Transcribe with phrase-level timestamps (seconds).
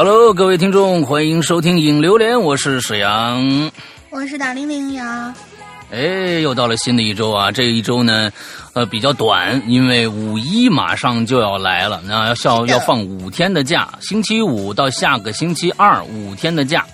[0.00, 3.68] Hello，各位听众，欢迎收听《影榴莲》，我是沈阳，
[4.10, 5.34] 我是大玲玲呀。
[5.90, 7.50] 哎，又到了新的一周啊！
[7.50, 8.30] 这一周呢，
[8.74, 16.86] 呃，比较短，因为五一马上就要来了，那要要放五天的假，星期五到下个星期二五天的假。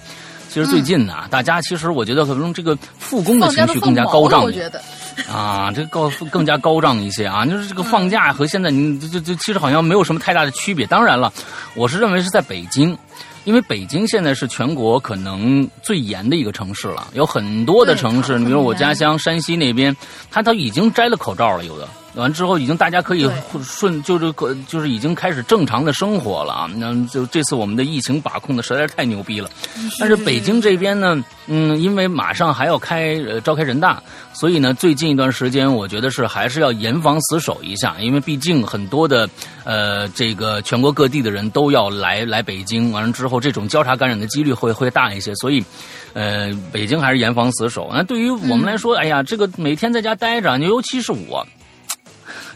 [0.48, 4.42] 其实最近呢，大家其实我觉得可能这个复工的情绪更加高涨。
[4.42, 4.80] 我觉得
[5.30, 10.86] 啊，这高更加高涨一些啊，就是这个放假和现在你这这其实好像没有什么太大的区别。
[10.86, 11.32] 当然了，
[11.74, 12.96] 我是认为是在北京。
[13.44, 19.94] 因为北京现在是全国可能最严的一个城市了，有很多的城市，你比如我家乡山西那边，
[20.30, 21.86] 他都已经摘了口罩了，有的。
[22.14, 23.28] 完之后，已经大家可以
[23.62, 26.70] 顺，就是可就是已经开始正常的生活了啊。
[26.76, 29.50] 那就这次我们的疫情把控的实在是太牛逼了。
[29.98, 34.00] 但是北京这边呢，嗯，因为马上还要开呃召开人大，
[34.32, 39.28] 所以呢，最近一段时间我觉得是还是要严防死守一下，因为毕竟很多的
[39.64, 45.64] 呃这个全国各地的人都要来来北京，完了之后这种交叉感染的几率会会大一些，所以
[46.12, 47.90] 呃北京还是严防死守。
[47.92, 51.44] 那对于我们来说，哎呀，这个每天在家待着，尤其是我。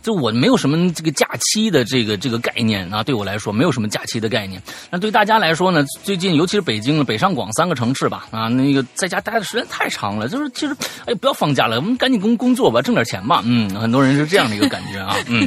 [0.08, 4.58] 就我没有什么这个假期的这个这个概念啊，对我来说没有什么假期的概念。
[4.90, 5.84] 那对大家来说呢？
[6.02, 13.42] 最近尤其是北京、北上广三个城市吧，啊，那个在家待的时间太长了，就是其实哎，不要放假了，我们赶紧工工作吧，挣点钱吧。
[13.44, 15.14] 嗯，很多人是这样的一个感觉啊。
[15.26, 15.46] 嗯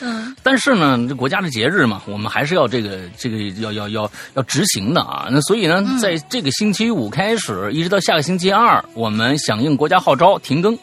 [0.00, 0.36] 嗯。
[0.44, 5.28] 但是呢，这国家的节日嘛，我们还是要这个这个要要要要执行的啊。
[5.30, 10.78] 那所以呢，在这个星期五开始，一直到下个星期二，我们响应国家号召停更，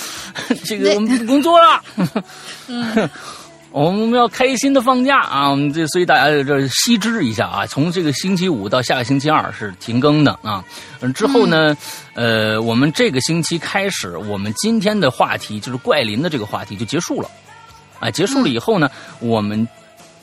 [0.66, 1.82] 这个我们不工作了。
[2.68, 3.08] 嗯，
[3.70, 5.48] 我们要开心的放假啊！
[5.48, 10.64] 我们这所以大家这悉知一下啊，从这个星期五到下个星期二是停更的啊。
[11.00, 11.76] 嗯，之后呢，
[12.14, 17.30] 呃，我们这个星期开始，我们今天的话题就是怪林的这个话题就结束了。
[18.00, 18.90] 啊，结束了以后呢，
[19.20, 19.66] 我们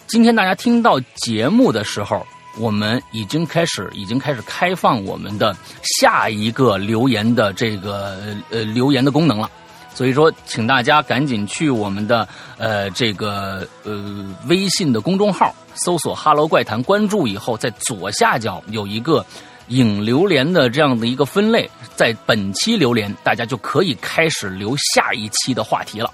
[0.08, 2.26] 今天大家听到节目的时候，
[2.58, 5.56] 我们已经开始已经开始开放我们的
[6.00, 9.50] 下一个留言的这个呃留言的功能了。
[9.98, 12.28] 所以说，请大家赶紧去我们的
[12.60, 19.26] 呃这个呃微信的公众号搜索 “Hello 怪谈”，关注以后，在左下角有一个
[19.70, 26.14] 影榴莲的这样的一个分类，在本期榴莲，大家就可以开始留下一期的话题了。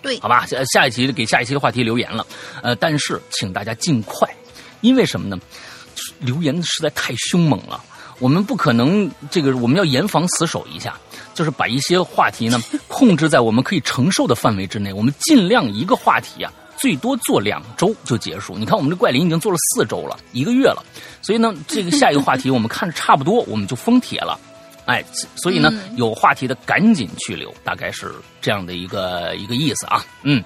[0.00, 2.24] 对，好吧，下下一期给下一期的话题留言了。
[2.62, 4.32] 呃，但是请大家尽快，
[4.80, 5.36] 因为什么呢？
[6.20, 7.82] 留言实在太凶猛了，
[8.20, 10.96] 我们不可能这个，我们要严防死守一下。
[11.36, 18.56] 就是把一些话题呢 控制在我们可以承受的范围之内，我们尽量一个话题啊，最多做两周就结束。
[18.56, 20.82] 你看我们这怪林已经做了四周了，一个月了，
[21.20, 24.40] 所以呢， 这个下一个话题我们看着差不多，我们就封帖了。
[24.86, 25.04] 哎，
[25.36, 30.02] 所以呢，有话题的赶紧去留，大概是这样的一个一个意思啊。
[30.22, 30.42] 嗯，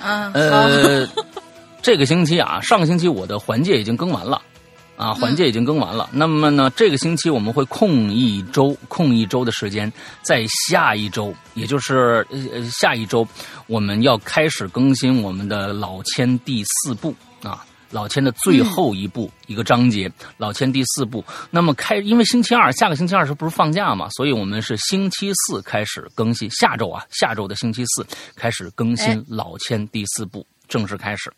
[0.00, 1.08] 啊，呃，
[1.82, 4.40] 这个星期啊，上个星期我的环节已经更完了。
[4.96, 6.08] 啊，环节已经更完了。
[6.10, 9.92] 那么呢，这个星期我们会空一周，空一周的时间，
[10.22, 13.26] 在下一周，也就是呃下一周，
[13.66, 21.22] 我们要开始更新我们的老千第四部啊，老千的最后一部一个章节，老千第四部。
[21.50, 24.08] 那么开，因为星期二，下个星期二是不是放假嘛？
[24.16, 30.46] 所以我们是星期四开始更新，下周啊，下周的星期四开始更新老千第四部。
[30.68, 31.32] 正式开始，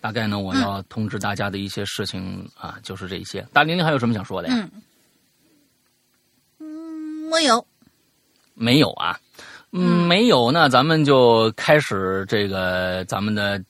[0.00, 3.40] 大概呢，我要通知大家的一些事情啊，就是这些。
[3.52, 4.70] 大玲玲还有什么想说的呀？
[6.58, 7.66] 嗯，没有，
[8.54, 9.18] 没有啊，
[9.72, 10.52] 嗯，没有。
[10.52, 13.62] 那咱们就开始这个咱们的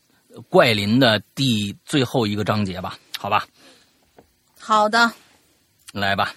[0.48, 3.46] 怪林的第最后一个章节吧，好吧？
[4.60, 5.12] 好的，
[5.92, 6.34] 来吧。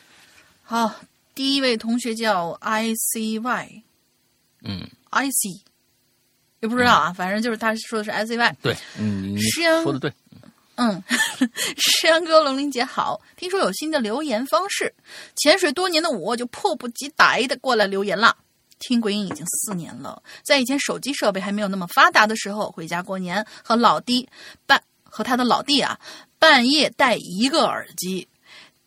[0.63, 0.93] 好，
[1.33, 3.83] 第一位同学叫 I C Y，
[4.63, 5.61] 嗯，I C。
[6.59, 8.57] 也不知道啊，反正就是他说的是 S Y。
[8.61, 10.11] 对，嗯，诗阳说的对。
[10.79, 11.01] 嗯，
[11.75, 14.93] 诗阳哥、龙玲姐好，听说有新的留言方式，
[15.35, 18.37] 潜水多年的我就迫不及待的过来留言了。
[18.77, 24.29] 听鬼影已经四年了，在以前手机设备还没有那么发达的时候，回家过年和老弟
[24.67, 25.99] 半和他的老弟啊，
[26.37, 28.27] 半夜带一个耳机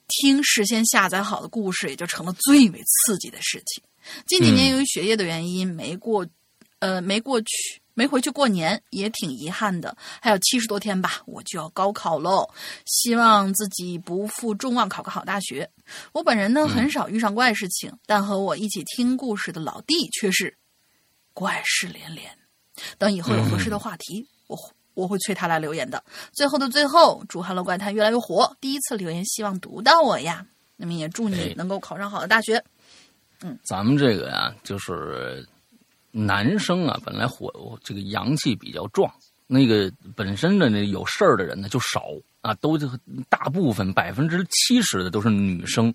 [0.07, 3.83] 听事先下载好的故事，也就成了最为刺激的事情。
[4.29, 6.25] 近几年由于学业的原因，没过。
[6.81, 9.95] 呃，没过去，没回去过年，也挺遗憾的。
[10.21, 12.49] 还有七十多天吧，我就要高考喽。
[12.87, 15.71] 希望自己不负众望，考个好大学。
[16.13, 20.57] 我本人呢，很少遇上怪事情，但和我一起听故事的老弟却是
[21.35, 22.31] 怪事连连。
[22.97, 24.57] 等以后有合适的话题，我
[24.95, 26.03] 我会催他来留言的。
[26.33, 28.57] 最后的最后，祝《Hello 怪谈》越来越火。
[28.59, 30.47] 第一次留言，希望读到我呀。
[30.77, 32.65] 那么也祝你能够考上好的大学。
[33.43, 35.47] 嗯，咱们这个呀，就是。
[36.11, 39.13] 男生啊，本来火这个阳气比较壮，
[39.47, 42.05] 那个本身的那有事儿的人呢就少
[42.41, 42.79] 啊，都
[43.29, 45.93] 大部分百分之七十的都是女生，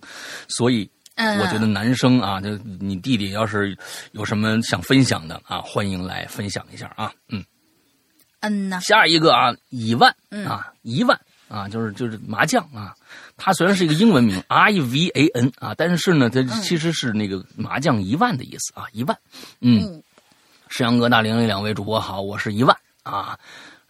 [0.48, 3.78] 所以嗯，我觉得男生啊，就你弟弟要是
[4.12, 7.44] 有什么想分享的啊，欢迎来分享一下啊，嗯。
[8.42, 10.46] 嗯呐，下一个啊，一万嗯。
[10.46, 12.96] 啊，一万啊，就是就是麻将啊。
[13.38, 19.18] 它虽然是一个英文名 R E V A N 啊，但是呢，它其实是那个麻将一万的意思啊，一万。
[19.62, 20.04] 嗯，嗯
[20.70, 23.38] 石阳哥、大玲两位主播好，我是一万啊。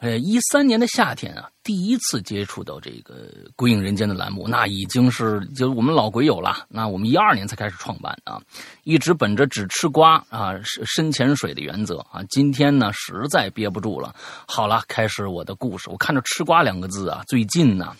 [0.06, 3.16] 呃，一三年的夏天啊，第一次接触到这个
[3.56, 6.68] 《鬼影人间》的栏目，那已经是就我们老鬼友了。
[6.70, 8.40] 那我们一二年才开始创办啊，
[8.84, 12.22] 一直本着只吃瓜啊、深潜水的原则啊。
[12.30, 14.14] 今天呢，实在憋不住了，
[14.48, 15.90] 好了，开始我的故事。
[15.90, 17.96] 我看着“吃瓜”两个字啊，最近呢，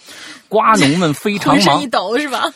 [0.48, 2.54] 瓜农们非常忙一，抖是吧？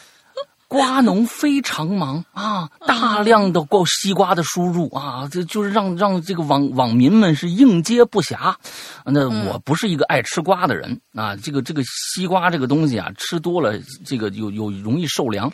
[0.70, 8.54] 瓜农非常忙啊，大量的过西瓜的输入啊，这就是让让这个网网民们是应接不暇。
[9.04, 15.52] 那我不是一个爱吃瓜的人啊，这个这个西瓜这个东西啊，吃多了这个有有容易受凉，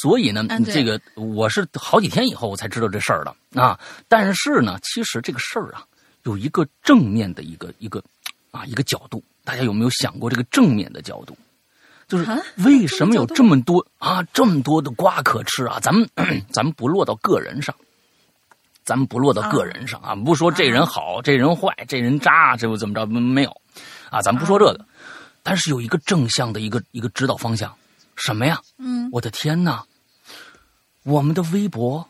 [0.00, 3.76] 所以呢，嗯这个我是好几天以后我才知道这事儿的啊。
[4.06, 5.82] 但是呢，其实这个事儿啊，
[6.22, 8.00] 有一个正面的一个一个
[8.52, 11.36] 啊一个角度，大家有没有想过这个正面的角度？
[12.12, 15.78] 就是啊为什么有这么多啊这么多的瓜可吃啊？
[15.80, 16.06] 咱们
[16.52, 17.74] 咱们不落到个人上，
[18.84, 23.06] 咱们不落到个人上啊，不说这人好，这人坏，这人渣，这又怎么着？
[23.06, 23.56] 没有
[24.10, 24.84] 啊，咱不说这个，
[25.42, 27.74] 但是有一个正向的一个一个指导方向，
[28.14, 28.60] 什么呀？
[28.76, 29.82] 嗯，我的天哪！
[31.04, 32.06] 我们的微博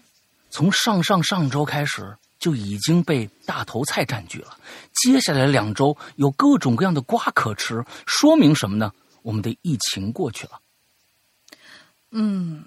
[0.50, 4.56] 从上上上周开始就已经被大头菜占据了，
[4.94, 8.90] 接下来两周有各种各样的瓜可吃，说明什么呢？
[9.22, 10.60] 我们的疫情过去了，
[12.10, 12.64] 嗯，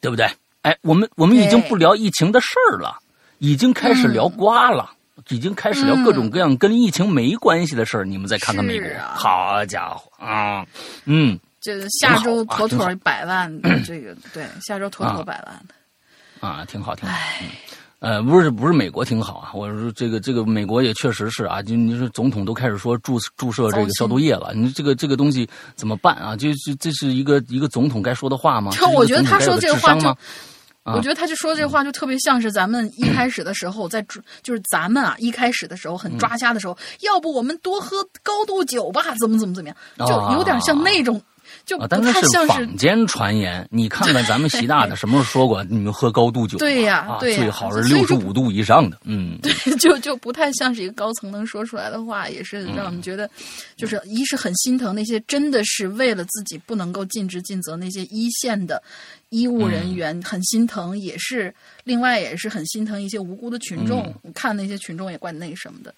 [0.00, 0.28] 对不对？
[0.62, 2.98] 哎，我们我们已经不聊疫情的事儿了，
[3.38, 4.92] 已经开始聊瓜了。
[5.28, 9.14] 已经开始聊各种各样跟疫情没关系的事儿，你们再看看美国，啊。
[9.16, 10.66] 好家伙啊，
[11.04, 16.46] 嗯，这下周妥妥百万，这个对，下周妥妥百万的。
[16.46, 17.14] 啊，挺好，挺好。
[17.14, 17.48] 唉，
[18.04, 26.36] 呃，不是不是美国挺好啊，我说这个这个美国也确实是啊，就你说总统都开始说注注射这个消毒液了，你这个这个东西怎么办啊？
[26.36, 28.70] 就就这是一个一个总统该说的话吗？
[28.72, 30.14] 就我觉得他说这个话就
[30.84, 39.76] 我觉得他就说这话就特别像是咱们一开始的时候在抓，就是咱们啊一开始的时候很抓瞎的时候，要不我们多喝高度酒吧，怎么怎么怎么样，
[40.06, 41.18] 就有点像那种，
[41.66, 43.66] 就啊，不太但那是像是坊间传言。
[43.70, 46.60] 你看看咱们习大大什么时候说过你们喝高度酒啊？
[46.60, 48.98] 对呀啊，最好是六十五度以上的。
[49.04, 49.38] 嗯，
[49.80, 53.28] 就就不太像是一个高层能说出来的话，也是让我们觉得，
[53.76, 58.82] 就是一是很心疼那些真的是为了自己不能够尽职尽责那些一线的
[59.30, 65.94] 医务人员，很心疼，也是另外也是很心疼一些无辜的群众，看那些群众也怪那什么的。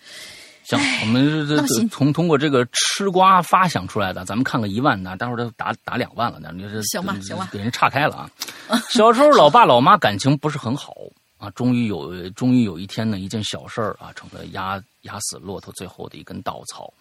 [0.66, 8.30] 行，我们这这从通过这个吃瓜发想出来的，咱们看个一万的，待会儿都打打两万了，那你这这行吧行吧给人岔开了啊。
[8.90, 10.92] 小时候老爸老妈感情不是很好
[11.38, 16.92] 啊，终于有终于有一天呢，一件小事儿啊，成了压压死骆驼最后的一根稻草。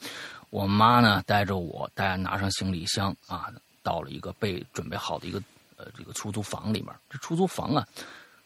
[0.52, 3.48] 我妈呢带着我，带拿上行李箱啊，
[3.82, 5.42] 到了一个被准备好的一个
[5.75, 6.94] 呃这个出租房里面。
[7.10, 7.84] 这出租房啊，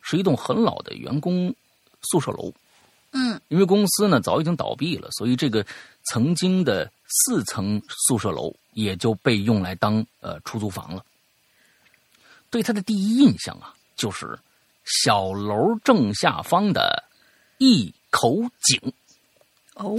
[0.01, 1.53] 是一栋很老的员工
[2.03, 2.53] 宿舍楼。
[3.11, 5.65] 嗯因为公司呢早已经倒闭了，所以这个
[6.11, 11.03] 曾经的四层宿舍楼也就被用来当呃出租房了。
[12.51, 14.37] 对他的第一印象啊，就是
[14.85, 17.03] 小楼正下方的
[17.57, 18.93] 一口井。
[19.75, 19.95] 哦，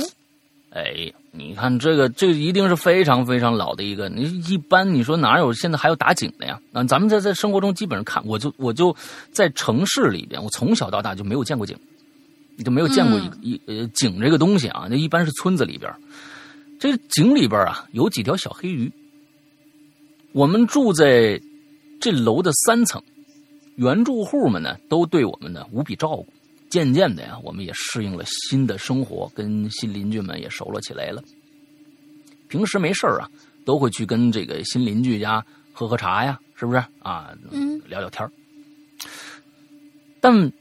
[0.71, 4.09] 哎，你看这个，这个一定是非常非常老的一个。
[4.09, 6.61] 你一般你说哪有现在还有打井的呀？
[6.73, 8.95] 啊，咱们在在生活中基本上看，我就我就
[9.33, 11.90] 在城市里边，我从小到大就没有见过井，你
[12.65, 14.87] 就没有见过一、一呃井这个东西啊。
[14.91, 15.93] 那一般是村子里边，
[16.79, 18.91] 这井里边啊有几条小黑鱼。
[20.33, 21.41] 我们住在
[22.01, 23.03] 这楼的三层，
[23.77, 26.27] 原住户们呢都对我们呢无比照顾。
[26.69, 31.21] 渐渐的呀，我们也适应了新的生活，跟新邻居们也熟了起来了。
[32.47, 33.29] 平时没事儿啊，
[33.65, 37.35] 都会去跟这个新邻居家喝喝茶呀，是不是啊？
[37.51, 38.31] 嗯，聊聊天儿
[40.21, 40.53] 但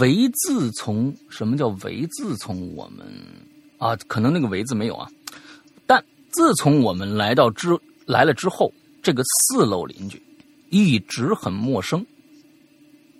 [0.00, 3.06] 唯自从什么叫唯自从我们
[3.78, 3.96] 啊？
[4.06, 5.08] 可能那个唯字没有啊。
[5.86, 8.72] 但自从我们来到之来了之后，
[9.02, 10.22] 这个四楼邻居
[10.70, 12.04] 一直很陌生。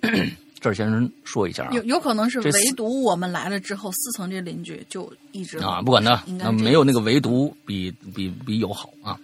[0.60, 9.20] 这儿先生说一下啊，有有可能是唯独我们来了之后，四层这邻居就一直啊，不管他，没有那个唯独比比比友好啊。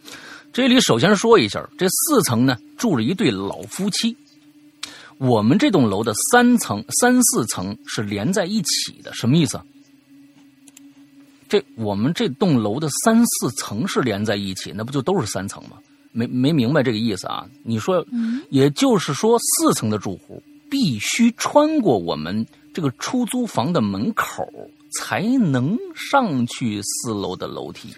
[0.53, 4.15] 这里首先说一下，这四层呢住着一对老夫妻。
[5.21, 9.65] 我们这栋楼的三层、三四层是连在一起的，什么意思啊？
[11.47, 15.77] 这我们这栋楼的三四层是连在一起，那不就都是三层吗？
[16.13, 17.47] 没没明白这个意思啊？
[17.63, 18.03] 你说，
[18.49, 24.49] 也就是说，四层的住户必须穿过我们这个出租房的门口，
[24.99, 27.91] 才能上去四楼的楼梯。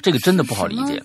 [0.00, 1.02] 这个真的不好理解。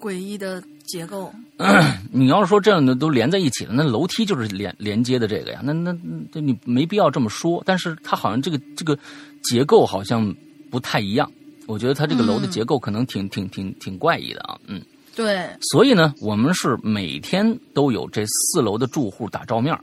[0.00, 1.32] 诡异的结构。
[2.10, 5.60] 你要是说这样的都连在一起了，那楼梯就是连连接的这个呀。
[5.62, 5.96] 那那
[6.32, 7.62] 那你没必要这么说。
[7.64, 8.98] 但是它好像这个这个
[9.44, 10.34] 结构好像
[10.70, 11.30] 不太一样。
[11.66, 14.58] 我觉得它这个楼的结构可能挺挺挺挺怪异的啊。
[14.66, 14.82] 嗯。
[15.14, 19.76] 对，所以呢，我们是每天都有这四楼的住户打照面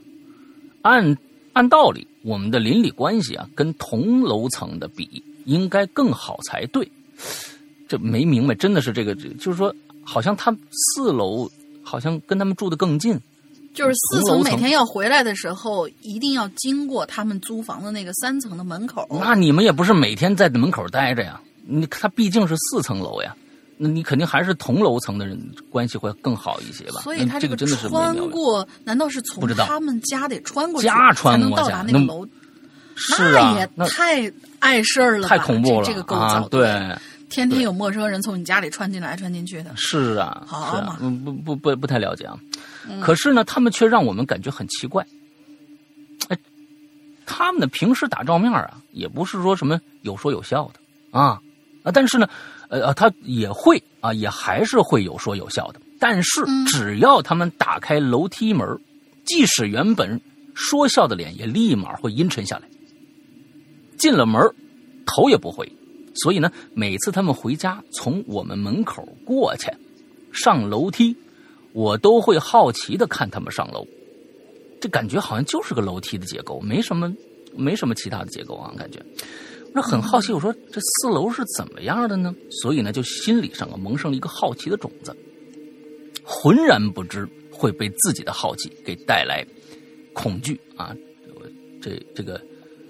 [0.82, 1.16] 按
[1.52, 6.90] 按道理，我们的邻里关系啊，跟同楼层的比应该更好才对。
[7.86, 9.74] 这没明白，真的是这个，就是说，
[10.10, 11.50] 好像他四楼
[11.82, 13.20] 好像跟他们住的更近。
[13.74, 19.06] 就是四层每天要回来的时候，一定要经过他们租房的那个三层的门口。
[19.10, 21.38] 那你们也不是每天在门口待着呀？
[21.66, 23.36] 你他毕竟是四层楼呀。
[23.76, 25.38] 那你肯定还是同楼层的人
[25.70, 27.02] 关系会更好一些吧？
[27.02, 32.26] 所以他这个真的是穿过，难道是从他们家得穿过去才能到达那个楼？
[32.96, 36.68] 是啊，那也太碍事儿了，太恐怖了，这个构造对，
[37.28, 39.72] 天天有陌生人从你家里穿进来穿进去的。
[39.76, 42.38] 是啊，好嘛，不不不不太了解啊。
[43.00, 45.06] 可是呢，他们却让我们感觉很奇怪。
[46.28, 46.38] 哎，
[47.26, 50.80] 他们的平时打照面啊，也不是说什么有说有笑的
[51.18, 51.40] 啊
[51.82, 52.28] 啊，但是呢。
[52.70, 55.80] 呃他也会啊，也还是会有说有笑的。
[55.98, 58.78] 但是只要他们打开楼梯门，
[59.24, 60.20] 即使原本
[60.54, 62.68] 说笑的脸，也立马会阴沉下来。
[63.96, 64.38] 进了门，
[65.06, 65.66] 头也不回。
[66.14, 69.70] 所以呢，每次他们回家从我们门口过去，
[70.32, 71.16] 上楼梯，
[71.72, 73.86] 我都会好奇的看他们上楼。
[74.80, 77.12] 这感觉好像就是个楼梯的结构，没什么，
[77.54, 79.04] 没什么其他的结构啊，感觉。
[79.74, 82.34] 那很好奇，我说这四楼是怎么样的呢？
[82.50, 85.14] 所以呢，就心理上啊萌生了一个好奇的种子，
[86.24, 89.46] 浑然不知会被自己的好奇给带来
[90.14, 90.96] 恐惧啊！
[91.80, 92.40] 这这个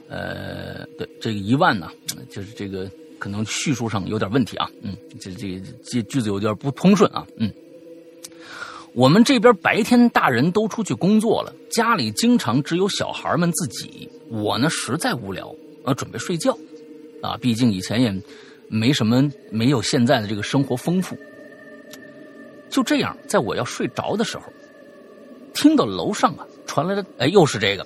[0.09, 1.91] 呃，对这个一万呢，
[2.31, 7.53] 就是这个可能叙述上有点问题啊，嗯，这这这句子有点不通顺啊，嗯，
[8.93, 16.57] 我们这边白天大人都出去工作了，家里经常只有小孩们自己，我呢实在无聊啊，准备睡觉。
[17.21, 18.15] 啊，毕竟以前也
[18.69, 21.17] 没什么，没有现在的这个生活丰富。
[22.71, 24.45] 就这样，在我要睡着的时候，
[25.53, 27.85] 听到楼上啊传来了，哎，又是这个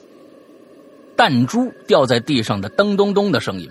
[1.16, 3.70] 弹珠掉在地上的噔咚咚的声音，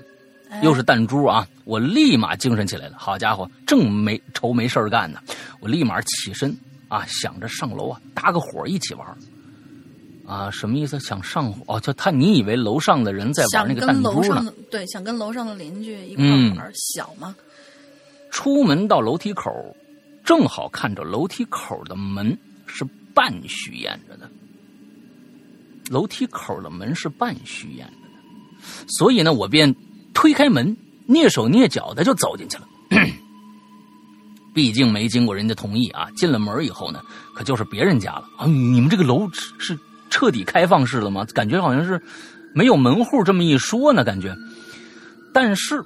[0.62, 1.48] 又是弹珠啊！
[1.64, 2.96] 我立马精神起来了。
[2.98, 5.22] 好家伙，正没愁没事干呢，
[5.62, 6.56] 我立马起身
[6.90, 9.18] 啊，想着上楼啊，搭个伙一起玩。
[10.26, 11.00] 啊，什么意思？
[11.00, 14.54] 想上哦，就他，你以为楼上的人在玩那个弹珠呢？
[14.70, 17.36] 对，想跟楼上的邻居一块玩，小吗？
[18.30, 19.52] 出门到楼梯口，
[20.24, 24.30] 正好看着楼梯口的门是半虚掩着的。
[25.90, 29.76] 楼梯口的门是半虚掩着的，所以呢，我便
[30.14, 30.76] 推开门，
[31.08, 32.68] 蹑手蹑脚的就走进去了。
[34.54, 37.02] 毕竟没经过人家同意啊，进了门以后呢，
[37.34, 38.46] 可就是别人家了啊！
[38.46, 39.78] 你们这个楼是？
[40.10, 41.26] 彻底开放式了吗？
[41.34, 42.02] 感觉好像是
[42.54, 44.36] 没有门户这么一说呢，感觉。
[45.34, 45.82] 但是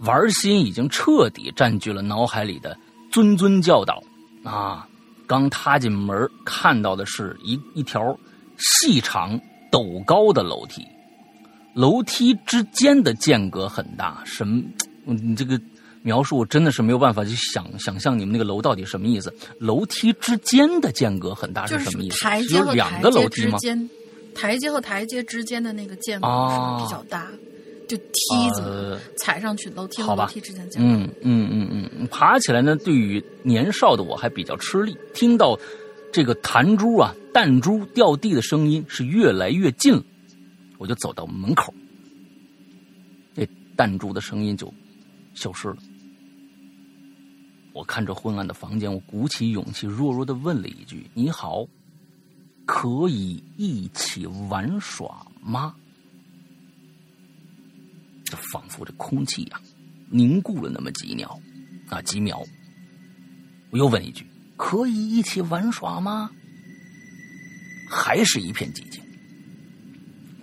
[0.00, 2.78] 玩心已经彻底占据了脑海里的
[3.10, 4.02] 谆谆教导
[4.44, 4.86] 啊！
[5.26, 8.16] 刚踏进门，看到的是一一条
[8.58, 9.40] 细长
[9.72, 10.86] 陡高的楼梯，
[11.76, 14.22] 楼梯之间的间隔很大。
[14.24, 14.62] 什么？
[15.04, 15.60] 你这个
[16.02, 19.32] 描述我真的是没有办法去想想象你们那个楼到底什么意思？
[19.60, 22.18] 楼梯之间的间隔很大是什么意思？
[22.20, 23.58] 台阶和两个楼梯吗？
[24.34, 27.26] 台阶和台阶之间的那个间隔是比较大，
[27.86, 30.88] 就梯子踩上去，楼梯和楼梯之间间隔。
[30.88, 34.96] 嗯嗯嗯嗯，爬起来呢，对于年少的我还比较吃力。
[35.14, 35.58] 听到
[36.12, 40.02] 这个弹珠啊、弹珠掉地的声音是越来越近，
[40.78, 41.72] 我就走到门口，
[43.34, 44.72] 那弹珠的声音就
[45.34, 45.76] 消失了。
[47.72, 51.66] 我看着昏暗的房间，我鼓起勇气，弱弱的问了一句：“你好。”
[52.66, 55.76] 可以一起玩耍吗？
[58.24, 59.60] 这仿佛这空气呀
[60.10, 61.40] 凝固了那么几秒，
[61.88, 62.42] 啊几秒。
[63.70, 64.26] 我又问一句
[64.58, 66.28] ：“可以一起玩耍吗？”
[67.88, 69.00] 还是一片寂静。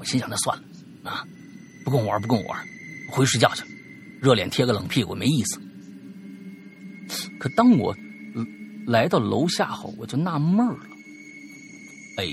[0.05, 0.63] 心想：那算了，
[1.09, 1.23] 啊，
[1.83, 2.59] 不跟我玩不跟我玩，
[3.09, 3.63] 回去睡觉去。
[4.21, 5.59] 热脸贴个冷屁股没意思。
[7.39, 7.95] 可当我
[8.87, 10.79] 来到楼下后，我就纳闷了。
[12.17, 12.25] 哎，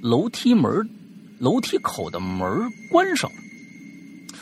[0.00, 0.70] 楼梯门、
[1.38, 3.36] 楼梯口的门关上了，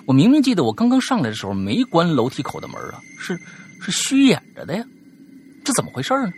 [0.06, 3.36] 我明明记得我刚刚上来的时候没关楼梯口的门啊，是
[3.80, 4.84] 是虚掩着的呀，
[5.64, 6.30] 这怎么回事呢？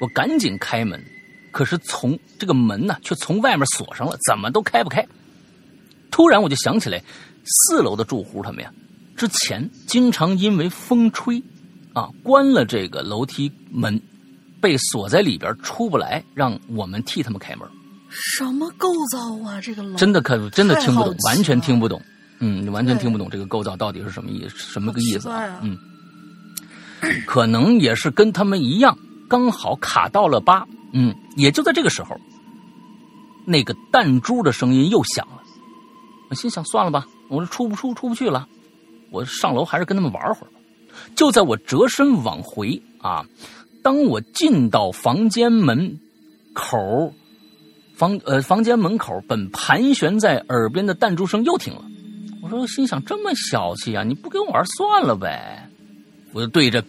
[0.00, 1.02] 我赶紧开门，
[1.56, 5.02] 可是从这个门呢却从外面锁上了，怎么都开不开。
[6.10, 7.02] 突然我就想起来，
[7.46, 8.70] 四楼的住户他们呀，
[9.16, 11.42] 之前经常因为风吹，
[11.94, 13.98] 啊，关了这个楼梯门，
[14.60, 17.66] 被锁在里边出不来，让我们替他们开门。
[18.10, 19.58] 什么构造啊？
[19.58, 21.98] 这个楼真的可真的听不懂完全听不懂。
[22.40, 25.30] 嗯，你完全听不懂这个构造到底是什么意什么个意思
[25.62, 25.78] 嗯，
[27.24, 28.94] 可能也是跟他们一样，
[29.26, 30.62] 刚好卡到了八。
[30.92, 32.18] 嗯，也就在这个时候，
[33.44, 35.42] 那个弹珠的声音又响了。
[36.28, 38.48] 我心想，算了吧，我这出不出出不去了，
[39.10, 40.58] 我上楼还是跟他们玩会儿吧。
[41.14, 43.24] 就在我折身往回啊，
[43.82, 46.00] 当我进到房间门
[46.52, 47.14] 口，
[47.94, 51.84] 房呃房间门口本盘旋在耳边的弹珠声又停了。
[52.42, 55.70] 我说，心想这么小气啊，你不跟我玩算了呗。
[56.32, 56.84] 我就对着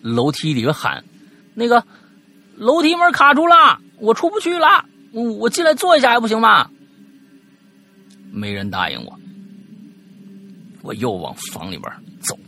[0.00, 1.04] 楼梯里边喊
[1.54, 1.84] ：“那个
[2.56, 6.70] 楼梯门卡住了，我出不去了，我我进来坐一下还不行吗？”
[8.30, 9.18] 没人答应我，
[10.82, 11.90] 我又往房里边
[12.20, 12.38] 走。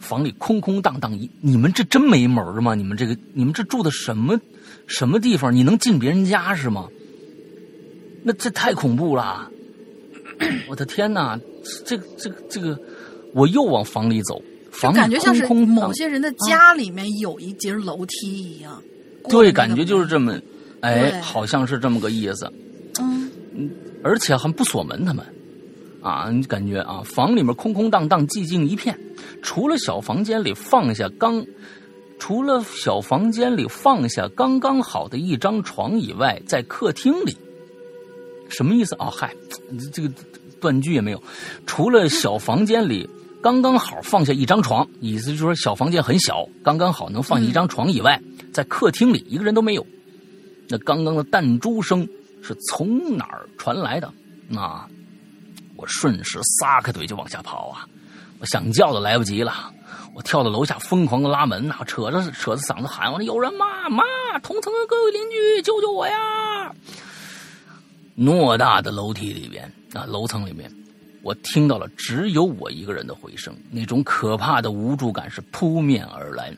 [0.00, 2.74] 房里空空荡荡一，你们这真没门吗？
[2.74, 4.40] 你们这个，你们这住的什么
[4.86, 5.54] 什么地方？
[5.54, 6.88] 你能进别人家是吗？
[8.24, 9.50] 那这太恐怖了！
[10.68, 11.38] 我的天哪，
[11.84, 12.78] 这个这个这个，
[13.34, 18.82] 我又往房里走，房里感觉像是某些人的家里面有一节楼梯一样。
[19.22, 20.38] 过对，感觉就是这么，
[20.80, 22.50] 哎，好像是这么个意思。
[23.00, 23.30] 嗯，
[24.02, 25.24] 而且还不锁门，他们
[26.02, 28.98] 啊，你感觉啊，房里面空空荡荡，寂静一片，
[29.42, 31.44] 除了小房间里放下刚，
[32.18, 37.36] 除了小房间里放下刚刚好的一张床以外，在客厅里，
[38.48, 38.94] 什么意思？
[38.96, 39.34] 哦，嗨，
[39.92, 40.10] 这个
[40.60, 41.22] 断句也没有，
[41.66, 43.08] 除了小房间里。
[43.42, 48.16] 刚刚好放下一张床，意思就是说小房间很小，刚刚好能放下一张床以外，
[48.52, 49.86] 在客厅里一个人都没有。
[50.68, 52.06] 那刚刚的弹珠声
[52.42, 54.12] 是从哪儿传来的？
[54.56, 54.88] 啊，
[55.76, 57.86] 我顺势撒开腿就往下跑啊！
[58.38, 59.72] 我想叫都来不及了，
[60.14, 63.88] 我跳到楼下疯狂的拉门呐、扯着扯着嗓子喊：“我说有人吗？
[63.88, 64.02] 妈，
[64.42, 66.74] 同层的各位邻居，救救我呀！”
[68.18, 70.70] 偌大的楼梯里边啊，楼层里面，
[71.22, 76.52] 我听到了只有我一个人的回声，那种可怕的无助感是扑面而来。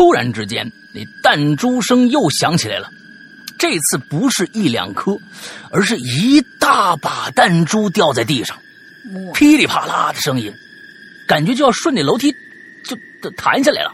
[0.00, 2.90] 突然之间，那弹珠声又响起来了。
[3.58, 5.14] 这次不是一两颗，
[5.70, 8.56] 而是一大把弹珠掉在地上，
[9.34, 10.50] 噼里啪啦的声音，
[11.28, 12.32] 感觉就要顺着楼梯
[12.82, 13.92] 就就弹下来了。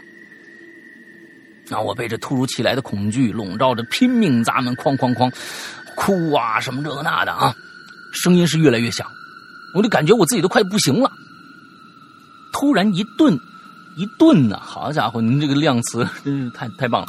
[1.67, 5.29] 那我被这突如其来的恐惧笼罩着，拼命砸门，哐哐哐，
[5.93, 7.53] 哭啊什么这个那的啊，
[8.13, 9.05] 声音是越来越响，
[9.75, 11.11] 我就感觉我自己都快不行了。
[12.53, 13.37] 突然一顿
[13.97, 17.07] 一顿呐、好家伙，您这个量词 真是太太棒了。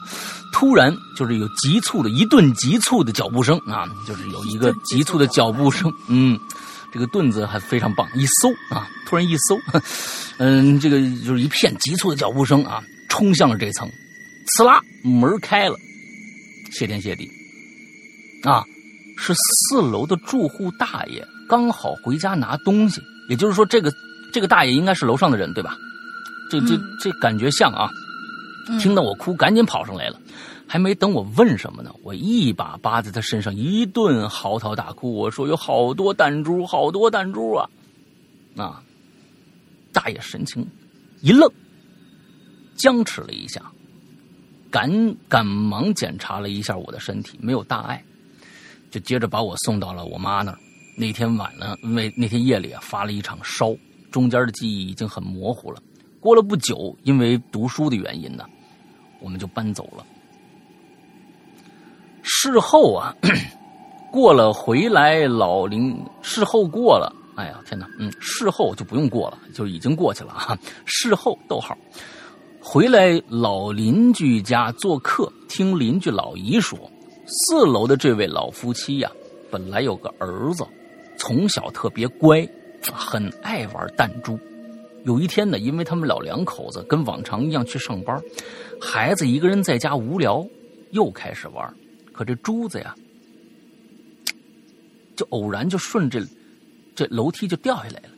[0.52, 6.38] 突然就是有急促的一顿急促的脚步声啊，就是有一个急促的脚步声，嗯，
[6.92, 9.58] 这个“顿”字还非常棒，一搜啊，突然一搜，
[10.38, 13.88] 嗯，这个就是一片急促的脚步声啊，冲向了这层，
[14.56, 15.76] 呲啦，门开了，
[16.72, 17.30] 谢天谢地，
[18.44, 18.64] 啊，
[19.18, 23.92] 是四楼的住户大爷刚好回家拿东西，也就是说，这个
[24.32, 25.76] 这个大爷应该是楼上的人对吧？
[26.50, 27.88] 这这嗯这感觉像啊，
[28.68, 30.20] 嗯听到我哭，赶紧跑上来了。
[30.70, 35.14] 还没等我问什么呢，我一把扒在他身上，一顿嚎啕大哭。
[35.14, 37.70] 我说有好多弹珠，好多弹珠啊！
[38.54, 38.82] 啊，
[39.90, 40.66] 大爷神情
[41.22, 41.50] 一愣，
[42.76, 43.62] 僵持了一下，
[44.70, 48.04] 赶赶忙检查了一下我的身体，没有大碍，
[48.90, 50.58] 就接着把我送到了我妈那儿。
[50.98, 53.74] 那天晚上，那那天夜里啊，发了一场烧，
[54.10, 55.80] 中间的记忆已经很模糊了。
[56.20, 58.44] 过了不久，因为读书的原因呢，
[59.20, 60.04] 我们就搬走了。
[62.22, 63.14] 事后啊，
[64.10, 70.58] 过了回来老邻，事后过了，哎呀天哪，嗯，事后就不用过了，就已经过去了啊。
[70.84, 71.76] 事后逗号，
[72.60, 76.78] 回来老邻居家做客，听邻居老姨说，
[77.26, 79.10] 四楼的这位老夫妻呀、
[79.50, 80.66] 本来有个儿子，
[81.16, 82.46] 从小特别乖，
[82.92, 84.38] 很爱玩弹珠。
[85.08, 88.22] 有一天呢，因为他们老两口子跟往常一样去上班，
[88.78, 90.46] 孩子一个人在家无聊，
[90.90, 91.74] 又开始玩。
[92.12, 92.94] 可这珠子呀，
[95.16, 96.22] 就偶然就顺着
[96.94, 98.10] 这楼梯就掉下来了。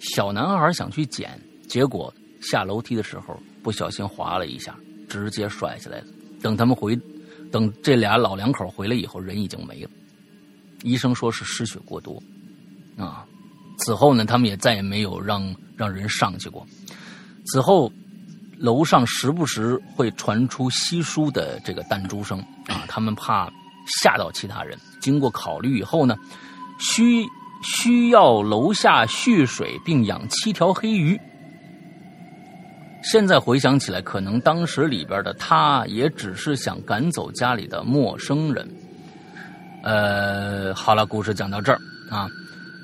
[0.00, 4.76] 小男孩想去捡，结果下楼梯的时候不小心滑了一下，
[5.08, 6.06] 直接摔下来了。
[6.40, 6.98] 等他们回，
[7.52, 9.90] 等这俩老两口回来以后，人已经没了。
[10.82, 12.20] 医生说是失血过多，
[12.96, 13.24] 啊，
[13.84, 16.66] 此后呢，他们也再也没有让让人上去过。
[17.46, 17.92] 此后，
[18.58, 23.50] 楼上时不时会传出稀疏的这个弹珠声啊，他们怕
[24.00, 24.78] 吓到其他人。
[25.00, 26.16] 经过考虑以后呢，
[26.78, 27.26] 需
[27.64, 31.20] 需要楼下蓄水并养七条黑鱼。
[33.02, 38.68] 现在回想起来，可能当时里边的他也只是想赶走家里的陌生人。
[39.82, 42.28] 呃，好了，故事讲到这儿啊，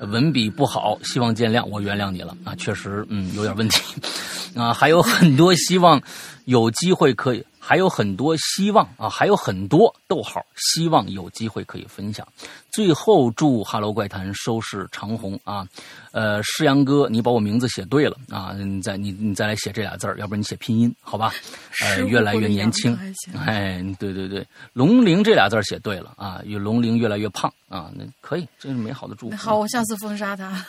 [0.01, 3.83] 文笔不好，希望见谅，我原谅你了啊，确实，嗯，有点问题
[4.55, 6.01] 啊，还有很多希望
[6.45, 7.45] 有机会可以。
[7.69, 12.27] 还有很多希望啊，还有很多逗号，希望有机会可以分享。
[12.71, 15.69] 最后祝《哈喽怪谈》收视长虹啊！
[16.13, 18.55] 呃，诗阳哥，你把我名字写对了啊！
[18.57, 21.31] 你再你你再来写这俩字儿，要不然你写拼音好吧？
[21.85, 22.99] 呃，越来越年轻，
[23.37, 26.41] 哎，对对对，龙陵这俩字儿写对了啊！
[26.47, 29.37] 与龙陵越来越胖啊，那可以，这是美好的祝福。
[29.37, 30.65] 好，我下次封杀他。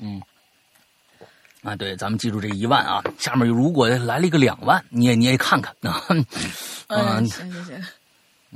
[0.00, 0.22] 嗯。
[1.62, 3.02] 啊，对，咱们记住这一万啊！
[3.18, 6.04] 下面如果来了一个两万，你也你也看看啊。
[6.86, 7.84] 嗯，行行行，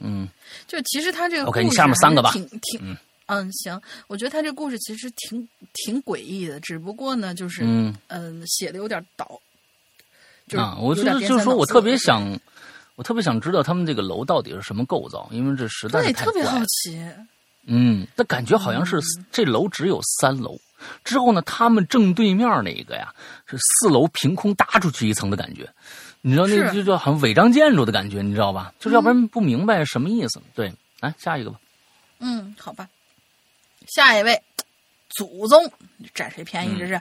[0.01, 0.29] 嗯，
[0.69, 2.31] 就其实他这个 OK，你下面三个吧。
[2.33, 9.41] 挺挺，嗯，行，我觉得他这故事其实挺挺诡异的，只不过呢，就是嗯嗯，写的有点倒。
[10.57, 12.39] 啊，我觉得就是说我特别想，
[12.95, 17.03] 我特别想知道他们这个楼到底是什么构造，因为这实在是太特别好奇。
[17.67, 19.01] 嗯，那感觉好像是
[19.33, 20.57] 这楼只有三楼。
[21.05, 23.15] 之后呢，他们正对面那一个呀，
[23.47, 25.69] 是四楼凭空搭出去一层的感觉，
[26.21, 28.73] 你知道那就叫好像违章建筑的感觉，你知道吧？
[28.79, 30.41] 就是要不然不明白什么意思。
[30.55, 31.61] 对，来下一个吧。
[32.21, 32.89] 嗯，好吧。
[33.89, 34.41] 下一位，
[35.09, 35.73] 祖宗
[36.15, 36.79] 占谁便宜？
[36.79, 37.01] 这是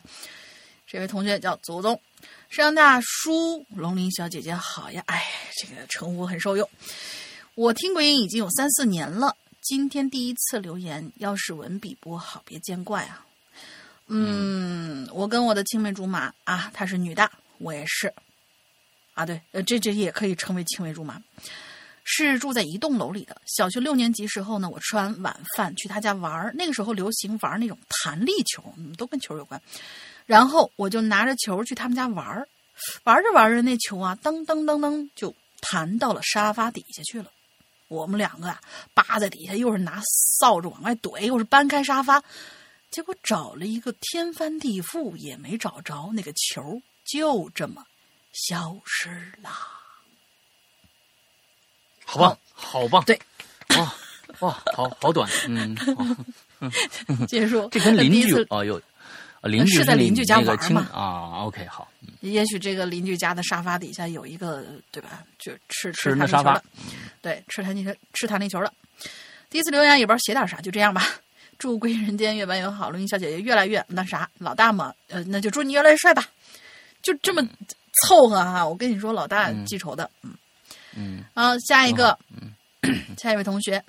[0.88, 2.02] 这位同学叫祖宗，
[2.50, 5.04] 山大叔，龙鳞小姐姐好呀！
[5.06, 5.24] 哎，
[5.58, 6.68] 这个称呼很受用。
[7.54, 13.24] 我听鬼影已经有三四年了，今天第一次留言，要是文笔不好，别见怪啊。
[14.14, 18.14] 嗯，我跟我的青梅竹马啊，她是女的，我也是，
[19.14, 21.22] 啊，对，呃，这这也可以称为青梅竹马，
[22.04, 23.42] 是住在一栋楼里的。
[23.46, 28.62] 小学六年级时候呢，我吃完晚饭去他家玩那个时候流行玩那种弹力球，
[28.98, 29.62] 都跟球有关。
[30.26, 32.46] 然后我就拿着球去他们家玩
[33.06, 37.32] 玩着玩着那球啊，噔噔噔噔就弹到了沙发底下去了。
[37.88, 38.60] 我们两个啊，
[38.94, 40.02] 扒在底下，又是拿
[40.38, 42.22] 扫帚往外怼，又是搬开沙发。
[42.92, 47.86] 结果找了一个天翻地覆也没找着，那个球就这么
[48.34, 49.10] 消失
[49.42, 49.50] 了。
[52.06, 53.18] 好棒，好棒，对，
[53.78, 53.96] 哇
[54.40, 55.74] 哇，好好短，嗯，
[57.28, 57.68] 结束。
[57.72, 58.82] 这跟邻居哦有，
[59.44, 60.90] 邻居是在邻居家玩嘛？
[60.92, 61.90] 啊，OK，好。
[62.20, 65.24] 也许这个邻居家的沙发底下有一个，对吧？
[65.40, 66.64] 就吃吃弹力球的，
[67.22, 68.74] 对，吃弹力球，吃弹力球的。
[69.50, 71.08] 第一次留言也不知道写点啥，就这样吧。
[71.62, 76.28] 祝归人间越办越好，录音小姐姐越来越那啥，老大嘛，呃，那就祝你越来越帅吧，
[77.04, 77.48] 就这么
[78.02, 78.68] 凑合哈。
[78.68, 80.34] 我跟你说，老大记仇的，嗯
[80.96, 81.24] 嗯。
[81.36, 82.18] 啊，下一个，
[83.16, 83.84] 下一位同学，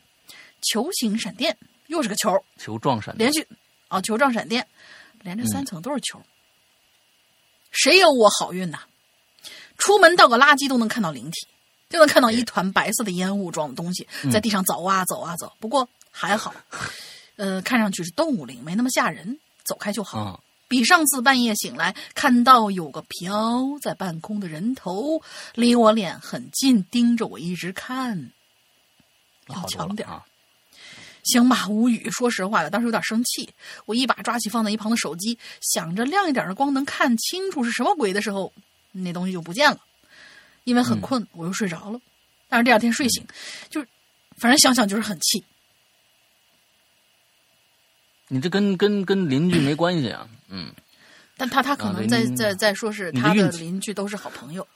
[0.61, 1.57] 球形闪电
[1.87, 3.49] 又是个球，球状闪电，连续
[3.89, 4.69] 哦，球状闪电，
[5.23, 6.21] 连着三层都是球，
[7.71, 8.81] 谁有我好运呐？
[9.79, 11.49] 出门倒个垃圾都能看到灵体，
[11.89, 16.55] 就能看到一团白色的烟雾状的东西在地上走啊走啊走，不过还好。
[17.43, 20.41] 呃，看上去是动物灵，没那么吓人，走开就好。
[20.69, 25.21] 比上次半夜醒来看到有个飘在半空的人头，
[25.57, 28.31] 离我脸很近，盯着我一直看，
[29.49, 30.23] 要强点儿。
[31.25, 32.09] 行吧，无语。
[32.13, 33.53] 说实话，我当时有点生气。
[33.87, 38.53] 我一把抓起放在一旁的手机，想着亮一点的光能看清楚是什么鬼的时候，
[38.93, 39.81] 那东西就不见了。
[40.63, 42.01] 因为很困，我又睡着了。
[42.49, 43.27] 但是第二天睡醒，
[43.69, 43.85] 就
[44.37, 45.43] 反正想想就是很气。
[48.33, 50.73] 你这跟跟跟邻居没关系啊，嗯，
[51.37, 54.67] 但他他可能在在在说是他的邻居都是好朋友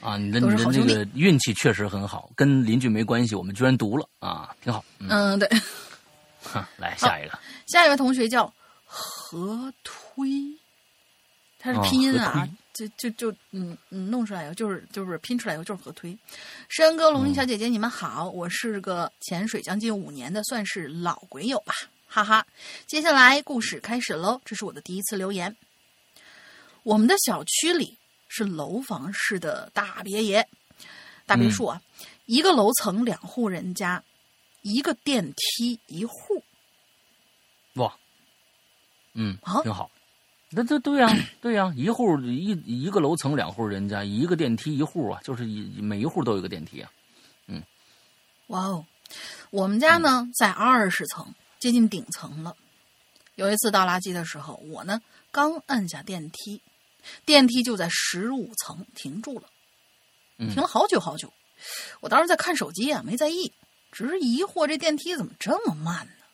[0.00, 4.84] 啊，你的你的这个运气确实很好，跟邻居没关系，我们居然读了啊，挺好。
[5.00, 5.48] 嗯，对。
[6.76, 8.52] 来下一个，下一位同学叫
[8.84, 10.28] 何推，
[11.58, 16.16] 他是拼音啊，就就就嗯嗯弄出来以后就是就是拼出来以后就是何推。
[16.68, 21.72] 山哥、龙鳞小姐姐，你们好，我是个潜水将近五年的，算是老鬼友吧。
[22.14, 22.46] 哈哈，
[22.86, 24.38] 接下来故事开始喽。
[24.44, 25.56] 这是我的第一次留言。
[26.82, 27.96] 我们的小区里
[28.28, 30.46] 是楼房式的大别野、
[31.24, 31.80] 大别墅啊，
[32.26, 34.04] 一个楼层两户人家，
[34.60, 36.44] 一个电梯一户。
[37.76, 37.96] 哇，
[39.14, 39.90] 嗯，挺好。
[40.50, 41.08] 那这对呀，
[41.40, 46.92] 对呀，一户一一个楼层两户人家，一个电梯一户啊，就是一每一户都有一个电梯啊。
[47.46, 47.62] 嗯，
[48.48, 48.84] 哇哦，
[49.48, 51.34] 我们家呢在二十层。
[51.62, 52.56] 接近顶层了，
[53.36, 56.60] 有一次倒垃圾的时候，我呢刚按下电梯，
[57.24, 59.48] 电梯就在十五层停住了，
[60.38, 61.32] 停了好久好久。
[62.00, 63.52] 我当时在看手机啊，没在意，
[63.92, 66.24] 只是疑惑这电梯怎么这么慢呢？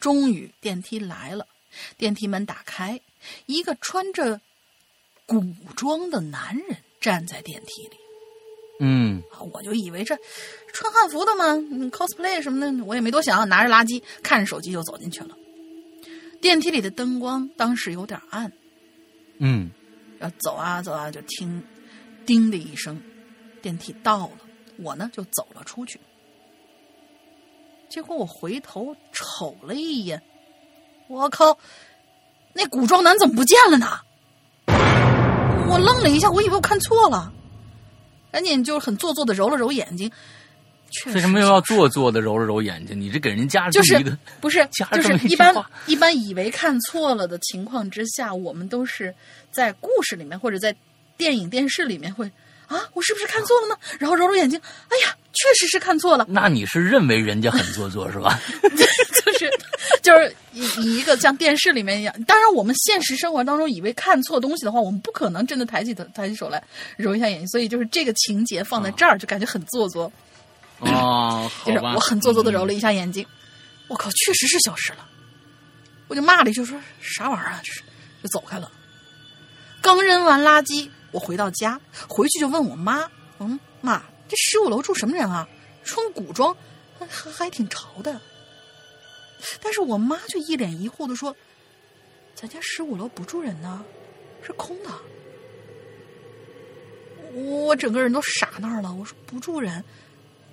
[0.00, 1.46] 终于电梯来了，
[1.96, 3.00] 电梯门打开，
[3.46, 4.40] 一个穿着
[5.26, 7.96] 古装的男人站在电梯里。
[8.80, 10.18] 嗯，我就以为这
[10.72, 11.54] 穿汉服的嘛
[11.90, 15.36] ，cosplay 什么的，我也没多想，拿着垃圾，看着手机就走进去了。
[16.40, 18.52] 电梯里的灯光当时有点暗，
[19.38, 19.70] 嗯，
[20.20, 21.62] 要走啊走啊，就听
[22.26, 23.00] “叮”的一声，
[23.62, 24.38] 电梯到了，
[24.78, 26.00] 我呢就走了出去。
[27.88, 30.20] 结果我回头瞅了一眼，
[31.06, 31.56] 我靠，
[32.52, 34.00] 那古装男怎么不见了呢？
[34.66, 37.32] 我愣了一下，我以为我看错了。
[38.34, 40.10] 赶紧就很做作的揉了揉眼睛，
[41.14, 43.00] 为什么又要做作的揉了揉眼睛？
[43.00, 49.14] 你这给人加了就是一个不是 加就是一般话一般以为看错了的情况之下，我们都是
[49.52, 50.74] 在故事里面或者在
[51.16, 52.26] 电影电视里面会
[52.66, 53.76] 啊，我是不是看错了呢？
[54.00, 58.36] 然后揉揉眼睛，哎呀，确实是看错了，那你是认为人家很做作是吧？
[60.04, 66.62] 就是以以一个像电视里面一样，当然我们现实生活当中以为看错东西的话，我们不可能真的抬起头抬起手来
[66.98, 70.12] 揉一下眼睛，所以就是这个情节放在这儿就感觉很做作。
[70.80, 73.26] 哦， 就是，我很做作的揉嗯了一下眼睛，
[73.88, 75.08] 我靠，确实是消失了。
[76.06, 77.62] 我就骂了一句说啥玩意儿啊，
[78.22, 78.70] 就走开了。
[79.80, 85.48] 刚扔完垃圾，我回到家，回去就问我妈，嗯，妈，这十五楼住什么人啊？
[85.82, 86.54] 穿古装，
[86.98, 88.20] 还还还挺潮的。
[89.62, 91.34] 但是我妈却一脸疑惑的说
[92.34, 93.84] ：“咱家十五楼不住人呢，
[94.42, 94.90] 是空的。”
[97.34, 98.94] 我整个人都傻那儿了。
[98.94, 99.82] 我说不住人，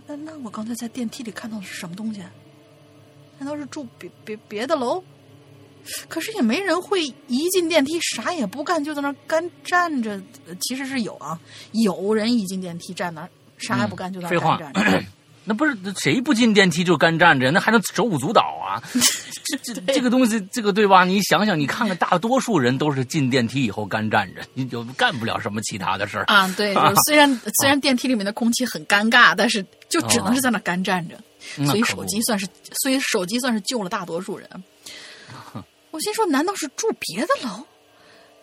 [0.07, 2.21] 那那我刚才在电梯里看到的是什么东西？
[3.37, 5.03] 难道是住别别别的楼？
[6.07, 10.21] 可是也没人会一进电梯啥也不干就在那儿干站着。
[10.45, 11.39] 呃其实是有啊，
[11.71, 15.03] 有人一进电梯站那儿啥也不干就在那儿干站着。
[15.43, 18.81] 那不是谁不进电梯就干站着，那还能手舞足蹈啊？
[19.45, 21.03] 这这 这个东西，这个对吧？
[21.03, 26.25] 你想想，你看看，大多数人都是进电梯以后干站着，你就干不了什么其他的事儿。
[26.25, 31.19] 啊，对， 就是虽然虽然电梯里面的空气很尴尬，但是就只能是在那干站着。
[31.65, 32.47] 所以手机算是，
[32.83, 34.47] 所以手机算是救了大多数人。
[35.89, 37.65] 我心说，难道是住别的楼？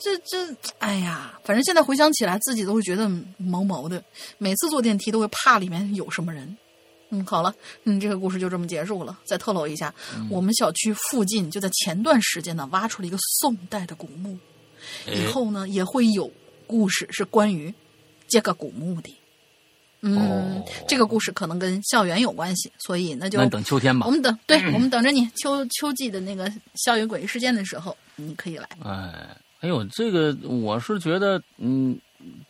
[0.01, 4.03] 这这，哎呀，反正现在回想起来，自己都会觉得毛毛的。
[4.37, 6.57] 每次坐电梯都会怕里面有什么人。
[7.11, 9.19] 嗯，好了，嗯，这个故事就这么结束了。
[9.25, 9.95] 再透露一下，
[10.31, 14.39] 我们小区附近就在前段时间呢，挖出了一个宋代的古墓。
[15.07, 16.31] 以哎后呢，也会有
[16.67, 17.73] 故事是关于
[18.29, 19.15] 这个古墓的。
[20.01, 24.11] 嗯，哦这个故事可能跟校园有关系，所以那就那等秋天吧我。
[24.13, 28.69] 们等，对、我们等着你秋秋季的那个校园诡异事件的时候，你可以来。
[28.85, 31.99] 哎，哎呦，这个我是觉得，嗯，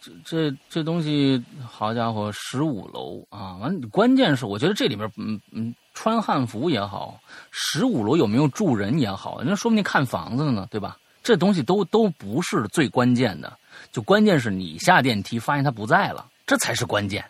[0.00, 3.57] 这这这东西，好家伙，十五楼啊！
[3.57, 10.96] 完，关键是我觉得这里面，嗯嗯，穿汉服也好，十五楼有没有住人也好，那说不定看房子呢，对吧？
[11.22, 13.52] 这东西都都不是最关键的，
[13.92, 17.22] 就关键是你下电梯发现他不在了，这才是关键，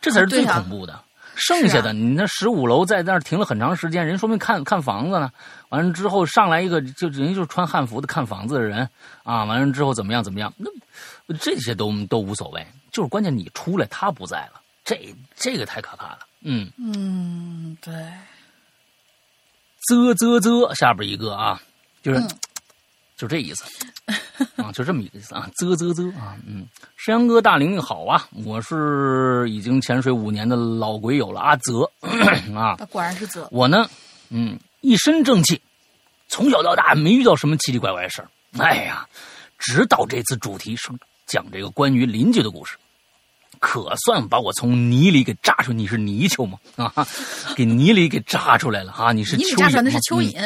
[0.00, 1.03] 这才是最恐怖的。
[1.36, 5.30] 剩下的，你那十五楼在那儿停了很长时间，人说明看看房子呢。
[5.70, 8.88] 完了之后上来一个，就人家就是穿汉服的看房子的人
[9.24, 9.44] 啊。
[9.44, 16.20] 完了之后怎么样怎么样，那这些都都无所谓，就是关键你出来他不在了，这这个太可怕了。
[16.42, 17.92] 嗯，嗯，对，
[19.88, 21.60] 啧啧啧，下边一个啊，
[22.02, 22.28] 就是、嗯
[23.24, 23.64] 就这意思
[24.62, 26.66] 啊，就这么一个意思啊，啧啧啧啊，嗯，
[26.98, 31.90] 山羊哥大玲玲好啊，我是已经潜水五年的老鬼友了，阿泽
[32.54, 33.48] 啊，他果然是泽。
[33.50, 33.88] 我呢，
[34.28, 35.58] 嗯，一身正气，
[36.28, 38.28] 从小到大没遇到什么奇奇怪怪的事儿。
[38.58, 39.08] 哎呀，
[39.58, 40.90] 直到这次主题是
[41.26, 42.76] 讲这个关于邻居的故事，
[43.58, 45.72] 可算把我从泥里给炸出。
[45.72, 46.58] 你是泥鳅吗？
[46.76, 46.92] 啊，
[47.56, 49.12] 给泥里给炸出来了啊！
[49.12, 50.38] 你是蚯蚓你给扎出来那是蚯蚓，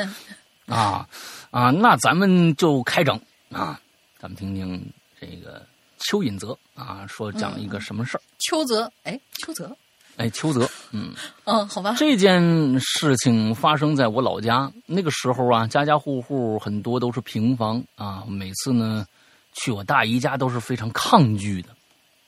[0.69, 1.09] 嗯啊
[1.51, 1.71] 啊！
[1.71, 3.19] 那咱们就开整
[3.51, 3.81] 啊，
[4.19, 4.85] 咱们听听
[5.21, 5.65] 这个
[6.01, 8.21] 蚯蚓泽啊，说讲一个什么事儿？
[8.39, 9.77] 邱泽，哎，邱泽，
[10.17, 11.15] 哎，邱泽，嗯。
[11.45, 18.25] 嗯，好吧，这件事情发生在我老家，那个时候啊，家家户户很多都是平房啊。
[18.29, 19.07] 每次呢，
[19.55, 21.71] 去我大姨家都是非常抗拒的，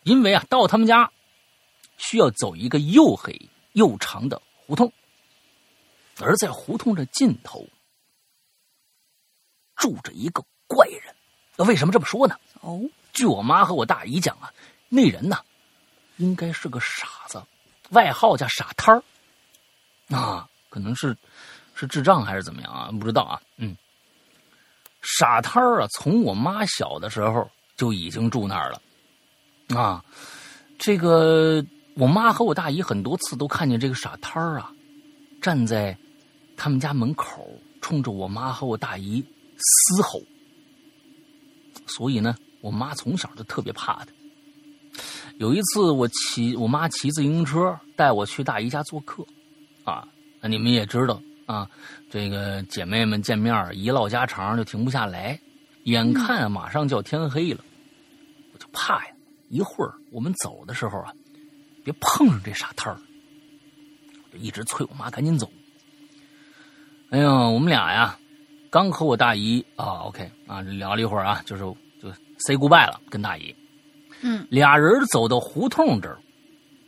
[0.04, 1.11] 因为啊，到他们家
[1.98, 3.38] 需要走一个又黑
[3.74, 4.90] 又长的胡同，
[6.20, 7.66] 而在胡同的尽头
[9.80, 11.02] 住着一个怪人。
[11.56, 12.36] 那为什么这么说呢？
[12.60, 12.80] 哦，
[13.12, 14.52] 据我妈和我大姨讲啊，
[14.88, 15.38] 那人呢，
[16.18, 17.42] 应该是个傻子，
[17.90, 19.02] 外号叫傻摊儿，
[20.14, 21.16] 啊，可能是
[21.74, 22.90] 是智障还是怎么样啊？
[22.92, 23.40] 不知道啊。
[23.56, 23.74] 嗯，
[25.00, 28.82] 傻摊儿啊，从我妈小的时候就已经住那儿了，
[29.80, 30.04] 啊，
[30.78, 31.64] 这个
[31.94, 34.70] 我妈和我大姨很多次都看见这个傻摊儿啊，
[35.42, 35.96] 站在
[36.56, 39.24] 他们家门口，冲着我妈和我大姨
[39.60, 40.22] 嘶吼。
[41.86, 44.12] 所以呢，我妈从小就特别怕他。
[45.38, 49.24] 有一次，我骑我妈骑自行车带我去大姨家做客，
[49.84, 50.06] 啊，
[50.40, 51.68] 那你们也知道啊，
[52.10, 55.40] 这个姐妹们见面一唠家常就停不下来，
[55.84, 57.64] 眼看马上就要天黑了，
[58.52, 59.14] 我就怕呀，
[59.48, 61.14] 一会儿我们走的时候啊，
[61.82, 63.00] 别碰上这傻摊儿，
[64.24, 65.50] 我就一直催我妈赶紧走。
[67.08, 68.18] 哎呀，我们俩呀，
[68.70, 71.62] 刚和我大姨啊，OK 啊，聊了一会儿啊，就是
[72.00, 73.54] 就 say goodbye 了，跟大姨。
[74.22, 76.16] 嗯，俩人走到胡同这儿，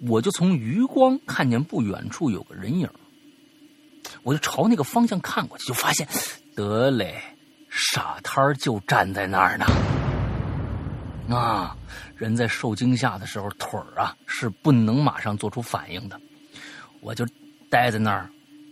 [0.08, 2.88] 我就从余光看见不远处有个人影
[4.22, 6.06] 我就朝那个方向看过去，就发现，
[6.54, 7.20] 得嘞，
[7.68, 9.66] 傻摊儿就站在那儿呢。
[11.34, 11.76] 啊，
[12.14, 16.20] 人在受惊吓的时候，腿儿啊是不能马上做出反应的。
[17.00, 17.26] 我就
[17.68, 18.28] 待在那儿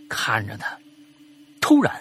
[0.09, 0.79] 看着他，
[1.61, 1.92] 突然，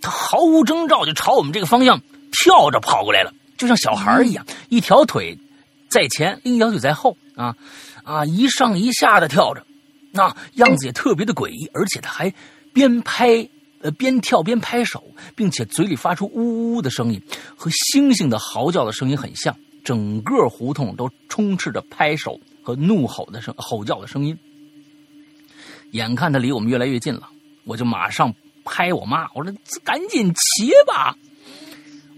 [0.00, 2.00] 他毫无征兆就朝我们这个方向
[2.32, 3.32] 跳着跑过来了。
[3.56, 5.36] 就像小孩一样，一条腿
[5.88, 7.56] 在前，另一条腿在后，啊
[8.04, 9.66] 啊，一上一下的跳着，
[10.12, 12.32] 那样子也特别的诡异，而且他还
[12.72, 13.48] 边拍
[13.80, 15.02] 呃边跳边拍手，
[15.34, 17.20] 并且嘴里发出呜呜的声音，
[17.56, 19.56] 和猩猩的嚎叫的声音很像。
[19.84, 24.38] 整个胡同都充斥着拍手和怒吼的声吼叫的声音。
[25.92, 27.28] 眼看他离我们越来越近了，
[27.64, 28.34] 我就马上
[28.68, 29.52] 拍我妈，我说
[29.82, 31.16] 赶紧骑吧。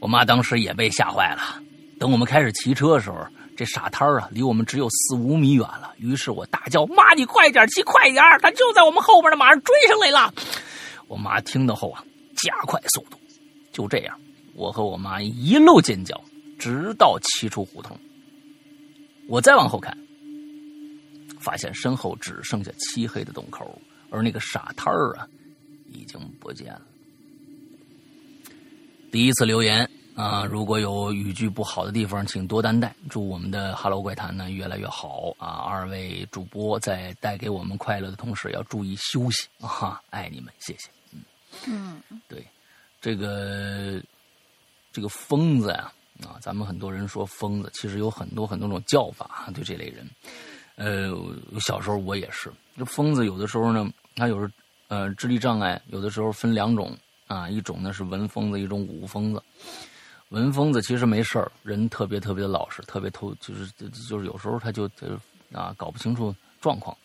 [0.01, 1.63] 我妈当时也被吓坏了。
[1.99, 3.25] 等我们开始骑车的时候，
[3.57, 5.93] 这傻摊儿啊，离我们只有四五米远了。
[5.99, 10.35] 于是我大叫：“妈，你快点骑快点他就在我们后边呢，马上追上来了。”
[11.07, 12.05] 我妈听到后啊，
[12.37, 13.19] 加快速度。
[13.73, 14.19] 就这样，
[14.55, 16.21] 我和我妈一路尖叫，
[16.59, 17.97] 直到骑出胡同。
[19.29, 19.97] 我再往后看，
[21.39, 25.29] 发现身后只剩下漆黑的洞口，而那个傻摊儿啊，
[26.11, 26.83] 经不见了。
[29.13, 32.95] 第一次留言啊，如果有语句不好的地方，请多担待。
[33.09, 35.65] 祝我们的《Hello 怪谈》呢越来越好啊！
[35.67, 40.01] 二位主播在带给我们快乐的同时，要注意休息啊！
[40.11, 40.91] 爱你们，谢谢。
[41.67, 42.47] 嗯，对，
[43.01, 44.01] 这个
[44.93, 45.93] 这个疯子呀
[46.23, 50.09] 啊，咱们很多人说疯子，其实有很多很多种叫法对这类人。
[50.77, 51.13] 呃，
[51.61, 54.53] 小时候我也是，这疯子有的时候呢，他有时
[54.91, 56.95] 呃智力障碍，有的时候分两种。
[57.31, 59.41] 啊，一种呢是文疯子，一种武疯子。
[60.31, 63.69] 文疯子其实没事儿，人特别特别的老实，特别偷，就是
[64.09, 64.91] 就是有时候他就
[65.53, 66.97] 啊搞不清楚状况。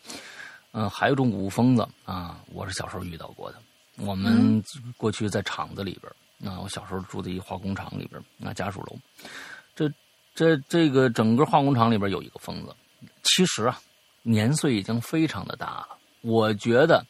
[0.71, 3.59] 嗯，还有一种武疯子啊，我是小时候遇到过的。
[3.97, 4.59] 我们
[4.97, 8.97] 过去在厂子里边，啊，我小时候住在一化工厂里边，那家属楼。
[9.75, 9.87] 这
[10.33, 12.75] 这这个整个化工厂里边有一个疯子，
[13.21, 13.79] 其实啊
[14.23, 15.89] 年岁已经非常的大了，
[16.21, 17.05] 我觉得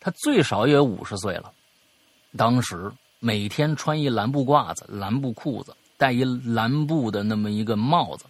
[0.00, 1.52] 他最少也五十岁了。
[2.36, 8.24] 当时每天穿一蓝布褂子、蓝布裤子，戴一蓝布的那么一个帽子，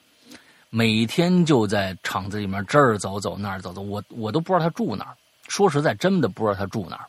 [0.69, 5.17] 每天就在厂子里面这儿走走那儿走走，我我都不知道他住哪儿。
[5.49, 7.07] 说实在，真的不知道他住哪儿。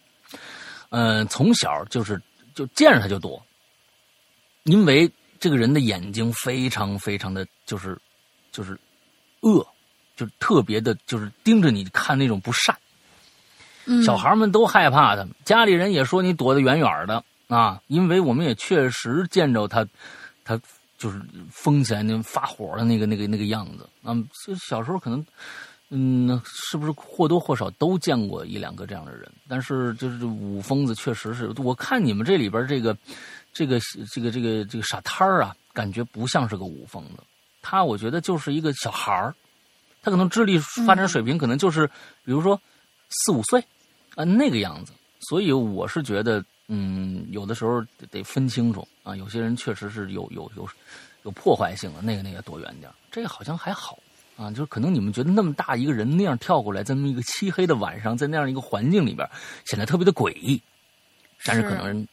[0.89, 2.21] 嗯，从小就是
[2.53, 3.41] 就见着他就躲，
[4.63, 7.97] 因为这个人的眼睛非常非常的就是
[8.51, 8.77] 就是
[9.39, 9.65] 恶，
[10.15, 12.77] 就特别的，就是盯着你看那种不善。
[14.05, 19.85] 小孩们都害怕他，家里人也说你躲得远远的啊，因为我们也确实见着他，
[20.45, 20.59] 他
[20.97, 21.19] 就是
[21.51, 24.15] 疯起来那发火的那个那个那个样子啊。
[24.45, 25.25] 就小时候可能，
[25.89, 29.29] 嗯，是不是或多或少都见过一两个这样的人？
[29.47, 32.95] 但是就是武疯子确实是我看你们这里边这个
[33.51, 33.79] 这个
[34.13, 37.23] 这个这个这个傻摊儿啊，感觉不像是个武疯子，
[37.61, 39.35] 他我觉得就是一个小孩儿，
[40.01, 41.87] 他可能智力发展水平可能就是
[42.23, 42.57] 比如说。
[43.11, 43.59] 四五岁，
[44.15, 49.15] 啊，那个样子，所以我是觉得，嗯，有的时候得分清楚啊。
[49.15, 50.67] 有些人确实是有有有
[51.23, 53.99] 有破坏性的，那个那个躲远点这个好像还好
[54.37, 59.29] 啊，就是可能你们觉得那么大一个人那样跳过来，在那么一个漆黑的晚上，在那样一个环境里边，
[59.65, 60.61] 显得特别的诡异。
[61.43, 62.07] 但是可能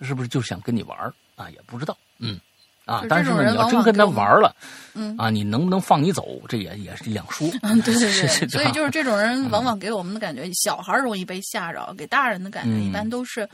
[0.00, 0.98] 是不是就想跟你玩
[1.36, 1.48] 啊？
[1.50, 2.40] 也不知道，嗯。
[2.86, 4.54] 啊，但是呢，你要真跟他玩了，
[4.94, 7.46] 嗯啊，你能不能放你走，这也也是两说。
[7.62, 13.46] 嗯，对对对， 所以就是这种人，往往给我们的感觉，小孩容易被吓着，给大人的感觉一般都是，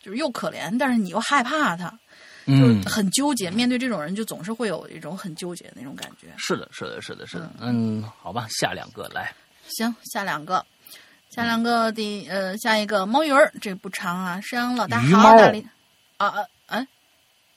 [0.00, 1.92] 就是又可怜，但是你又害怕他，
[2.46, 3.50] 嗯，很纠结。
[3.50, 6.28] 面对这种人，就总是会有一种很纠结的那种感觉。
[6.38, 7.50] 是的，是的，是的，是的。
[7.60, 9.32] 嗯，好吧，下两个来。
[9.68, 10.64] 行，下两个，
[11.28, 14.40] 下两个第呃，下一个猫鱼儿，这不长啊。
[14.40, 15.66] 山羊老大好，大力。
[16.18, 16.86] 啊啊哎，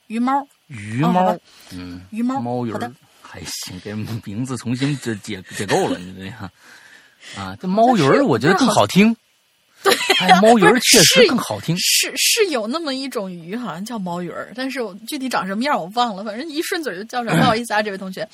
[0.08, 1.32] 鱼猫，鱼猫。
[1.32, 1.40] 哦，
[1.72, 3.92] 嗯，鱼猫猫鱼儿还行，给
[4.24, 6.50] 名字重新这解解构了，你这样
[7.36, 9.14] 啊，这猫鱼儿我觉得更好听。
[9.82, 11.74] 对、哎，猫鱼儿确实更好听。
[11.78, 17.34] 是是有那么一种鱼，好像叫猫鱼儿，但是我具体长什么样我忘了，反正一顺嘴就叫上。
[17.34, 18.28] 不好意思啊，这位同学，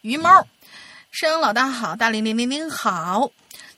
[0.00, 0.30] 鱼猫，
[1.10, 3.30] 山羊老大好，大林零零零好，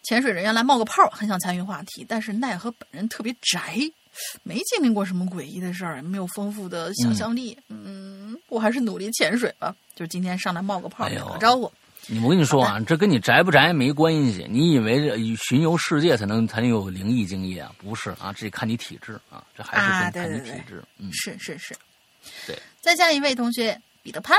[0.05, 3.75] 潜水人员来冒个泡，很想参与话题，但是奈何本人特别宅，
[4.43, 7.57] 没经历过什么诡异的事儿，没有丰富的想象力。
[7.69, 11.71] 嗯,嗯，我还是努力潜水吧，就是今天上来冒个泡，哎、打个招呼。
[12.07, 14.47] 你我跟你说啊，这跟你宅不宅没关系。
[14.49, 17.75] 你以为这巡游世界才能才能有灵异经验啊？
[17.77, 20.79] 不是啊，这看你体质啊，这还是看你体质。
[20.79, 21.77] 啊、嗯，是是是。
[22.47, 24.39] 对，再下一位同学彼得潘，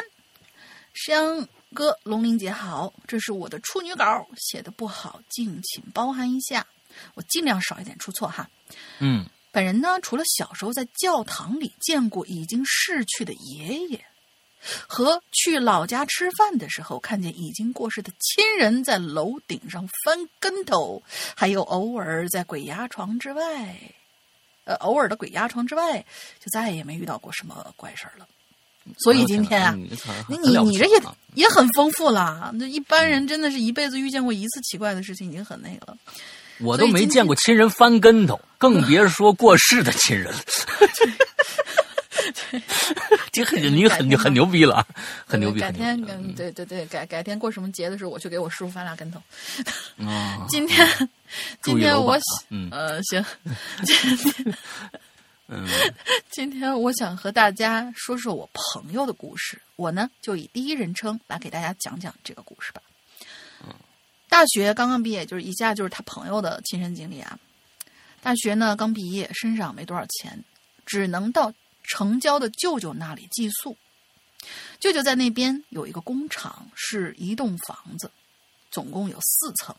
[0.93, 6.65] 山哥龙玲姐好，这是我的处女稿，写的不好，敬请包涵一下，
[7.13, 8.49] 我尽量少一点出错哈。
[8.97, 9.25] 嗯，
[9.59, 14.05] 本人呢，除了小时候在教堂里见过已经逝去的爷爷。
[14.87, 21.03] 和去老家吃饭的时候，看见已经过世的亲人在楼顶上翻跟头，
[21.35, 23.77] 还有偶尔在鬼压床之外，
[24.63, 26.05] 呃，偶尔的鬼压床之外，
[26.39, 28.25] 就再也没遇到过什么怪事儿了。
[28.99, 29.75] 所以今天啊，
[30.29, 31.01] 你你你这也
[31.35, 32.49] 也很丰富了。
[32.53, 35.97] 那一般人真的是一辈子遇见过一次奇怪的事情，已经很那个了。
[36.59, 40.33] 我都没见过亲人翻跟头，更别说过世的亲人。
[43.31, 44.85] 这很你很很牛逼了，
[45.25, 45.59] 很牛逼。
[45.59, 49.21] 改天跟对对对，改改天过什么节的时候，我去给我师傅翻俩跟头。
[49.97, 50.87] 哦、 今天
[51.61, 53.23] 今天我嗯呃行，
[55.47, 55.67] 嗯，
[56.29, 59.59] 今天我想和大家说说我朋友的故事。
[59.75, 62.81] 我呢就以第一人称来给大家讲讲这个故事吧。
[64.29, 67.37] 大学刚刚毕业，就是以下就是他朋友的亲身经历啊。
[68.21, 70.41] 大学呢刚毕业，身上没多少钱，
[70.85, 71.53] 只能到。
[71.91, 73.75] 城郊的舅舅那里寄宿，
[74.79, 78.11] 舅舅在那边有一个工厂，是一栋房子，
[78.69, 79.75] 总共有四层。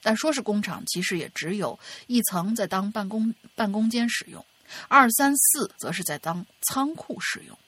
[0.00, 4.46] 但说是工厂，其实也只有一层在当办公办公间使用，
[4.86, 7.58] 二三四则是在当仓库使用。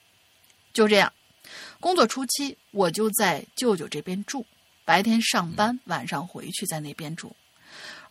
[0.73, 1.13] 就这样，
[1.81, 4.47] 工作初期我就在舅舅这边住，
[4.87, 7.37] 白天上班，晚上回去在那边住。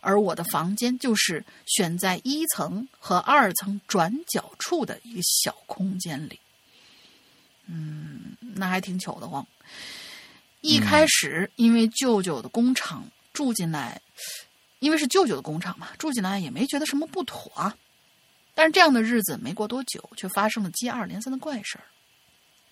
[0.00, 6.38] 而我的房间就是选在一层和二层转角处的一个小空间里，
[7.66, 9.44] 嗯，那还挺糗的慌。
[10.60, 14.00] 一开始因为舅舅的工厂住进来，
[14.78, 17.76] 因为是舅舅的工厂嘛，住进来也没觉得什么不妥啊。
[18.54, 21.84] 但是这样的日子没过多久，却发生了接二连三的怪事儿。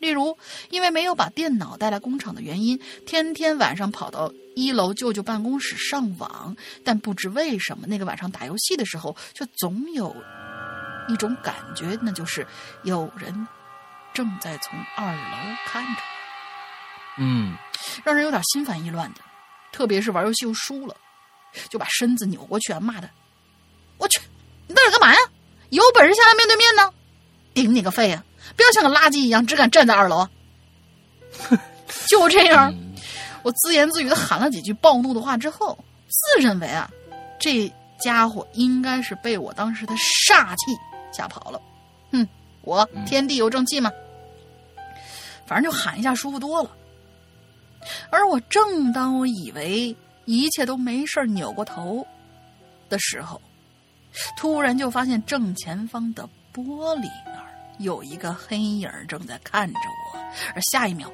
[0.05, 0.37] 例如，
[0.69, 10.15] 因为没有把电脑带来工厂的原因，天天晚上跑到一楼舅舅办公室上网，但不知为什么，那个晚上打游戏的时候，却总有
[11.09, 12.47] 一种感觉，那就是
[12.83, 13.49] 有人
[14.13, 16.03] 正在从二楼看着。
[17.17, 17.57] 嗯，
[18.05, 19.21] 让人有点心烦意乱的。
[19.73, 20.95] 特别是玩游戏又输了，
[21.71, 23.09] 就把身子扭过去啊，骂他
[23.97, 24.21] ：“我去，
[24.67, 25.19] 你到底干嘛呀？
[25.71, 26.93] 有本事下来面对面呢！
[27.55, 28.23] 顶你个肺啊！”
[28.57, 30.29] 不要像个垃圾一样，只敢站在二楼。
[32.09, 32.73] 就这样，
[33.43, 35.77] 我自言自语的喊了几句暴怒的话之后，
[36.09, 36.91] 自认为啊，
[37.41, 40.77] 这家伙应该是被我当时的煞气
[41.13, 41.61] 吓跑了。
[42.13, 42.27] 哼，
[42.63, 43.91] 我天地有正气嘛，
[45.47, 46.71] 反正就喊一下舒服多了。
[48.11, 52.07] 而我正当我以为一切都没事扭过头
[52.89, 53.41] 的时候，
[54.37, 56.63] 突然就发现正前方的玻
[56.99, 57.54] 璃那儿。
[57.79, 59.79] 有一个黑影正在看着
[60.13, 60.19] 我，
[60.55, 61.11] 而下一秒，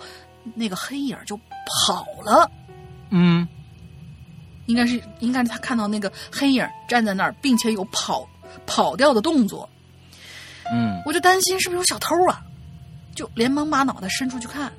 [0.55, 2.51] 那个黑影就跑了。
[3.11, 3.47] 嗯，
[4.67, 8.29] 应该是应该是他看到那个黑影站在那儿，并且有跑
[8.67, 9.69] 跑掉的动作。
[10.73, 12.43] 嗯，我就担心是不是有小偷啊，
[13.15, 14.73] 就连忙把脑袋伸出去看。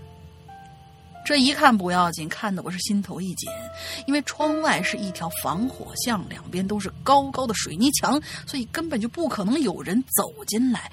[1.23, 3.47] 这一看不要紧，看得我是心头一紧，
[4.07, 10.91] 因为窗外是一条防火巷，两边都是高高的水泥墙，所以根本就不可能有人走进来。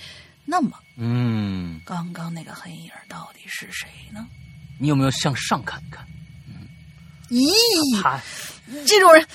[0.51, 4.27] 那么，嗯，刚刚那个黑影到底是谁呢？
[4.79, 6.07] 你有没有向上看一看？
[6.49, 6.67] 嗯，
[7.29, 8.19] 咦，他
[8.87, 9.27] 这种人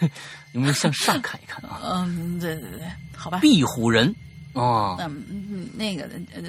[0.52, 1.80] 有没有向上看一看啊？
[2.04, 3.38] 嗯，对对对，好吧。
[3.38, 4.12] 壁虎人
[4.54, 6.42] 哦，嗯嗯，那个呃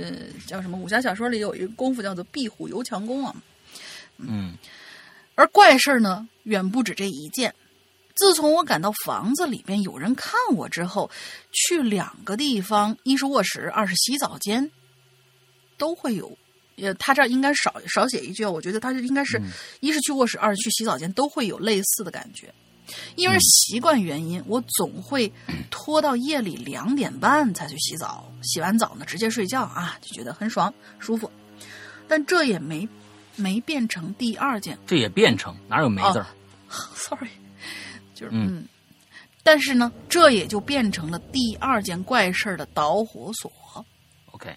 [0.47, 0.76] 叫什么？
[0.78, 3.36] 武侠小说里有一个功夫叫做壁虎游墙功啊。
[4.18, 4.56] 嗯，
[5.36, 7.53] 而怪事呢，远不止这一件。
[8.16, 11.09] 自从我赶到房子里边有人看我之后，
[11.51, 14.72] 去两个地方，一是卧室，二是洗澡间，
[15.78, 16.38] 都会有。
[16.78, 19.49] 呃，他这儿应该少少写一句，我觉得他应该是、嗯、
[19.80, 22.53] 一是去卧室，二是去洗澡间，都会有类似的感觉。
[23.16, 25.32] 因为习惯原因，我总会
[25.72, 28.30] 拖到夜里两点半才去洗澡。
[28.43, 31.32] 洗完澡呢，直接睡觉啊，就觉得很爽舒服。
[32.07, 32.88] 但这也没
[33.38, 36.28] 没变成第二件这也变成哪有没字儿？
[36.93, 37.30] sorry，
[38.16, 38.68] 就是嗯嗯，
[39.43, 43.51] 但是呢，这也就变成了第二件怪事儿的导火索。
[44.32, 44.55] OK，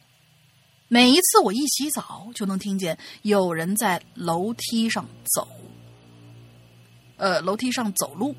[0.89, 5.47] 每一次我一洗澡，就能听见有人在楼梯上走，
[7.17, 8.35] 呃，楼梯上走路。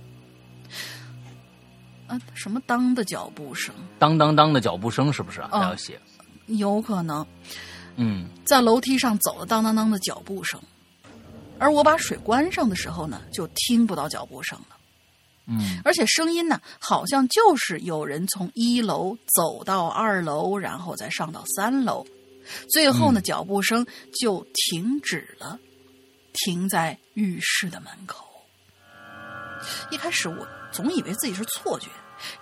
[2.07, 3.76] 啊，什么当的脚步声？
[3.99, 5.49] 当当当的脚步声是不是啊？
[5.61, 6.01] 要写，
[6.47, 7.24] 有可能
[7.97, 10.59] 嗯在楼梯上走的当当当的脚步声，
[11.59, 14.78] 而我把水关上的时候呢，就听不到脚步声了。
[15.50, 22.06] 嗯而且声音呢，好像就是有人从一楼走到二楼，然后再上到三楼，
[22.72, 23.86] 最后呢，脚步声
[24.20, 25.60] 就停止了，
[26.34, 28.26] 停在浴室的门口。
[29.89, 31.89] 一开始我总以为自己是错觉，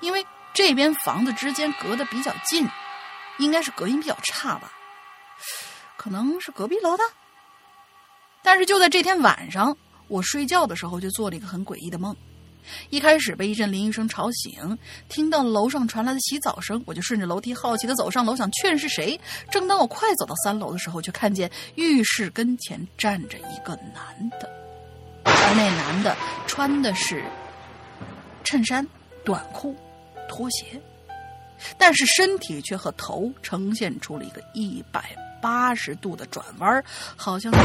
[0.02, 2.68] 因为这边房子之间隔得比较近，
[3.40, 4.72] 应该是隔音比较差吧，
[5.98, 7.04] 可能是隔壁楼的。
[8.44, 9.76] 但是就在这天晚上，
[10.08, 12.16] 我睡觉的时候就做了一个很诡异的梦。
[12.90, 14.78] 一开始被一阵淋浴声吵醒，
[15.10, 19.20] 听到楼上传来的洗澡声，我就顺着楼梯好奇的走上楼，想确认是谁。
[19.52, 24.50] 正当我快走到三楼的时候，就看见浴室跟前站着一个男的，
[25.24, 26.16] 而那男的
[26.48, 27.24] 穿的是
[28.44, 28.86] 衬衫、
[29.26, 29.76] 短裤、
[30.30, 30.82] 拖鞋，
[31.78, 36.84] 但是身体却和头呈现出了一个一百八十度的转弯，
[37.16, 37.60] 好像在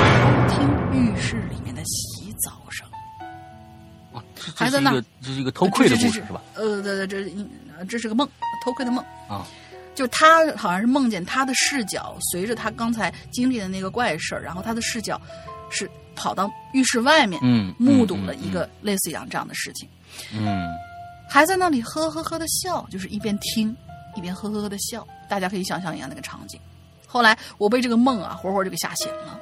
[0.48, 2.86] 偷听浴室里面的洗澡声。
[4.55, 6.40] 还在那这是一个这是一个偷窥的故事是吧？？
[6.55, 8.28] 呃，对对，这这这是个梦，
[8.64, 9.05] 偷窥的梦。
[9.28, 9.47] 啊，
[9.95, 15.20] 就他好像是梦见他的视角随着他刚才经历的那个怪事儿，然后他的视角
[15.70, 19.88] 是跑到浴室外面，嗯，目睹了一个类似一样这样的事情，
[20.32, 20.68] 嗯
[21.28, 23.74] 还在那里呵呵呵的笑，就是一边听
[24.16, 26.61] 一边呵呵呵的笑，大家可以想象一下那个场景。
[27.07, 29.40] 后来我被这个梦啊活活就给吓醒了。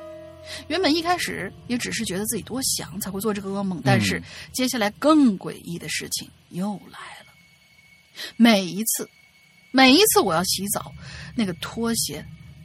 [0.69, 4.23] 原本一开始也只是觉得自己多想才会做这个噩梦，但是
[4.53, 7.33] 接下来更诡异的事情又来了。
[8.37, 9.09] 每一次，
[9.71, 10.93] 每一次我要洗澡，
[11.35, 12.25] 那个拖鞋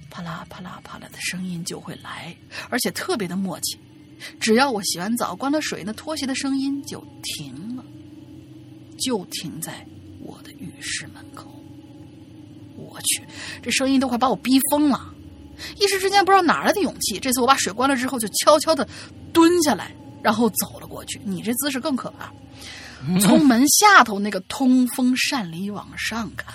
[0.10, 2.36] 啪啦啪啦啪啦的声音就会来，
[2.70, 3.80] 而且特别的默契。
[4.40, 7.84] 只要我洗完澡关了水，那拖鞋的声音就停了，
[8.98, 9.86] 就停在
[10.20, 11.52] 我的浴室门口。
[12.78, 13.26] 我去，
[13.62, 15.15] 这声音都快把我逼疯了。
[15.78, 18.88] 一时之间不知道哪来的勇气，这次我把水关了之后，就悄悄的
[19.34, 19.92] 蹲下来，
[20.22, 21.22] 然后走了过去。
[21.24, 22.32] 你这姿势更可怕，
[23.20, 26.54] 从门下头那个通风扇里往上看。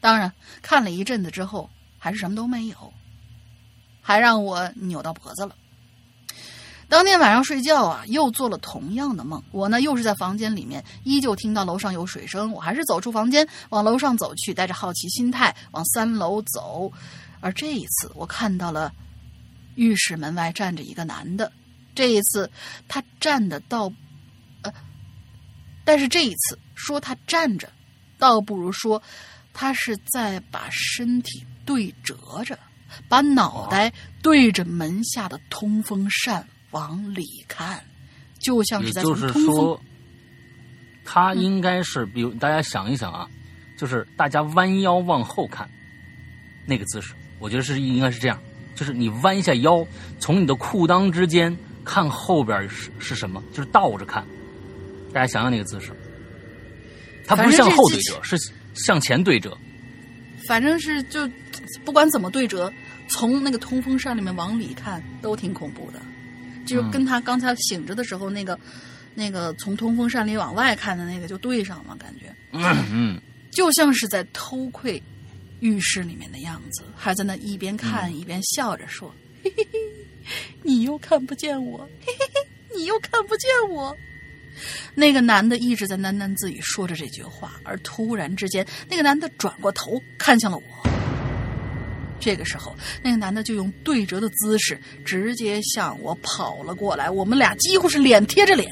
[0.00, 2.92] 当然，看了一阵子之后，还是什么都没有，
[4.00, 5.54] 还让我扭到脖子了。
[6.88, 9.42] 当天晚上睡觉啊，又做了同样的梦。
[9.50, 12.50] 我呢，又是在房间里面，依旧听到楼上有水声。
[12.50, 16.90] 我还是走出房间，往楼上走去，带着好奇心态往三楼走。
[17.40, 18.92] 而这一次，我看到了
[19.76, 21.50] 浴室门外站着一个男的。
[21.94, 22.50] 这一次，
[22.86, 23.92] 他站的倒，
[24.62, 24.72] 呃，
[25.84, 27.68] 但是这一次说他站着，
[28.18, 29.02] 倒不如说
[29.52, 32.56] 他是在把身体对折着，
[33.08, 37.82] 把脑袋对着门下的通风扇往里看，
[38.38, 39.44] 就像是在通风。
[39.44, 39.80] 说，
[41.04, 43.28] 他应该是，比如大家想一想啊，
[43.76, 45.68] 就是大家弯腰往后看，
[46.64, 48.38] 那个姿势，我觉得是应该是这样，
[48.74, 49.86] 就是你弯一下腰，
[50.18, 54.24] 从你的裤裆之间看后边是是什么，就是倒着看，
[55.12, 55.92] 大家想想那个姿势，
[57.26, 58.36] 它不是向后对折，是
[58.74, 59.56] 向前对折。
[60.46, 61.28] 反正是就
[61.84, 62.72] 不管怎么对折，
[63.08, 66.00] 从那个通风扇里面往里看都挺恐怖的，
[66.64, 68.58] 就跟他刚才醒着的时候那个、
[69.14, 72.34] 那个从通风扇里往外看的那个就对上了，感觉。
[72.52, 73.20] 嗯嗯，
[73.50, 75.02] 就像是在偷窥
[75.60, 79.78] 浴室里面的样子，还在那一边看一边笑着说：“嘿嘿嘿，
[80.62, 83.96] 你又看不见我，嘿嘿嘿，你又看不见我。”
[84.94, 90.62] 那个男的一直在喃喃自语说着这句话，而突然之间，那个男的转过头看向了我。
[92.20, 98.68] 这个时候，那个男的就用对折的姿势直接向我跑了过来，我们俩几乎是脸贴着脸。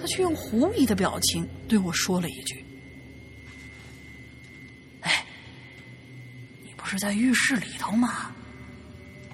[0.00, 2.64] 他却用狐疑的表情对我说了一句
[5.02, 5.26] ：“哎，
[6.62, 8.30] 你不是在浴室里头吗？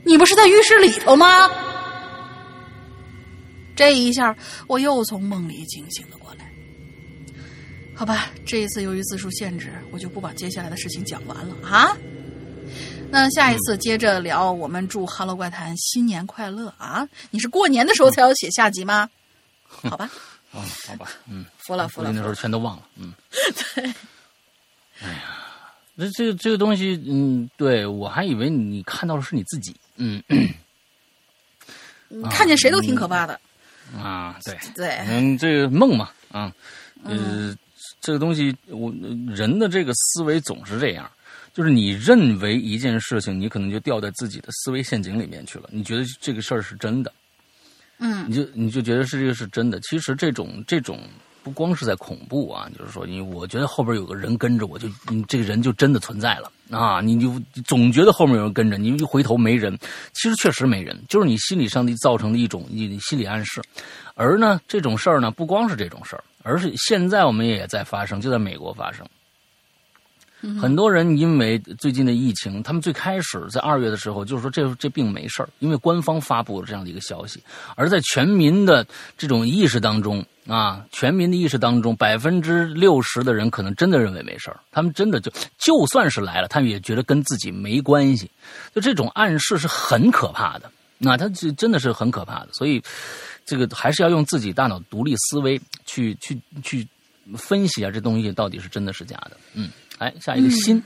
[0.05, 1.51] 你不是在浴室里头吗？”
[3.75, 4.35] 这一下，
[4.67, 6.51] 我又从梦里惊醒了过来。
[7.95, 11.97] 好吧，这一次由于字数限制，我就不把接下来的事情讲完了啊。
[13.11, 17.09] 那下一次接着聊，我们祝《哈喽怪谈》新年快乐啊！
[17.31, 19.09] 你是过年的时候才要写下集吗？
[19.69, 20.11] 好吧，
[20.53, 23.13] 哦，好吧，嗯，服了服了我那时候全都忘了，嗯，
[23.75, 23.85] 对，
[25.01, 25.46] 哎呀，
[25.97, 30.23] 这这个这个东西，嗯，对我还以为你看到的是你自己，嗯
[32.09, 33.41] 你看见谁都挺可怕的。
[33.97, 36.53] 啊，对，对，嗯，这个梦嘛，啊，
[37.05, 37.57] 呃，
[38.01, 38.93] 这个东西，我
[39.29, 41.09] 人的这个思维总是这样，
[41.55, 47.13] 就是你认为一件事情，你可能就掉在自己的思维陷阱里面去了，你觉得这个事儿是真的，
[47.99, 49.79] 嗯你就你就觉得是这个是真的。
[49.81, 51.01] 其实这种这种
[51.47, 57.01] 不光是在恐怖啊，就是说，你我觉得后边有个人跟着我就，你这个人就真的存在了啊！
[57.01, 59.79] 你就总觉得后面有人跟着你，一回头没人，
[60.13, 63.63] 其实确实没人，就是你心理上的造成的一种你心理暗示。
[64.17, 69.07] 而呢，这种事儿呢，不光是这种事儿，而是现在我们也在发生，就在美国发生。
[70.61, 77.43] 很多人因为最近的疫情，他们最开始在二月的时候就是说这这病没事儿，因为官方发布了这样的一个消息。
[77.74, 88.30] 而在全民的这种意识当中啊，全民的意识当中，百分之六十的人可能真的认为没事儿，他们真的就就算是来了，他们也觉得跟自己没关系。
[88.74, 92.49] 就这种暗示是很可怕的，那他这真的是很可怕的。
[92.53, 92.80] 所以，
[93.45, 96.87] 这个还是要用自己大脑独立思维去去去
[97.37, 99.32] 分析啊，这东西到底是真的是假的。
[99.55, 99.70] 嗯。
[99.99, 100.83] 来下一个新，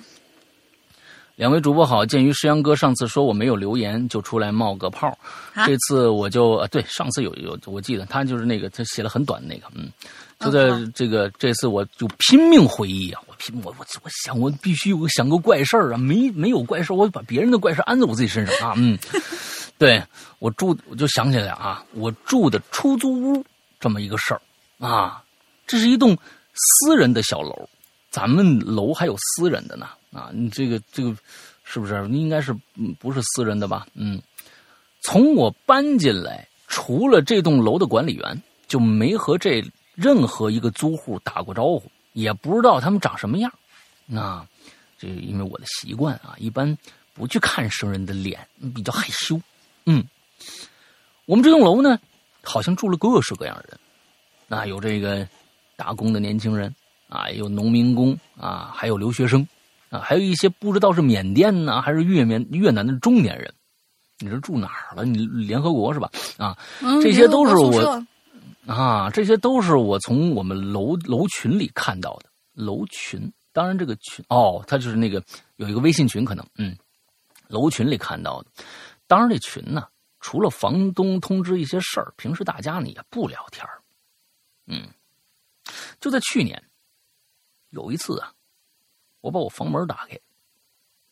[1.37, 2.05] 两位主播好。
[2.05, 5.09] 鉴于石阳哥上次说我没有留言，就出来冒个泡。
[5.55, 9.91] 啊这次我就呃对，上次有有我记得他就是那个他写了很短的那个，嗯，
[10.39, 18.97] 就哦在这个这次我就拼命回忆啊，我拼我我我想我必须我想个怪事儿啊，没没有怪事儿，我把别人的怪事儿安在我自己身上啊，嗯，
[19.77, 20.03] 对
[20.39, 23.45] 我住我就想起来啊，我住的出租屋
[23.81, 24.41] 这么一个事儿
[24.79, 25.23] 啊，
[25.67, 26.17] 这是一栋
[26.55, 27.69] 私人的小楼。
[28.11, 30.31] 咱们楼还有私人的呢啊！
[30.35, 31.17] 你这个这个
[31.63, 32.53] 是不是应该是
[32.99, 33.87] 不是私人的吧？
[33.95, 34.21] 嗯，
[35.01, 43.53] 从我搬进来，除了这栋楼的管理员，就没和这任何一个租户打过招呼，也不知道他们长什么样。
[44.07, 44.45] 那
[44.99, 46.77] 这因为我的习惯啊，一般
[47.15, 48.45] 不去看生人的脸，
[48.75, 49.41] 比较害羞。
[49.87, 50.05] 嗯，
[51.27, 51.97] 我们这栋楼呢，
[52.43, 53.79] 好像住了各式各样的人，
[54.49, 55.29] 那有这个
[55.77, 56.75] 打工的年轻人。
[57.11, 59.47] 啊，有农民工啊，还有留学生
[59.91, 63.53] 啊，还有一些不知道是缅甸呢还是越缅越南的中年人。
[64.23, 65.05] 你这住哪儿了？
[65.05, 66.11] 你联合国是吧？
[66.39, 68.03] 啊，嗯这些都是我
[68.67, 73.31] 啊，这些都是我从我们楼楼群里看到的楼群。
[73.53, 75.21] 当然，这个群哦，他就是那个
[75.57, 76.77] 有一个微信群，可能嗯，
[77.49, 78.51] 楼群里看到的。
[79.09, 79.89] 当然，这群呢，
[80.21, 83.81] 除了房东通知一些事儿，平时大家呢也不聊天儿
[84.69, 84.87] 嗯，
[85.99, 86.63] 就在去年。
[87.71, 88.33] 有一次啊，
[89.21, 90.19] 我把我房门打开，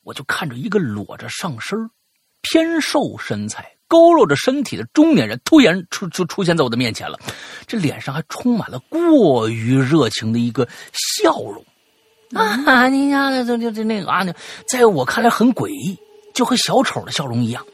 [0.02, 1.90] 我就看着一个裸着上身、
[2.42, 7.18] 偏瘦身材、佝偻着身体的中年人突然出就出现在我的面前了，
[7.66, 11.64] 这脸上还充满了过于热情的一个笑容。
[12.34, 14.26] 啊，你家的这这这那个啊，
[14.68, 15.96] 在我看来很诡异，
[16.34, 17.64] 就和小丑的笑容一样，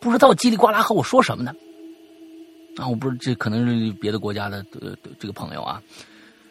[0.00, 1.54] 不知道叽里呱啦和我说什么呢。
[2.76, 5.80] 啊，我不是这可能是别的国家的呃这个朋友啊，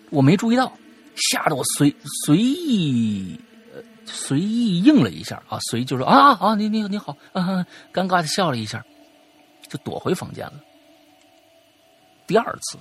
[0.10, 0.72] 我没注意到。
[1.18, 1.94] 吓得我随
[2.26, 3.40] 随意
[4.06, 8.84] 随意应了一下啊，随就说啊啊你你你好啊，尴尬的笑了一下，
[9.68, 10.54] 就躲回房间了。
[12.26, 12.78] 第二次，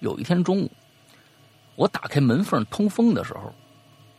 [0.00, 0.70] 有一天中午，
[1.76, 3.52] 我打开门缝通风的时候，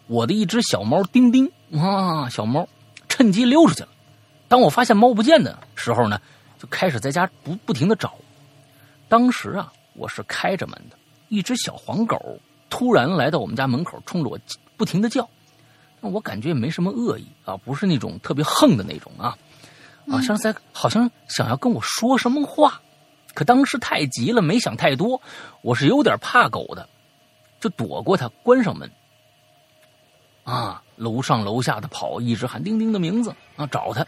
[0.07, 2.67] 我的一只小猫丁丁啊，小猫
[3.07, 3.89] 趁机溜出去了。
[4.47, 6.19] 当我发现猫不见的时候呢，
[6.57, 8.15] 就开始在家不不停的找。
[9.07, 10.97] 当时啊，我是开着门的，
[11.27, 12.39] 一只小黄狗。
[12.69, 14.39] 突然来到我们家门口，冲着我
[14.77, 15.27] 不停的叫，
[15.99, 19.37] 那我感觉也没什么恶意啊，不是那种特别横的那种啊，
[20.09, 22.81] 啊像在好像想要跟我说什么话，
[23.33, 25.21] 可当时太急了，没想太多，
[25.61, 26.87] 我是有点怕狗的，
[27.59, 28.89] 就躲过它，关上门。
[30.43, 34.05] 啊，楼上楼下的跑，一直喊丁丁的名字啊，找它。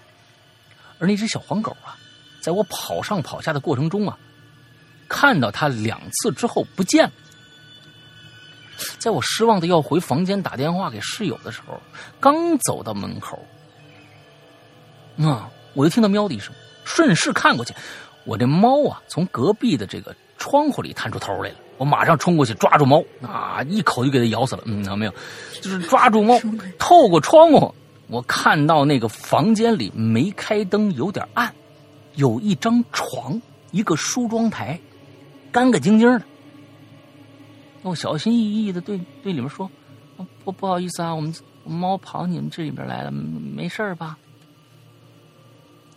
[0.97, 1.97] 而那只小黄狗啊，
[2.41, 4.18] 在我跑上跑下的过程中啊，
[5.07, 7.12] 看到它两次之后不见了。
[8.97, 11.79] 在我失望的要回房间打电话给室友的时候，
[12.19, 13.39] 刚走到门口，
[15.19, 16.53] 啊，我就听到喵的一声，
[16.84, 17.73] 顺势看过去，
[18.25, 24.63] 我这猫啊从隔壁的这个窗户里探出头来了，我马上冲过去抓住猫，啊，一口就给它咬死了。
[24.65, 25.13] 嗯，没有，
[25.61, 26.39] 就是抓住猫，
[26.77, 27.73] 透过窗户，
[28.07, 31.53] 我看到那个房间里没开灯，有点暗，
[32.15, 34.79] 有一张床，一个梳妆台，
[35.51, 36.21] 干干净净的。
[37.84, 39.69] 我小心翼翼的对对里面说
[40.45, 41.34] ：“不不好意思啊，我们
[41.65, 44.17] 猫跑你们这里边来了，没事吧？”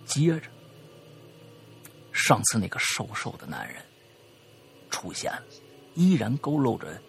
[0.07, 0.49] 接着，
[2.13, 3.83] 上次那个瘦瘦的男人
[4.91, 5.43] 出现了，
[5.95, 7.01] 依然佝偻着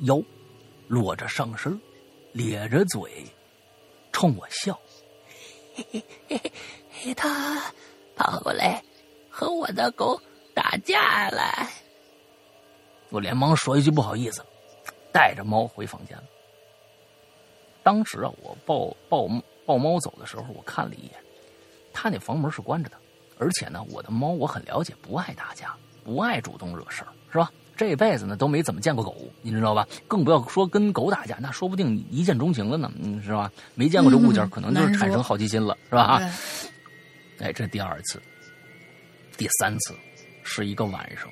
[0.00, 0.22] 腰，
[0.88, 1.78] 裸着上身，
[2.32, 3.24] 咧着嘴，
[4.12, 4.78] 冲我笑。
[5.74, 6.40] 嘿嘿嘿
[6.90, 7.72] 嘿，他
[8.14, 8.82] 跑过来
[9.28, 10.18] 和我的狗
[10.54, 11.68] 打架了。
[13.10, 14.44] 我连忙说一句不好意思，
[15.12, 16.24] 带着猫回房间了。
[17.82, 19.28] 当时啊，我抱抱
[19.64, 21.12] 抱猫走的时候，我看了一眼，
[21.92, 22.96] 他那房门是关着的，
[23.38, 27.50] 而且呢，我的猫我很了解，不爱打架，不爱主动惹事儿，是吧？
[27.76, 29.86] 这辈子呢都没怎么见过狗，你知道吧？
[30.08, 33.52] 更不要说跟狗打架，那说不定一见钟情了呢，嗯，是吧？
[33.74, 36.02] 没见过这物件，可能就是产生好奇心了，是吧？
[36.02, 36.30] 啊，
[37.38, 38.20] 哎，这第二次，
[39.36, 39.94] 第三次，
[40.42, 41.28] 是一个晚上。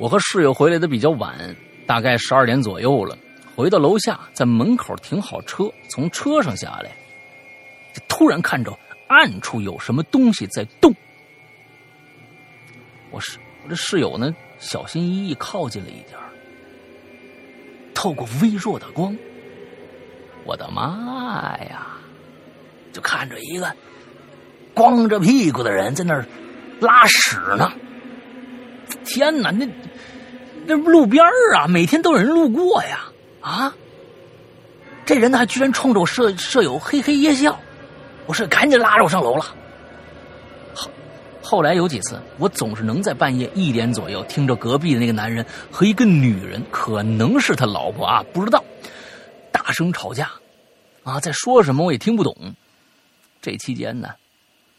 [0.00, 1.54] 我和室友回来的比较晚，
[1.86, 3.18] 大概十二点左右了。
[3.54, 6.90] 回到楼下，在门口停好车，从车上下来，
[8.08, 8.72] 突然看着
[9.08, 10.90] 暗处有什么东西在动。
[13.10, 16.18] 我室我这室友呢，小心翼翼靠近了一点
[17.92, 19.14] 透过微弱的光，
[20.44, 21.88] 我的妈呀！
[22.90, 23.70] 就看着一个
[24.72, 26.24] 光着屁股的人在那儿
[26.80, 27.70] 拉屎呢。
[29.04, 29.66] 天哪，那
[30.66, 31.24] 那路边
[31.56, 33.06] 啊，每天都有人路过呀！
[33.40, 33.74] 啊，
[35.04, 37.58] 这人呢还居然冲着我舍舍友嘿嘿一笑，
[38.26, 39.44] 我舍友赶紧拉着我上楼了。
[40.74, 40.90] 后
[41.42, 48.62] 后来有几次，我总是能在半夜一点左右听着隔壁的那个男人和一个女人，可能是他老婆啊，不知道，
[49.50, 50.30] 大声吵架，
[51.02, 52.54] 啊，在说什么我也听不懂。
[53.42, 54.10] 这期间呢，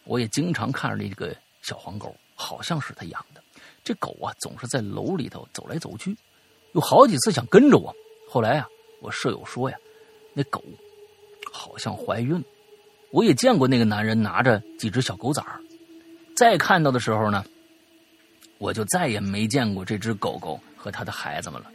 [0.04, 3.42] 我也经常看着这个小黄狗，好像是他养的。
[3.84, 6.16] 这狗啊，总是在楼里头走来走去，
[6.74, 7.96] 有好几次想跟着我。
[8.28, 8.68] 后来啊，
[9.00, 9.78] 我舍友说呀，
[10.34, 10.64] 那狗
[11.52, 12.44] 好像怀孕。
[13.12, 15.60] 我也见过那个男人拿着几只小狗崽儿。
[16.36, 17.44] 再看到的时候呢，
[18.58, 21.70] 我就再也没见过这只狗狗和他的孩子们了。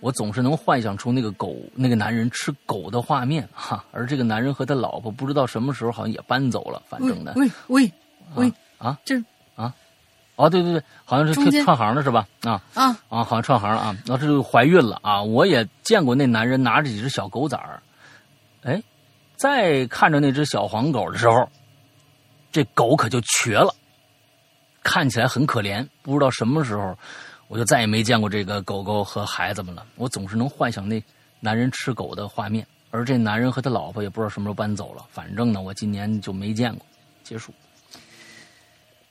[0.00, 3.84] 我总是能幻想出那个狗、那个男人吃狗的画面哈。
[3.92, 6.82] 而这个男人和他老婆不知道什么时候好像也搬走了。
[6.88, 7.92] 反正呢，喂喂
[8.36, 9.22] 喂啊，这。
[10.40, 12.26] 哦，对对对，好像是串串行的是吧？
[12.42, 13.96] 啊啊啊，好像串行了啊！
[14.06, 15.22] 那这就怀孕了啊！
[15.22, 17.82] 我也见过那男人拿着几只小狗崽儿，
[18.62, 18.82] 哎，
[19.36, 21.46] 再看着那只小黄狗的时候，
[22.50, 23.74] 这狗可就瘸了，
[24.82, 25.86] 看起来很可怜。
[26.00, 26.96] 不知道什么时候，
[27.48, 29.84] 我就再也没见过这个狗狗和孩子们了。
[29.96, 31.02] 我总是能幻想那
[31.38, 35.04] 男人吃狗的画面，而这男人和他老婆也不知道什么时候搬走了。
[35.10, 36.86] 反正呢，我今年就没见过。
[37.22, 37.52] 结束。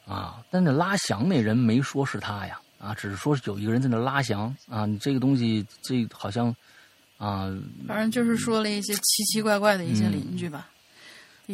[0.09, 4.87] 啊，但那拉翔那人没说是他呀，啊，只是说是有一个人在那拉翔啊。
[4.87, 6.47] 你这个东西，这好像，
[7.19, 7.47] 啊，
[7.87, 10.67] 反正就是说了一些奇奇怪怪的一些邻居吧。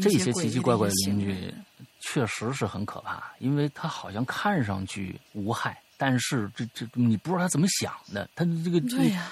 [0.02, 1.54] 这些奇奇怪怪的邻居
[2.00, 9.30] 确实是很可怕，因为他好像看上去无害，但是这这你不知道他怎么想的，他这个对呀，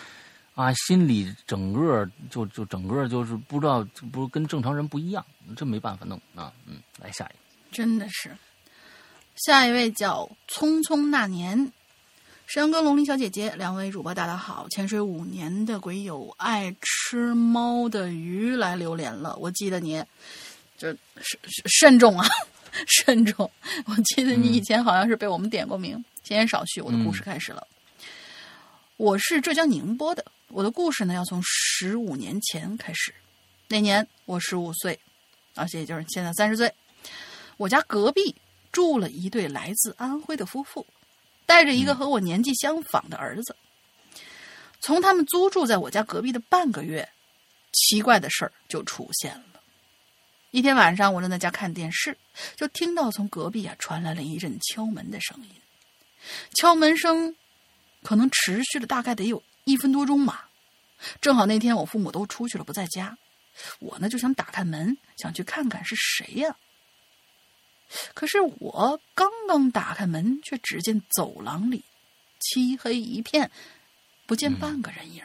[0.55, 6.51] 啊，心里整个就就整个就是不知道，不跟正常人不一样，这没办法弄啊。
[6.65, 7.35] 嗯，来下一个，
[7.71, 8.29] 真的是。
[9.35, 11.71] 下一位叫匆匆那年，
[12.45, 14.67] 山哥、龙鳞小姐姐，两位主播大家好。
[14.69, 19.35] 潜水五年的鬼友爱吃猫的鱼来留连了。
[19.37, 20.03] 我记得你，
[20.77, 20.87] 就
[21.19, 22.27] 慎慎重啊，
[22.85, 23.49] 慎重。
[23.85, 26.03] 我记得你以前好像是被我们点过名。
[26.23, 27.67] 闲言少叙，我的故事开始了。
[28.97, 33.11] 我是浙江宁波的，我的故事呢要从十五年前开始。
[33.67, 34.97] 那年我十五岁，
[35.55, 36.71] 而且也就是现在三十岁。
[37.57, 38.35] 我家隔壁。
[38.73, 40.85] 住了一对来自安徽的夫妇，
[41.45, 43.55] 带着一个和我年纪相仿的儿子。
[44.81, 47.07] 从他们租住在我家隔壁的半个月，
[47.71, 49.61] 奇怪的事儿就出现了。
[50.51, 52.17] 一天晚上，我正在家看电视，
[52.55, 55.49] 就听到从隔壁啊传来了一阵敲门的声音。
[56.53, 57.35] 敲门声
[58.01, 60.49] 可能持续了大概得有一分多钟吧。
[61.21, 63.17] 正好那天我父母都出去了，不在家，
[63.79, 66.55] 我呢就想打开门，想去看看是谁呀。
[68.13, 71.83] 可是我刚刚打开门，却只见走廊里
[72.39, 73.51] 漆黑一片，
[74.25, 75.23] 不见半个人影。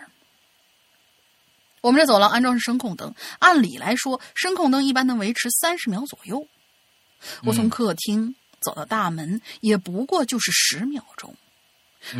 [1.80, 6.46] 我们这走廊安装是声控灯，按理来说，声控灯一般能维持三十秒左右。
[7.44, 11.34] 我从客厅走到大门，也不过就是十秒钟。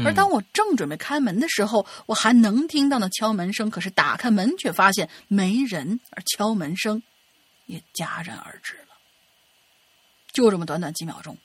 [0.05, 3.71] 而当我正准备开门的时候，我还能听到那敲门声。
[3.71, 7.03] 可是打开门，却发现没人，而敲门声
[7.67, 8.77] 也戛然而止。
[10.39, 11.37] 就这么短短几秒钟，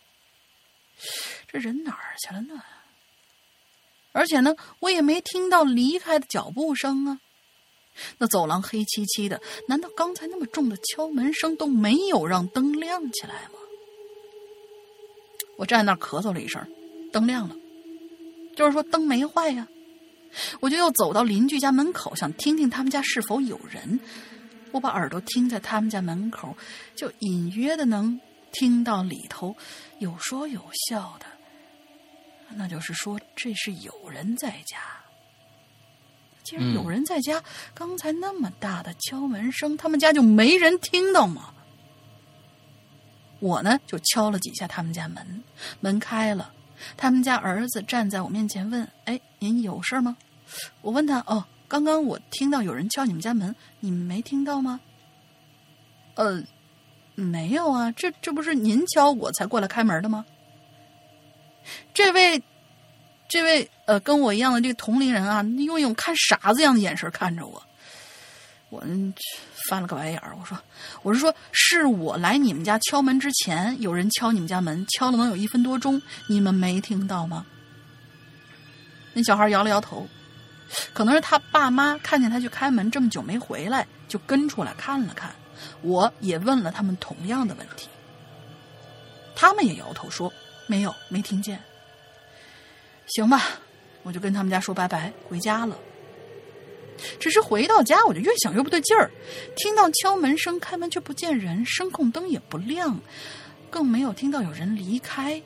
[1.47, 2.61] 这人哪儿去了呢？
[4.11, 7.19] 而且呢，我也没听到离开的脚步声啊。
[8.19, 13.57] 那走廊黑漆漆的，难道刚才那么重的敲门声都没有让灯亮起来吗？
[15.57, 16.63] 我站在那儿咳嗽了一声，
[17.11, 17.55] 灯亮了。
[18.55, 19.67] 就是说灯没坏呀。
[20.59, 23.99] 我就又走到邻居家门口，想听听他们家是否有人。
[24.71, 26.55] 我把耳朵听在他们家门口，
[26.95, 28.21] 就隐约的能
[28.53, 29.53] 听到里头
[29.99, 31.25] 有说有笑的，
[32.55, 34.77] 那就是说这是有人在家。
[36.43, 37.41] 既然有人在家，
[37.73, 41.53] 刚才那么大的敲门声，他们家就没人听到吗？
[43.39, 45.43] 我呢，就敲了几下他们家门，
[45.79, 46.53] 门开了。
[46.97, 50.17] 他们家儿子站在我面前问：“哎，您有事吗？”
[50.81, 54.81] 我问他：“哦，刚刚我听到有人敲你们家门，你们没听到吗
[56.15, 56.43] ？”“呃，
[57.15, 60.25] 没有啊，这这不是您敲我才过来开门的吗？”
[61.93, 62.41] 这位，
[63.29, 67.61] 这位呃，跟我一样的这个同龄人啊，用一种看傻子一样的眼神看着我。
[68.69, 68.83] 我
[69.69, 70.57] 翻了个白眼儿，我说
[71.03, 77.45] ：“我是说，是我来你们家敲门之前，有人敲你们家门，敲了能有一分多钟，你们没听到吗？”
[79.13, 80.07] 那小孩摇了摇头，
[80.91, 85.29] 可能是他爸妈看见他去开门这么久没回来，就跟出来看了看。
[85.81, 87.87] 我也问了他们同样的问题，
[89.35, 90.31] 他们也摇头说
[90.67, 91.59] ：“没有，没听见。”
[93.07, 93.41] 行吧，
[94.03, 95.77] 我就跟他们家说拜拜，回家了。
[97.19, 99.11] 只是回到家，我就越想越不对劲儿。
[99.55, 102.97] 听到敲门声，开门却不见人，声控灯也不亮，
[103.69, 105.41] 更没有听到有人离开。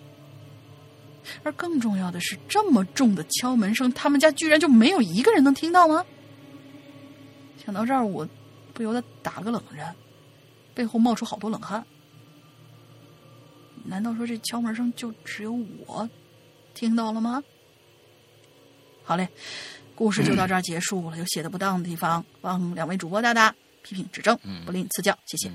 [1.44, 6.06] 而更重要的是，这么重的敲门声，他们家居然就没有一个人能听到吗？
[7.66, 8.28] 想到这儿，我
[8.74, 9.96] 不由得打了个冷战，
[10.78, 11.84] 背后冒出好多冷汗。
[13.84, 16.08] 难道说这敲门声就只有我
[16.76, 17.44] 听到了吗？
[19.04, 19.28] 好嘞。
[19.96, 21.18] 故事就到这儿结束了。
[21.18, 25.52] 有写的不当的地方，望两位主播大大批评指正，不吝赐教，谢谢。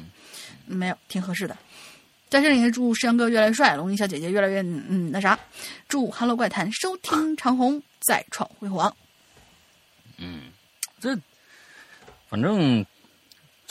[0.67, 1.57] 没有，挺合适的。
[2.29, 5.39] 在这里，祝石阳哥越来越帅，龙吟小姐姐越来越嗯那啥。
[5.87, 8.93] 祝 Hello 怪谈收听长虹，再创辉煌。
[10.17, 10.51] 嗯，
[10.99, 11.17] 这
[12.29, 12.85] 反正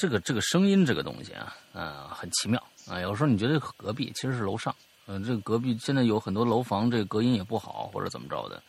[0.02, 3.00] 这个这个声音这个东西啊，啊，很奇妙啊。
[3.00, 4.76] 有时候你觉得隔壁其实是楼上，
[5.06, 8.64] 嗯，这个隔壁现在有很多楼房，这个隔音也不好，或者怎么着的。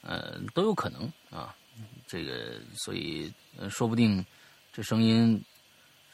[0.00, 1.54] 呃，都有可能啊，
[2.06, 3.30] 这个，所以
[3.68, 4.24] 说不定
[4.72, 5.38] 这声音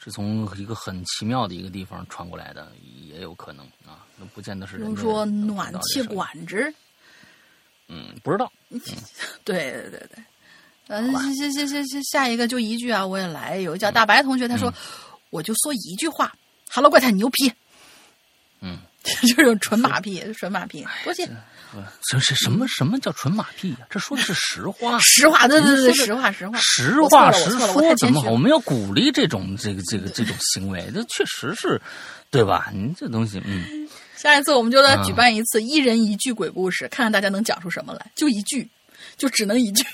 [0.03, 2.69] 是从一个很奇妙的一个地方传过来的，
[3.05, 4.75] 也有可能啊，那不见得是。
[4.75, 6.73] 比如说暖气管子，
[7.87, 8.51] 嗯，不知道。
[9.45, 10.23] 对对对对，
[10.87, 13.57] 嗯，下下下下下一个就一句啊，我也来。
[13.57, 14.73] 有个叫大白同学，他说，
[15.29, 16.33] 我就说一句话
[16.71, 17.51] ：“Hello，怪胎，牛批。”
[18.61, 21.29] 嗯， 就是纯马屁，纯马屁，多谢。
[22.09, 22.65] 这是什么？
[22.67, 23.79] 什么叫纯马屁呀？
[23.89, 28.31] 这说的是实话， 实话，对对对，实话，实话，实话实说，怎么好？
[28.31, 31.79] 我们要鼓励这种这个这个这种行为，这确实是，
[32.31, 32.71] 对吧？
[32.73, 33.87] 你这东西，嗯。
[34.15, 38.11] 下一次我们就来举办一次一人一句鬼故事，看看大家能讲出什么来。
[38.15, 38.67] 就一句，
[39.15, 39.85] 就只能一句。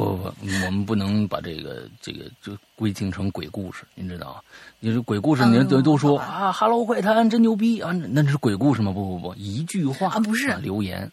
[0.00, 4.42] 不不不，我们不能把这个这个就规定成鬼故事，您知道
[4.78, 8.92] 你说鬼故事，人都都说啊哈喽怪谈真牛逼啊，那是鬼故事吗？
[8.92, 11.10] 不不不，一句话啊，不是留言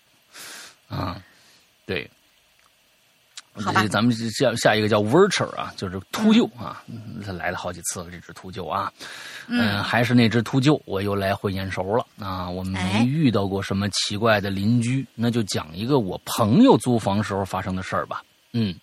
[0.88, 1.22] 啊，
[1.86, 2.10] 对。
[3.60, 3.84] 好吧。
[3.88, 6.84] 咱们下下一个叫 Virtual 啊，就是秃鹫啊，
[7.26, 8.94] 他来了好几次了，这只秃鹫啊，
[9.48, 18.24] 嗯，还是那只秃鹫，我又来混眼熟了啊，我没遇到过什么奇怪的邻居，那就讲一个我朋友租房时候发生的事儿吧。
[18.60, 18.74] 嗯，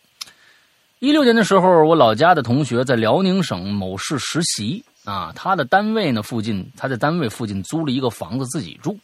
[1.01, 8.97] 一六年的时候，我老家的同学在辽宁省某市实习啊，他的单位呢附近，他在单位附近租了一个房子自己住，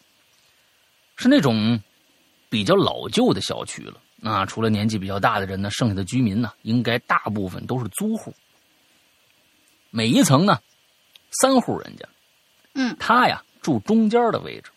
[1.17, 1.81] 是那种
[2.49, 4.47] 比较老旧的小区了啊。
[4.47, 8.33] 除了年纪比较大的人呢，剩下的居民呢，应该大部分都是租户。
[9.91, 10.61] 每一层呢，
[11.33, 12.09] 三户人家，
[12.75, 14.71] 嗯，他呀住中间的位置。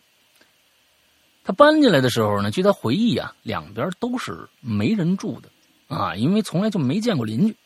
[1.44, 5.48] 他搬进来的时候呢，据他回忆啊，两边都是没人住的。
[5.88, 7.56] 啊，因为从来就没见过邻居，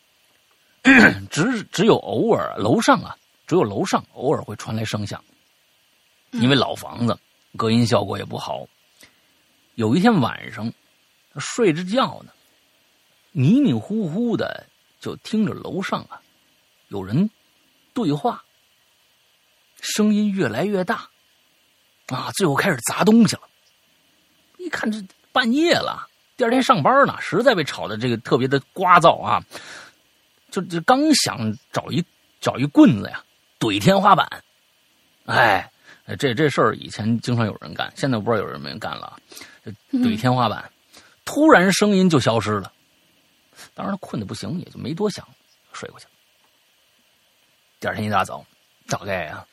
[1.31, 3.17] 只只有偶尔楼上啊，
[3.47, 5.23] 只有楼上偶尔会传来声响。
[6.33, 7.19] 因为老房子
[7.57, 8.67] 隔音效果也不好。
[9.77, 10.71] 有一天晚上，
[11.39, 12.33] 睡着觉呢，
[13.33, 14.67] 迷迷糊糊的
[15.01, 16.21] 就听着楼上啊
[16.89, 17.31] 有人
[17.95, 18.45] 对话，
[19.81, 21.09] 声音越来越大，
[22.09, 23.43] 啊，最后开始砸东西了。
[24.59, 25.03] 一看这
[25.33, 26.08] 半夜了。
[26.39, 29.43] 第二天上班呢，实在被吵得这个特别的聒噪啊，
[30.53, 32.03] 就就刚想找一
[32.41, 33.21] 找一棍子呀，
[33.59, 34.25] 怼天花板，
[35.27, 35.69] 哎，
[36.17, 39.19] 这这事儿以前经常有人干，现在不知道有人没人干了，
[39.91, 40.71] 怼天花板，
[41.25, 42.73] 突然声音就消失了，
[43.75, 45.27] 当时他困得不行，也就没多想，
[45.73, 46.07] 睡过去。
[46.07, 46.13] 了。
[47.81, 48.47] 第二天一大早，
[48.87, 49.45] 大概啊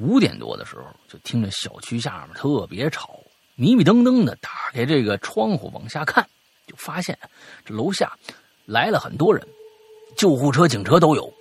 [0.00, 3.18] 五点多的时候，就听着小区下面特别吵，
[3.58, 4.50] 迷迷瞪瞪的打。
[4.72, 6.24] 开这个窗户往下看，
[6.66, 7.18] 就发现
[7.64, 8.12] 这楼下
[8.66, 9.44] 来了很多人，
[10.16, 11.32] 救护车、警车都有。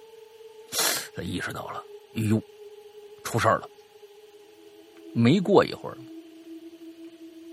[1.16, 1.84] 他意识到了，
[2.16, 2.42] 哎呦，
[3.24, 3.70] 出事了。
[5.14, 5.98] 没过一会儿，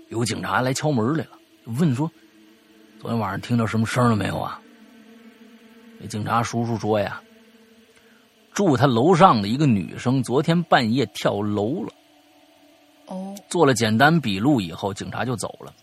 [0.09, 1.31] 有警察来敲门来了，
[1.77, 2.09] 问说
[3.01, 4.61] ：“昨天晚上听到什么声了没有啊？”
[5.99, 7.21] 那警察叔叔说呀
[8.53, 11.93] ：“住他楼上的一个女生昨天半夜跳楼了。”
[13.07, 15.73] 哦，做了简单笔录以后，警察就走了。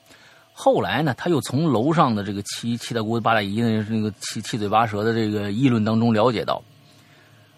[0.52, 6.62] 后来呢，他又从楼上的这个七七大姑八大姨的那个七七嘴八舌的这个议论当中了解到，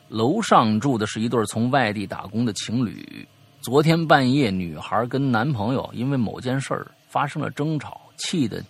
[0.09, 3.27] 楼上住的是一对从外地打工的情侣。
[3.61, 8.63] 昨天半夜，女孩跟男朋友因为某件事儿发生了争吵，气的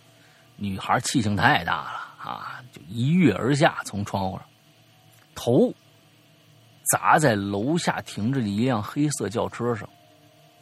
[0.57, 4.47] 女孩气性太大了啊，就一跃而下，从窗户上，
[5.34, 5.72] 头
[6.92, 9.88] 砸在楼下停着的一辆黑色轿车上。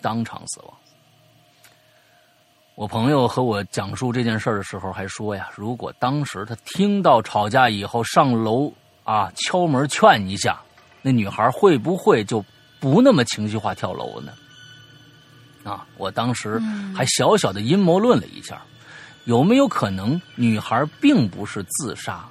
[0.02, 0.74] 当场死亡。
[2.74, 8.72] 我朋友和我讲述这件事的时候还说呀，如果当时他听到吵架以后上楼
[9.04, 10.60] 啊敲门劝一下，
[11.02, 12.44] 那女孩会不会就
[12.80, 14.32] 不那么情绪化跳楼呢？
[15.64, 16.58] 啊，我当时
[16.96, 18.60] 还小小的阴谋论了一下，
[19.26, 22.24] 有没有可能女孩并不是自杀？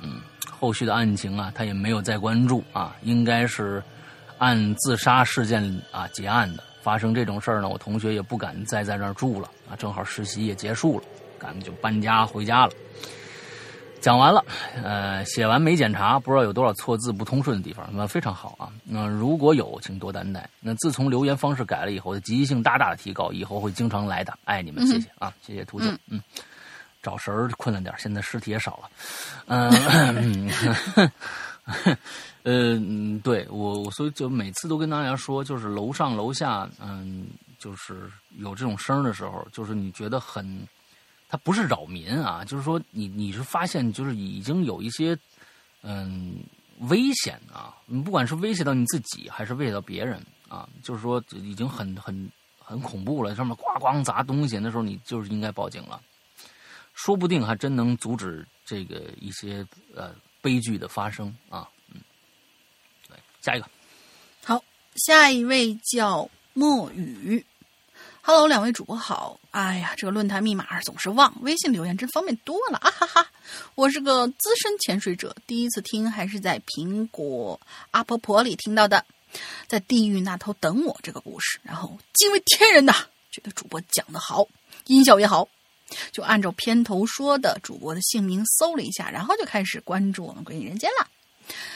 [0.00, 3.82] 嗯，后续的案情啊，他也没有再关注啊，应该是
[4.38, 5.62] 按自杀事件
[5.92, 6.64] 啊结案的。
[6.84, 9.72] 发生这种事儿呢，我同学也不敢再在那儿住了啊。
[9.74, 11.04] 正好实习也结束了，
[11.38, 12.72] 赶紧就搬家回家了。
[14.02, 14.44] 讲完了，
[14.82, 18.68] 呃，写完没检查，不知道有多少错字不通顺的地方，那非常好啊。
[18.84, 20.46] 那如果有，请多担待。
[20.60, 24.38] 那自从留言方式改了以后，积极性大大的提高，以后会经常来的。
[24.44, 26.20] 爱你们，谢谢啊，谢谢图九，嗯，
[27.02, 28.90] 找神儿困难点，现在尸体也少了，
[29.46, 30.50] 嗯。
[31.64, 31.96] 呃，
[32.46, 37.26] 嗯，对我，我所以就每次都跟大家说，就是楼上楼下，嗯，
[37.58, 40.68] 就是有这种声的时候，就是你觉得很，
[41.26, 45.16] 它不是扰民啊，就是说你你是发现就是已经有一些
[45.80, 46.34] 嗯
[46.80, 55.98] 危险啊，你不管是威胁到你自己还是威胁到别人啊，就是说已经很很很恐怖了，上面咣咣砸东西，那时候你就是应该报警了，
[56.92, 59.66] 说不定还真能阻止这个一些
[59.96, 61.66] 呃悲剧的发生啊。
[63.44, 63.68] 下一个，
[64.42, 64.64] 好，
[64.96, 67.44] 下一位叫墨雨。
[68.22, 69.38] Hello，两位主播好。
[69.50, 73.30] 哎呀，这个论坛密码总是忘，微信留言真方便多了啊哈哈！
[73.74, 79.04] 我是个资深潜水者，第一次听还是在苹果阿婆婆里听到的，
[79.68, 82.94] 在地狱那头等我这个故事，然后惊为天人呐，
[83.30, 84.46] 觉得主播讲的好，
[84.86, 85.46] 音效也好，
[86.12, 91.06] 就按照片头说的主播的姓名搜了一下，然后就开始关注我们鬼影人间了。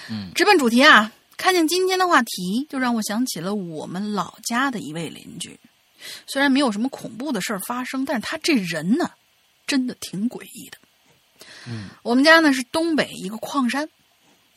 [0.08, 1.12] 嗯，直奔主题啊。
[1.38, 5.58] 看见今天的话题，就让我想起了我们老家的一位邻居。
[6.26, 9.10] 虽然没有什么恐怖的事儿发生，但是他这人呢，
[9.66, 10.78] 真的挺诡异的。
[11.66, 13.88] 嗯，我们家呢是东北一个矿山，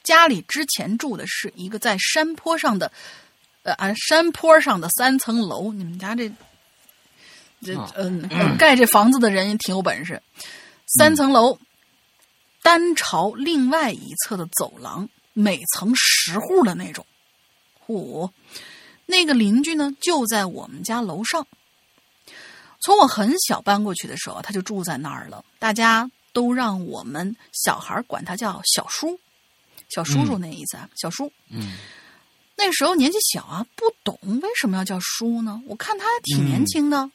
[0.04, 2.92] 家里之前住的是一个在山坡上的，
[3.64, 5.72] 呃啊山坡上的三层楼。
[5.72, 6.32] 你们家这
[7.64, 10.22] 这嗯盖这房子的人也挺有本事，
[10.98, 11.60] 三层楼，
[12.64, 15.08] 单朝另外一侧的走廊。
[15.34, 17.06] 每层十户的那种，
[17.88, 18.30] 五！
[19.06, 21.46] 那个邻居呢，就在我们家楼上。
[22.80, 25.44] 从我很小搬过去的时候，他就住在那儿了。
[25.60, 29.20] 大家都让我们小孩管他叫小叔，
[29.90, 31.32] 小叔叔那意思啊，小叔。
[31.50, 31.74] 嗯。
[32.56, 35.62] 那时候年纪小啊，不懂为什么要叫叔呢？
[35.68, 37.10] 我看他挺年轻的。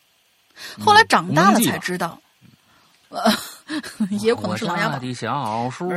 [0.79, 2.21] 后来长大了才知道，
[3.09, 3.33] 呃，
[4.21, 5.15] 也有可能是琅琊榜。
[5.15, 5.89] 小叔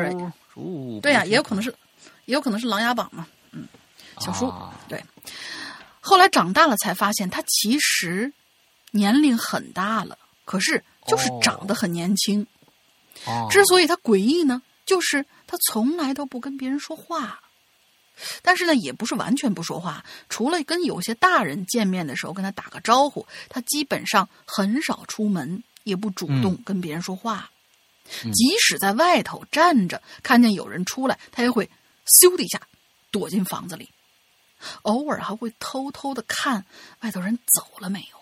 [0.53, 0.99] 叔。
[1.01, 1.73] 对呀，也有可能是。
[2.29, 3.67] 也有可能是琅琊榜嘛，嗯，
[4.19, 4.53] 小叔
[4.87, 5.03] 对。
[5.99, 8.31] 后来长大了才发现，他其实
[8.91, 10.15] 年龄很大了，
[10.45, 12.45] 可是就是长得很年轻。
[13.49, 17.41] 之所以他诡异呢，就是他从来都不跟别人说话，
[18.43, 27.49] 但是呢，也不是完全不说话，除了跟有些大人见面的时候跟他打个招呼，他基本上很少出门，也不主动跟别人说话。
[28.05, 31.67] 即使在外头站着，看见有人出来，他也会。
[32.13, 32.61] 咻的一下，
[33.11, 33.89] 躲进房子里，
[34.81, 36.65] 偶尔还会偷偷的看
[37.01, 38.19] 外头人走了没有。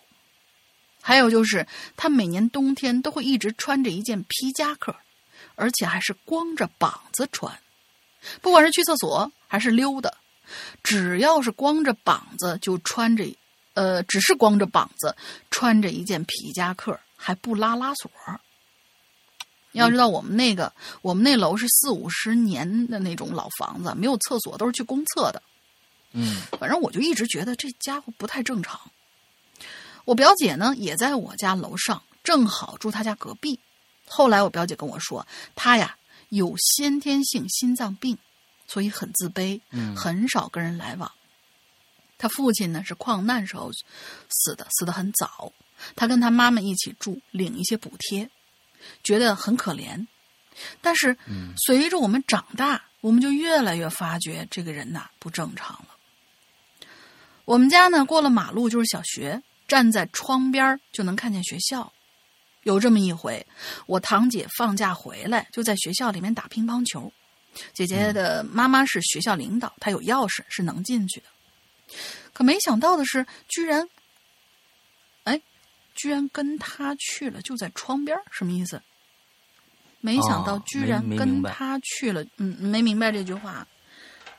[1.01, 1.65] 还有就是，
[1.95, 4.93] 他每年冬天都会一直穿着一件皮夹克，
[5.55, 7.57] 而且还是光着膀子穿。
[8.41, 10.11] 不管是去厕所还是溜达，
[10.83, 13.23] 只要是光着膀子就穿着，
[13.73, 15.15] 呃，只是光着膀子
[15.49, 18.11] 穿着一件皮夹克，还不拉拉锁。
[19.77, 20.71] 要知道，我们那个
[21.01, 25.41] 我们那楼是四五十年的那种老房子，没有厕所，都是去公厕的。
[26.11, 28.79] 嗯，反正我就一直觉得这家伙不太正常。
[30.05, 33.59] 我表姐呢，也在我家楼上正好住她家隔壁。
[34.07, 35.97] 后来我表姐跟我说，她呀
[36.29, 38.17] 有先天性心脏病，
[38.67, 41.11] 所以很自卑，嗯很少跟人来往。
[42.17, 43.71] 他父亲呢是矿难时候
[44.29, 45.51] 死的，死得很早。
[45.95, 48.27] 他跟他妈妈一起住，领一些补贴，
[49.03, 50.05] 觉得很可怜。
[50.81, 55.95] 但是嗯随着我们长大，我们就越来越发觉这个人呐不正常了。
[57.45, 61.91] 我们家呢过了马路就是小学，站在窗边就能看见学校。
[62.63, 63.45] 有这么一回，
[63.85, 67.13] 我堂姐放假回来，就在学校里面打乒乓球。
[67.73, 71.27] 姐姐的妈妈是学校领导，她有钥匙，是能进去的。
[72.33, 73.87] 可没想到的是，居然，哎，
[75.97, 78.81] 居然跟他去了，就在窗边，什么意思？
[79.99, 83.67] 没想到哦居然跟他去了，嗯，没明白这句话，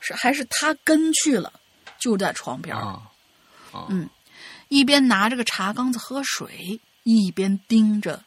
[0.00, 1.52] 是还是他跟去了，
[1.98, 2.74] 就在床边
[3.90, 4.08] 嗯
[4.68, 8.24] 一边拿着个茶缸子喝水，一边盯着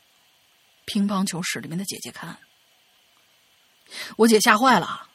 [0.86, 2.38] 乒乓球室里面的姐姐看。
[4.18, 5.08] 我姐吓坏了啊。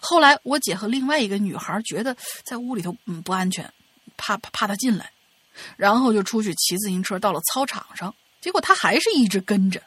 [0.00, 3.72] 后来我姐和另外一个女孩觉得在屋里头嗯不安全，
[4.16, 5.12] 怕怕怕她进来，
[5.76, 9.82] 然后就出去骑自行车到了操场上，结果他还是一直跟着。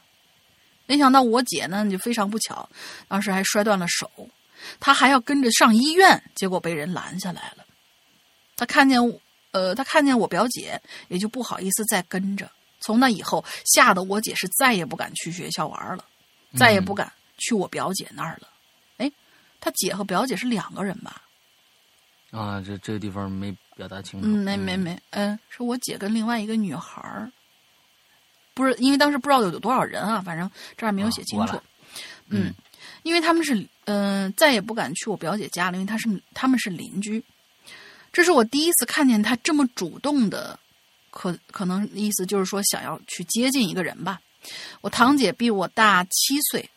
[0.85, 2.67] 没想到我姐呢就非常不巧，
[3.07, 4.09] 当时还摔断了手，
[4.79, 7.65] 她还要跟着上医院，结果被人拦下来了。
[8.57, 9.19] 她看见我
[9.51, 12.49] 呃，他看见我表姐，也就不好意思再跟着。
[12.79, 16.05] 从那以后，吓得我姐是再也不敢去学校玩了，
[16.57, 18.47] 再也不敢去我表姐那儿了。
[18.97, 19.11] 哎，
[19.59, 21.21] 他姐和表姐是两个人吧？
[22.31, 24.27] 啊，这这个地方没表达清楚。
[24.27, 27.31] 嗯，没没没，嗯，是我姐跟另外一个女孩儿，
[28.53, 31.59] 不是因为当时不知道有多少人啊，反正这儿没有写清楚。
[32.27, 32.53] 嗯，
[33.01, 33.55] 因为他们是
[33.85, 37.23] 嗯、呃再也不敢去我表姐家了，因为她是他们是邻居。
[38.13, 40.59] 这是我第一次看见他这么主动的，
[41.09, 44.21] 可可能意思就是说想要去接近一个人吧。
[44.81, 46.69] 我堂姐比我大七岁，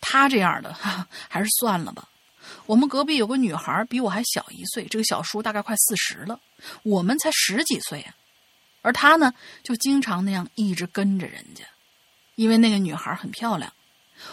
[0.00, 2.06] 她这样的哈哈 还是算了吧。
[2.66, 6.38] 我们隔壁有个女孩比我还小一岁，这个小叔大概快四十了，
[6.82, 8.14] 我们才十几岁啊。
[8.82, 9.32] 而他呢，
[9.62, 11.64] 就经常那样一直跟着人家，
[12.34, 13.70] 因为那个女孩很漂亮。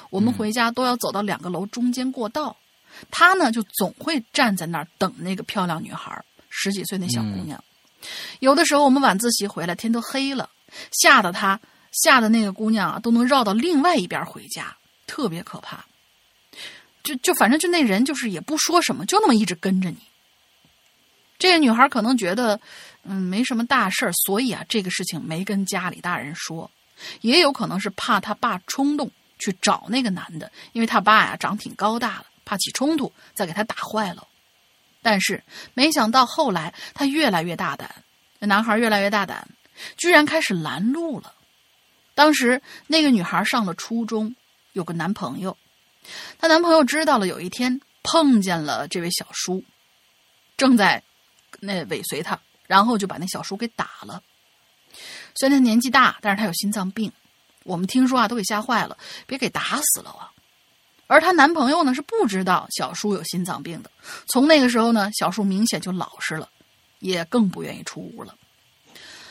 [0.09, 2.55] 我们回家都要走到两个楼中间过道，
[3.11, 7.61] 他呢就总会站在那儿等那个漂亮女孩，十几岁那小姑娘。
[8.39, 10.49] 有的时候我们晚自习回来，天都黑了，
[10.91, 11.59] 吓得他
[11.91, 15.85] 吓得那个姑娘啊都能绕到另外一边回家，特别可怕。
[17.03, 19.97] 就就反正就那人就是也不说什么，就那么一直跟着你。
[21.39, 22.59] 这个女孩可能觉得，
[23.03, 26.69] 嗯，没什么大事儿，所以啊，这个事情没跟家里大人说，
[27.21, 34.27] 也有可能是怕他爸冲动去找那个男的，因为他爸呀长挺高大了，怕起冲突再给他打坏了。
[35.03, 35.41] 但是
[35.73, 38.03] 没想到后来他越来越大胆，
[38.39, 39.47] 那男孩越来越大胆，
[39.95, 41.33] 居然开始拦路了。
[42.15, 44.35] 当时那个女孩上了初中，
[44.73, 45.55] 有个男朋友，
[46.39, 49.63] 她男朋友知道了，有一天碰见了这位小叔，
[50.57, 51.03] 正在
[51.59, 54.21] 那尾随他，然后就把那小叔给打了。
[55.35, 57.11] 虽然他年纪大，但是他有心脏病，
[57.63, 60.31] 我们听说啊都给吓坏了，别给打死了啊！
[61.09, 63.89] 而她男朋友呢是不知道小叔有心脏病的，
[64.27, 66.49] 从那个时候呢，小叔明显就老实了，
[66.99, 68.35] 也更不愿意出屋了。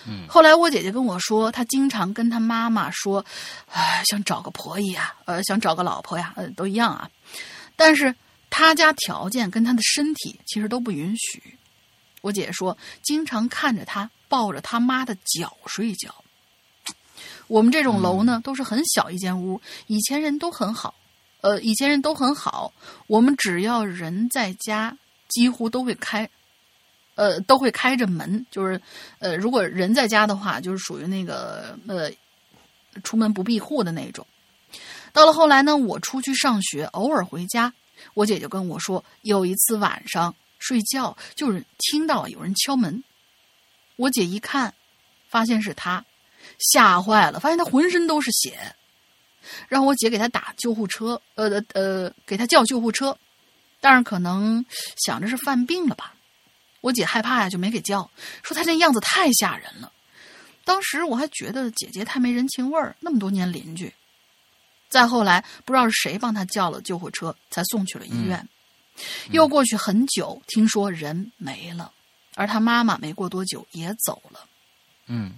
[0.06, 3.24] 嗯后来我姐姐跟我说，她经常跟她妈妈说，
[3.70, 7.10] 哎，想找个婆姨呀，呃，想找个老婆呀，呃，都一样啊。
[7.74, 8.14] 但是
[8.48, 11.58] 她家条件跟她的身体其实都不允许。
[12.26, 16.12] 我姐说，经常看着他抱着他妈的脚睡觉。
[17.46, 20.92] 我们这种楼呢，都是很小一间屋，以前人都很好，
[21.40, 22.72] 呃，以前人都很好，
[23.06, 24.98] 我们只要人在家，
[25.28, 26.28] 几乎都会开，
[27.14, 28.80] 呃，都会开着门，就是，
[29.20, 32.10] 呃，如果人在家的话，就是属于那个呃，
[33.04, 34.26] 出门不闭户的那种。
[35.12, 37.72] 到了后来呢，我出去上学，偶尔回家，
[38.14, 43.02] 我姐就跟我说，有一次晚上睡觉，就是听到有人敲门，
[43.96, 44.74] 我姐一看，
[45.28, 46.04] 发现是他，
[46.58, 48.74] 吓坏了，发现他浑身都是血，
[49.68, 53.16] 让我姐给他打救护车，呃呃呃，给他叫救护车，
[53.80, 54.64] 但是可能
[55.04, 56.14] 想着是犯病了吧。
[56.80, 58.10] 我姐害怕呀，就没给叫，
[58.42, 59.92] 说他这样子太吓人了。
[60.64, 63.92] 当时我还觉得姐姐太没人情味儿，那么多年邻居。
[64.88, 68.48] 再后来，不知道是谁帮他叫了救护车，才送去了医院。
[69.30, 71.92] 又过去很久，听说人没了，
[72.34, 74.40] 而他妈妈没过多久也走了。
[75.06, 75.32] 嗯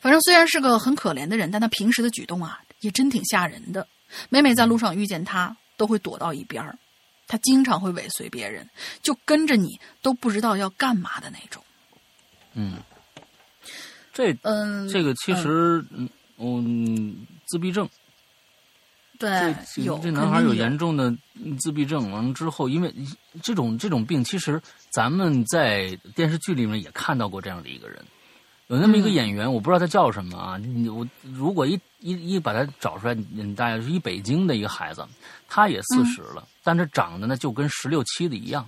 [0.00, 3.86] 反正虽然是个很可怜的人，但他平时的举动啊，也真挺吓人的。
[4.28, 6.78] 每每在路上遇见他，都会躲到一边儿。
[7.26, 8.68] 他经常会尾随别人，
[9.02, 11.62] 就跟着你，都不知道要干嘛的那种。
[12.54, 12.78] 嗯，
[14.12, 17.88] 这嗯，这个其实，嗯嗯，自闭症。
[19.20, 21.14] 对，这有这男孩有严重的
[21.60, 22.90] 自闭症，完了之后，因为
[23.42, 28.02] 这种这种病，其实咱们在电视剧里面也看到过这样的一个人，
[28.68, 30.56] 有那么一个嗯演员，我不知道他叫什么啊。
[30.56, 35.06] 你我如果一一一把他找出来，嗯，大概是一北京的一个孩子，
[35.50, 38.66] 他也四十了，但是长得呢就跟十六七的一样，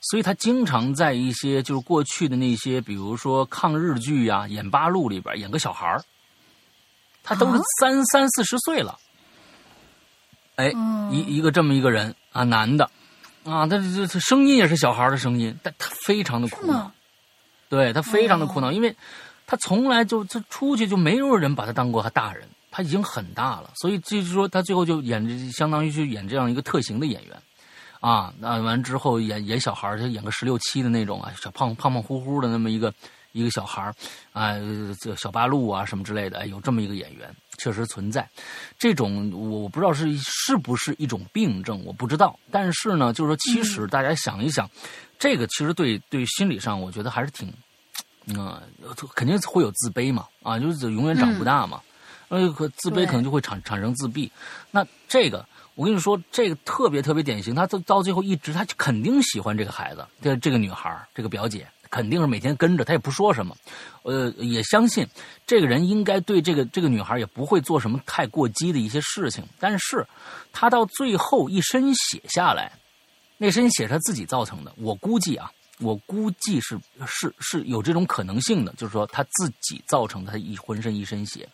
[0.00, 6.02] 所以他经常在一些就是过去的那些，比如说抗日剧呀、演八路里边演个小孩儿，
[7.22, 8.98] 他都是啊三、三四十岁了。
[10.56, 12.84] 哎，嗯一一个这么一个人啊，男的，
[13.44, 16.92] 啊，他这这声音也是小孩的声音，但他非常的苦恼，
[17.68, 18.94] 对他非常的苦恼，哦因为
[19.46, 27.36] 他从来就就出去就没有人把他当过他大人，他已经很大了，所以就是说他最后就演这相当于去演这样一个特型的演员。
[28.00, 32.92] 啊，那完之后演演小孩儿，就演个十六七的那种啊，小胖胖胖乎乎的那么一个
[33.30, 33.94] 一个小孩儿
[34.32, 34.54] 啊，
[35.00, 38.28] 这小八路啊什么之类的，哎，有这么一个演员确实存在。
[38.76, 42.36] 这种我我不知道是是不是一种病症，我不知道。
[42.50, 44.68] 但是呢，就是说，其实大家想一想，
[45.16, 47.52] 这个其实对对心理上，我觉得还是挺，
[48.26, 48.60] 嗯、
[49.14, 51.80] 肯定会有自卑嘛，啊，就是永远长不大嘛，
[52.28, 54.28] 呃，可自卑可能就会产产生自闭。
[54.72, 61.64] 那这个，我跟你说，这个特别特别典型，他到到最后一直他肯定喜欢这个孩子，这这个女孩，这个表姐。
[61.92, 63.54] 肯定是每天跟着他，也不说什么，
[64.02, 65.06] 呃，也相信
[65.46, 69.44] 这个人应该对这个这个女孩也不会做什么太过激的一些事情。
[69.60, 70.04] 但是，
[70.52, 72.72] 他到最后一身血下来，
[73.36, 74.72] 那身血是他自己造成的。
[74.78, 81.46] 我估计啊，我估计是是是有这种可能性的，就是说他自己造成的，他一浑身一身血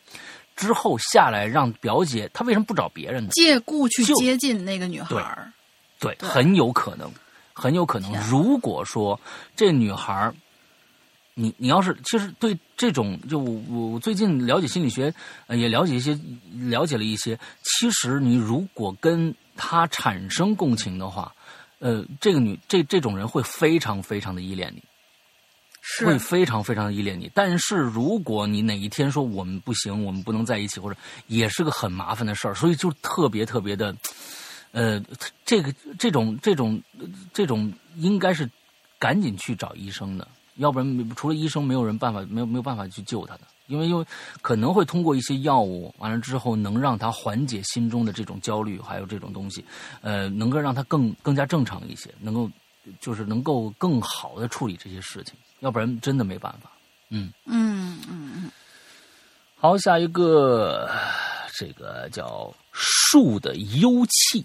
[0.55, 3.31] 之后下来让表姐，他为什么不找别人呢？
[3.33, 5.53] 借故去接近那个女孩
[5.99, 7.13] 对很有可能，
[7.59, 9.19] 很有可能如果说
[9.57, 10.35] 这女孩儿，
[11.35, 15.13] 你你要是其实对这种，就我我我最近了解心理学，
[15.49, 16.19] 呃，也了解一些，
[16.71, 17.39] 了解了一些。
[17.63, 21.35] 其实你如果跟她产生共情的话，
[21.81, 24.83] 呃，这个女这这种人会非常非常的依恋你。
[26.05, 27.31] 会，非常非常的依恋你。
[27.33, 30.99] 但是如果你哪一天说我们不行，我们不能在一起，或者
[31.29, 33.97] 也是个很麻烦的事儿，所以就特别特别的，
[34.73, 35.03] 呃，
[35.45, 36.81] 这个这种这种
[37.33, 38.49] 这种应该是
[38.99, 40.27] 赶紧去找医生的，
[40.57, 43.41] 要不然除了医生，没有人办法，没有没有办法去救他的。
[43.67, 44.07] 因为因为
[44.41, 49.63] 可能会通过一些药物，完了之后能让他缓解心中的这种焦虑，还有这种东西，
[50.01, 52.51] 呃，能够让他更更加正常一些，能够
[52.99, 56.71] 就是能够更好的处理这些事情，要不然真的没办法。
[57.11, 58.51] 嗯，嗯嗯嗯，
[59.57, 60.91] 好，下一个
[61.59, 64.45] 这个叫树的幽气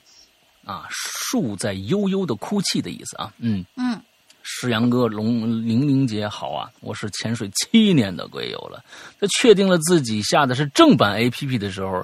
[0.65, 3.31] 啊，树在悠悠的哭泣的意思啊。
[3.38, 4.02] 嗯嗯，
[4.41, 8.84] 石阳哥龙玲玲姐好啊，我是潜水七年的龟友了，
[9.19, 12.03] 在确定了自己下的是正版 APP 的时候。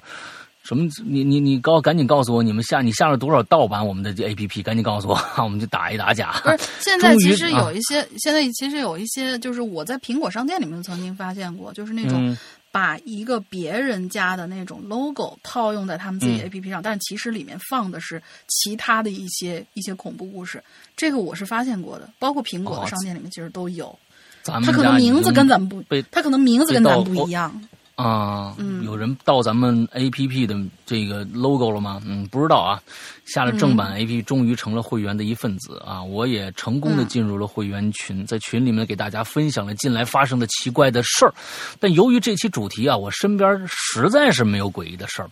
[0.61, 0.87] 什么？
[1.03, 4.61] 你你你告赶紧告诉我，你们下你下了多少盗版我们的 A P P？
[4.61, 6.39] 赶紧告诉我， 我们就打一打假。
[6.43, 12.37] 不是，现在其实啊有一些，现在其实有一些，就是我在苹果商店里面曾经发现过，就是那种嗯
[12.71, 20.63] 把一个别人家的那种 logo 套用在他们自己的嗯 APP 上，但是其实里面放的是其他的一些一些恐怖故事，
[20.95, 23.97] 这个我是发现过的，包括苹果哦的商店里面其实都有。
[24.41, 27.61] 咱们它可能家名字跟咱们不被，它可能名字跟咱们不一样。
[28.01, 30.55] 啊，嗯有人盗咱们 A P P 的
[30.85, 32.01] 这个 logo 了吗？
[32.05, 32.81] 嗯，不知道啊。
[33.25, 36.01] 下了正版 A P P，终于成了会员的一份子啊！
[36.01, 41.33] 我也成功的嗯进入了会员群，在群里面给大家分享了近来发生的奇怪的事儿。
[41.79, 45.29] 但由于这期主题啊，我身边实在是没有诡异的事儿，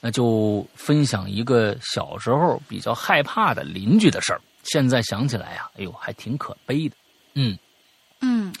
[0.00, 4.40] 那就分享一个小时候比较害怕的邻居的事儿。
[4.64, 6.94] 现在想起来啊，哎呦，还挺可悲的。
[7.34, 7.58] 嗯。
[8.20, 8.52] 嗯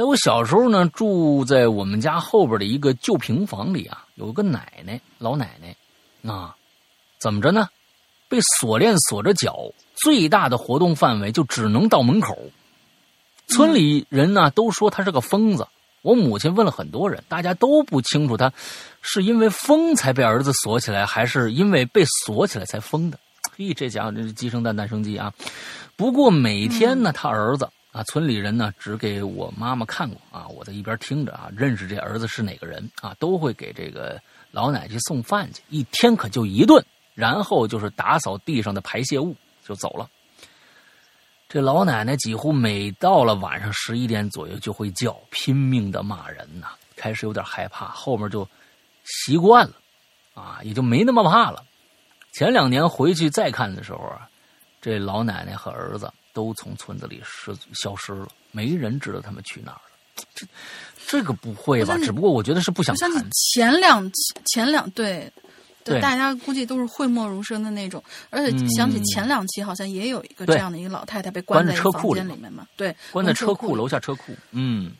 [0.00, 6.56] 在我小时候呢，住在我们家后边的一个旧平房里啊，有个奶奶，老奶奶，啊，
[7.18, 7.68] 怎么着呢？
[8.26, 9.58] 被锁链锁着脚，
[9.96, 12.38] 最大的活动范围就只能到门口。
[13.48, 15.68] 村里人呢都说他是个疯子。
[16.00, 18.50] 我母亲问了很多人，大家都不清楚他
[19.02, 23.20] 是因为疯才被儿子锁起来，还是因为被锁起来才疯的。
[23.54, 25.30] 嘿，这家伙真是鸡生蛋，蛋生鸡啊！
[25.94, 34.20] 不过每天呢，他儿子啊，村里人呢只给我妈妈看过啊，我在一边听着啊，认识这儿子是哪个人啊，都会给这个
[34.52, 36.84] 老奶去送饭去，一天可就一顿，
[37.14, 39.34] 然后就是打扫地上的排泄物
[39.66, 40.08] 就走了。
[41.48, 48.48] 这老奶奶几乎每到了晚上十一点左右就会叫，拼命的骂人呐、开始有点害怕，后面就
[49.02, 49.74] 习惯了，
[50.34, 51.64] 啊，也就没那么怕了。
[52.30, 54.30] 前两年回去再看的时候啊，
[54.80, 60.24] 这老奶奶和儿子都从村子里失消失了，没人知道他们去哪儿了。
[60.34, 60.46] 这
[61.06, 61.96] 这个不会吧？
[61.98, 63.10] 只不过我觉得是不想谈。
[63.32, 64.10] 前两
[64.46, 65.32] 前两对。
[65.82, 74.92] 对大家估计都是讳莫如深的那种，而且想起前两期好像也有一个这样的一个老太太被关关在车库里嘛间里面嘛，对，关在车库楼下车库，嗯，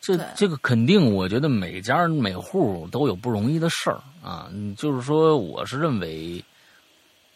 [0.00, 4.48] 这这个肯定，我觉得每家每户都有不容易的事儿啊。
[4.52, 6.44] 嗯就是说，我是认为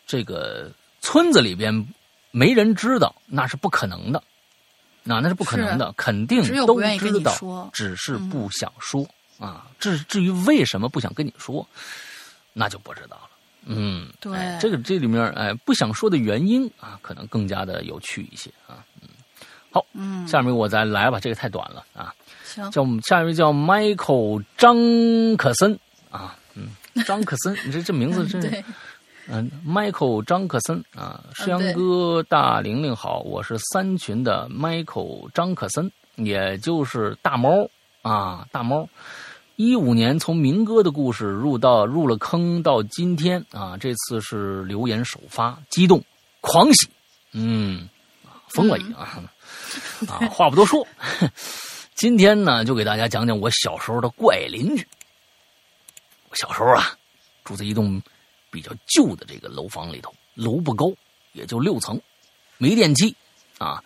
[0.05, 0.68] 这个
[1.01, 1.72] 村子里边
[2.36, 4.22] 没人知道，那是不可能的，
[5.02, 9.08] 那那是不可能的，肯定都知道只是嗯不想说、
[9.38, 9.66] 啊。
[9.78, 11.66] 至至于为什么不想跟你说，
[12.52, 13.30] 那就不知道了。
[13.64, 18.84] 嗯，对哎这个这里面哎不想说的原因啊，可能更加的有趣一些啊。
[19.94, 22.14] 嗯，下面我再来吧，这个太短了啊。
[22.44, 25.78] 行，叫下一位叫 Michael 张可森
[26.10, 26.68] 啊，嗯，
[27.04, 28.64] 张可森，你这这名字真
[29.28, 37.69] 嗯，Michael 张克森啊，诗阳哥大玲玲好，我是三群的 Michael 张克森，也就是大猫
[38.03, 38.89] 啊，大猫。
[39.57, 46.05] 一五年从民歌的故事入到入了坑，到今天啊，这次是留言首发，激动
[46.40, 46.89] 狂喜，
[47.32, 47.89] 嗯，
[48.24, 49.23] 啊疯了已经啊，
[50.09, 50.86] 啊，话不多说，
[51.97, 54.86] 今天呢就给大家讲讲我小时候的怪邻居。
[56.28, 56.93] 我小时候啊，
[57.43, 58.01] 住在一栋
[58.57, 60.91] 比较旧的这个楼房里头，楼不高，
[61.35, 62.01] 也就六层，
[62.57, 63.15] 没电梯
[63.59, 63.85] 啊，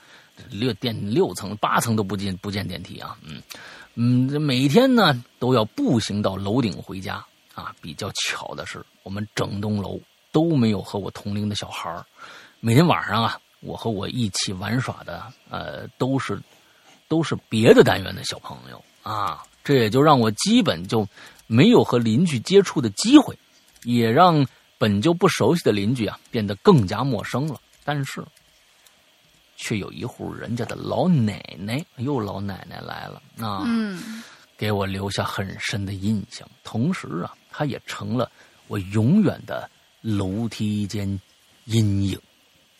[0.48, 3.42] 六电六层八层都不见不见电梯啊，嗯
[3.96, 7.14] 嗯，每天呢都要步行到楼顶回家
[7.52, 7.74] 啊。
[7.80, 9.98] 比较巧的是，我们整栋楼
[10.30, 12.06] 都没有和我同龄的小孩儿
[12.60, 16.40] 每天晚上啊，我和我一起玩耍的呃都是
[17.08, 21.04] 都是别的单元的小朋友啊，这也就让我基本就
[21.48, 23.36] 没有和邻居接触的机会，
[23.82, 24.46] 也让
[24.80, 27.60] 本就不熟悉的邻居啊变得更加陌生了。
[27.84, 28.24] 但是，
[29.56, 34.22] 却有一户人家的老奶奶，又老奶奶来了啊，嗯，
[34.56, 36.48] 给我留下很深的印象。
[36.64, 38.30] 同时啊，她也成了
[38.68, 39.68] 我永远的
[40.00, 41.20] 楼梯间
[41.66, 42.18] 阴影。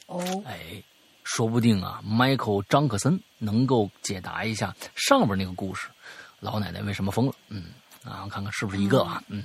[0.06, 0.82] 哦，哎，
[1.24, 5.88] 说不定啊，Michael 张克森能够解答一下上边那个故事，
[6.38, 7.32] 老奶奶为什么疯了？
[7.48, 7.64] 嗯，
[8.04, 9.22] 啊，看看是不是一个啊？
[9.28, 9.44] 嗯，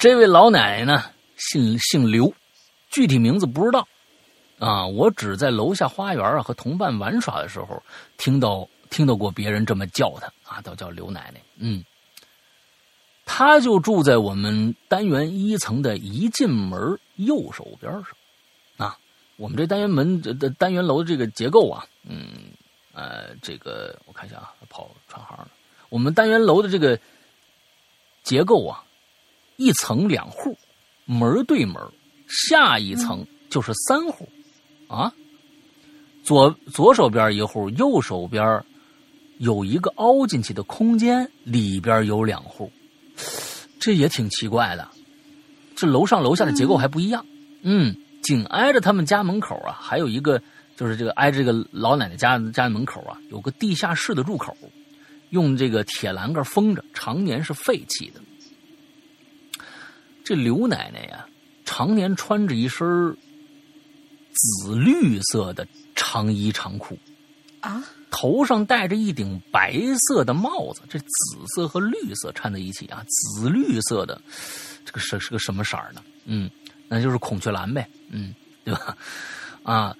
[0.00, 1.04] 这位老奶奶呢，
[1.36, 2.32] 姓姓刘，
[2.88, 3.86] 具体名字不知道
[4.58, 7.82] 啊，我只在楼下花园啊和同伴玩耍的时候
[8.16, 11.42] 听到听到过别人这么叫她啊，都叫刘奶奶。
[11.58, 11.84] 嗯。
[13.26, 18.06] 她就住在我们单元一层的一进门右手边上。
[18.78, 18.96] 啊
[19.36, 22.28] 我们这单元门的单元楼的这个结构啊，嗯，
[22.94, 25.46] 呃，这个我看一下啊，跑串行了。
[25.90, 26.98] 我们单元楼的这个
[28.22, 28.82] 结构啊，
[29.60, 30.56] 一层两户，
[31.04, 31.76] 门对门，
[32.26, 34.26] 下一层就是三户，
[34.88, 35.12] 啊，
[36.22, 38.64] 左左手边一户，右手边
[39.36, 42.72] 有一个凹进去的空间，里边有两户，
[43.78, 44.88] 这也挺奇怪的。
[45.76, 47.24] 这楼上楼下的结构还不一样，
[47.60, 47.94] 嗯。
[48.22, 50.40] 紧挨着他们家门口啊，还有一个
[50.76, 54.56] 就是这个挨着这个老奶奶家家门口啊，有个地下室的入口，
[55.30, 58.20] 用这个铁栏杆封着，常年是废弃的。
[60.30, 61.26] 这刘奶奶呀，
[61.64, 62.86] 常年穿着一身
[64.30, 65.66] 紫绿色的
[65.96, 66.96] 长衣长裤，
[67.58, 67.82] 啊，
[68.12, 69.76] 头上戴着一顶白
[70.06, 74.22] 色的帽子，这紫色和绿色掺在一起啊，紫绿色的，
[74.84, 76.00] 这个是是个什么色儿呢？
[76.26, 76.48] 嗯。
[76.86, 78.32] 那就是孔雀蓝呗，嗯，
[78.64, 78.96] 对吧？
[79.64, 79.96] 啊，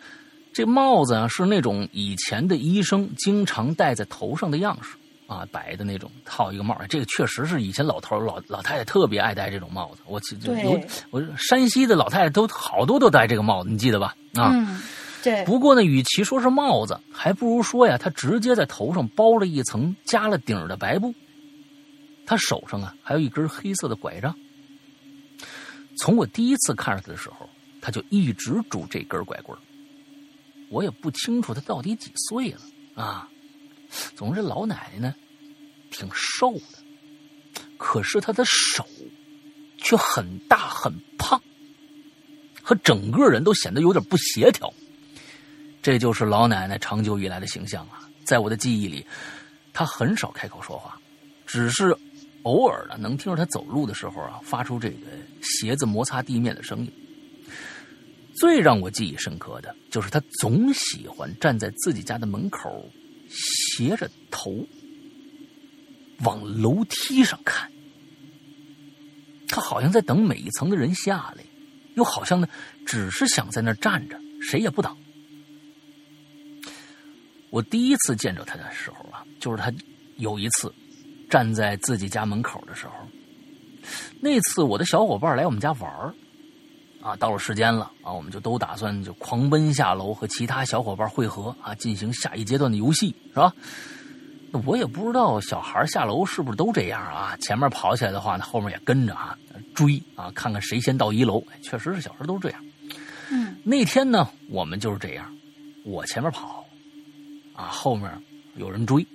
[0.52, 4.97] 这帽子啊是那种以前的医生经常戴在头上的样式
[5.31, 10.01] 啊，白的那种，套一个帽这个确实是以前老头老老太太特别爱戴这种帽子。
[10.07, 10.20] 我
[10.65, 10.81] 有
[11.11, 14.16] 我山西的老太太都好多都戴这个帽子，你记得吧？
[14.35, 14.82] 啊，嗯，
[15.23, 15.44] 对。
[15.44, 21.15] 不过呢，与其说是帽子，还不如说呀，他直接在头上包了一层加了顶的白布。
[22.27, 24.35] 他手上啊还有一根黑色的拐杖。
[25.98, 27.48] 从我第一次看着他的时候，
[27.81, 29.57] 他就一直拄这根拐棍
[30.70, 32.61] 我也不清楚他到底几岁了
[32.97, 33.28] 啊。
[34.14, 35.14] 总之，老奶奶呢，
[35.90, 38.86] 挺瘦的，可是她的手
[39.78, 41.40] 却很大很胖，
[42.62, 44.72] 和整个人都显得有点不协调。
[45.82, 48.08] 这就是老奶奶长久以来的形象啊。
[48.24, 49.06] 在我的记忆里，
[49.72, 51.00] 她很少开口说话，
[51.46, 51.96] 只是。
[52.44, 54.96] 偶尔呢，能听着她走路的时候啊，发出这个
[55.42, 56.90] 鞋子摩擦地面的声音。
[58.32, 62.90] 最让我记忆深刻的就是他总喜欢站在自己家的门口，
[63.31, 64.66] 斜着头
[66.24, 67.70] 往楼梯上看。
[69.48, 71.44] 他好像在等每一层的人下来，
[71.94, 72.48] 又好像呢，
[72.86, 74.97] 只是想在那站着，谁也不等。
[77.51, 79.73] 我第一次见着他的时候啊，就是他
[80.19, 80.73] 有一次
[81.28, 82.93] 站在自己家门口的时候。
[84.20, 86.15] 那次我的小伙伴来我们家玩，
[87.02, 93.52] 啊，到了时间了啊，我们就都打算就狂奔下楼和其他小伙伴汇合啊，进行下一阶段的游戏，是吧？
[94.52, 97.36] 那我也不知道小孩下楼是不是都这样啊？
[97.40, 99.39] 前面跑起来的话呢，后面也跟着啊
[99.74, 101.43] 追啊，看看谁先到一楼。
[101.62, 102.64] 确实是小时候都这样。
[103.31, 105.32] 嗯，那天呢，我们就是这样，
[105.85, 106.66] 我前面跑，
[107.55, 108.10] 啊，后面
[108.56, 109.06] 有人追。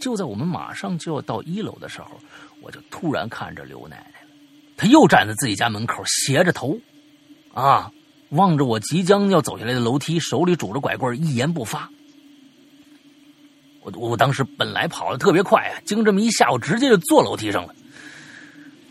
[0.00, 2.18] 就在我们马上就要到一楼的时候，
[2.60, 4.20] 我就突然看着刘奶奶
[4.82, 6.76] 他，又站在自己家门口，斜着头，
[7.54, 7.92] 啊，
[8.30, 11.88] 望着我即将要走下来的楼梯，手里拄着拐棍，一言不发。
[13.82, 17.74] 我我当时本来跑的特别快啊，经这么一下，我直接就坐楼梯上了。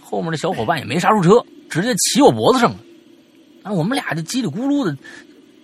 [0.02, 2.80] 后面的小伙伴也没刹住车，直接骑我脖子上了。
[3.64, 4.98] 啊，我们俩就叽里咕噜的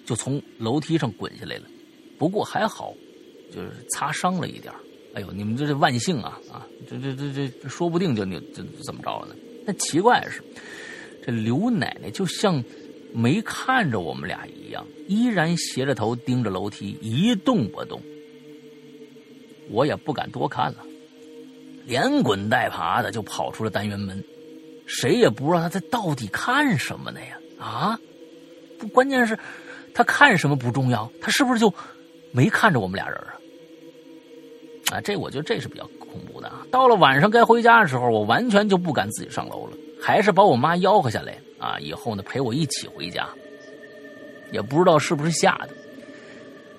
[0.06, 1.64] 就从楼梯上滚下来了。
[2.18, 2.94] 不过还好，
[3.54, 4.74] 就是擦伤了一点
[5.14, 6.62] 哎呦，你们这是万幸啊啊！
[6.88, 9.36] 这这这这，说不定就你就怎么着了呢？
[9.68, 10.42] 那奇怪的是，
[11.26, 12.64] 这刘奶奶就像
[13.14, 18.02] 没看着我们俩一样，依然斜着头盯着楼梯，一动不动。
[19.70, 20.86] 我也不敢多看了，
[21.86, 24.24] 连滚带爬的就跑出了单元门。
[24.86, 27.38] 谁也不知道他在到底看什么呢呀？
[27.60, 28.00] 啊，
[28.80, 29.38] 不，关键是，
[29.94, 31.74] 他看什么不重要，他是不是就
[32.32, 33.34] 没看着我们俩人啊？
[34.94, 35.86] 啊，这我觉得这是比较
[36.18, 36.66] 恐怖的啊！
[36.72, 43.28] 到了晚上该回家的时候，我完全就不敢自己上楼了，还是把我妈吆喝下来啊，以后呢陪我一起回家。
[44.52, 45.70] 也不知道是不是吓的，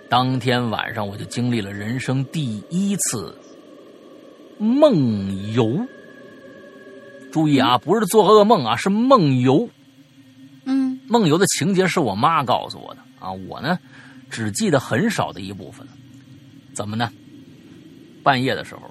[0.09, 3.37] 当天晚上我就经历了人生第一次
[4.59, 5.87] 梦游。
[7.31, 9.69] 注意啊，不是做噩梦啊，是梦游。
[10.65, 13.79] 嗯梦游的情节是我妈告诉我的啊，我呢
[14.29, 15.87] 只记得很少的一部分。
[16.75, 17.11] 怎么呢？
[18.23, 18.88] 半夜的时候，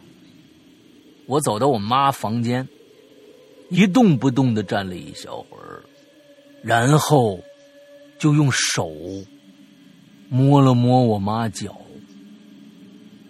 [1.27, 2.67] 我走到我妈房间，
[3.69, 5.83] 一动不动的站了一小会儿，
[6.63, 7.39] 然后
[8.17, 8.89] 就用手
[10.29, 11.75] 摸了摸我妈脚，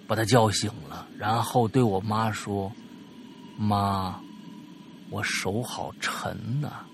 [0.07, 2.71] 把她叫醒了，然后对我妈说
[3.57, 4.21] ：“妈，
[5.09, 6.85] 我手好沉呐、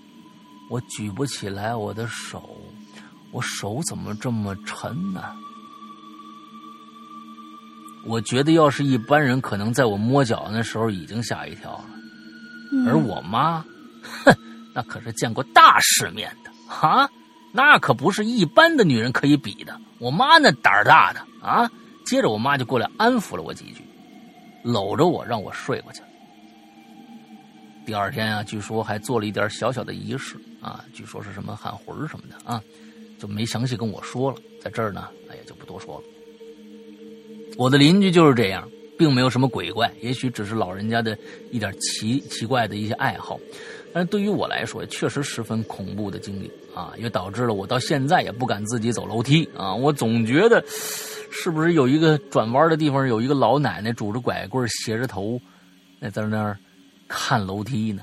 [0.70, 2.56] 我举不起来我的手，
[3.30, 5.22] 我手怎么这么沉呢？”
[8.06, 11.84] 我觉得，要是一般人，可能在我摸脚那时候已经吓一跳了。
[12.72, 13.64] 嗯而我妈，
[14.02, 14.34] 哼，
[14.74, 17.08] 那可是见过大世面的啊，
[17.52, 19.78] 那可不是一般的女人可以比的。
[20.00, 21.70] 我妈那胆儿大的啊！
[22.04, 23.82] 接着我妈就过来安抚了我几句，
[24.62, 26.08] 搂着我让我睡过去了。
[27.86, 32.60] 第二天啊，据说还做了一点小小的仪式啊，据说是什么喊魂儿什么的啊，
[33.18, 34.38] 就没详细跟我说了。
[34.60, 36.04] 在这儿呢，哎呀，就不多说了。
[37.56, 38.68] 我的邻居就是这样，
[38.98, 41.16] 并没有什么鬼怪，也许只是老人家的
[41.50, 43.38] 一点奇奇怪的一些爱好。
[43.92, 49.72] 但是对于我来说，确实十分恐怖的经历啊，也导致了我到现在也不敢自己走楼梯啊。
[49.72, 50.64] 我总觉得，
[51.30, 55.40] 是不是有一个转弯的地方有一个老奶奶拄着拐棍斜着头，
[56.00, 56.58] 那在那儿
[57.06, 58.02] 看楼梯呢？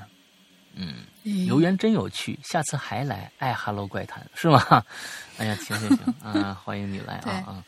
[0.74, 1.04] 嗯，
[1.46, 4.82] 留言真有趣，下次还来爱 Hello 怪谈是吗？
[5.36, 7.64] 哎呀，行行行啊，欢迎你来啊啊！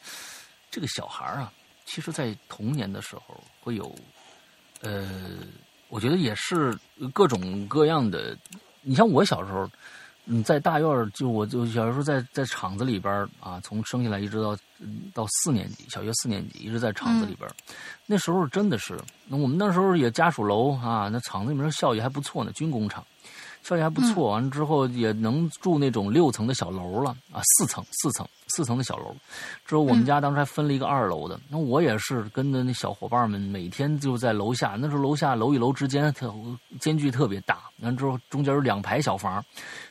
[0.71, 1.53] 这个小孩啊，
[1.85, 3.95] 其实，在童年的时候会有，
[4.81, 5.09] 呃，
[5.89, 6.77] 我觉得也是
[7.13, 8.37] 各种各样的。
[8.83, 9.71] 你像我小时候，
[10.27, 17.55] 嗯，在大院儿，就我就小时候在在厂子里边儿啊，从生下来一直到嗯到四年级，小学四年级一直在厂子里边儿。
[18.07, 23.05] 那时候真的是，那我们那时候也家属楼啊，那厂子里面效益还不错呢，军工厂。
[23.65, 29.17] 效益还不错，完了之后也能住那种六层的小楼了啊，四层四层四层的小楼。
[29.65, 36.33] 之后我们家当时还分了一个二楼的，那我也是跟着那小伙伴们每天就在楼下，那时候楼下楼与楼之间特
[36.79, 39.43] 间距特别大，完之后中间有两排小房，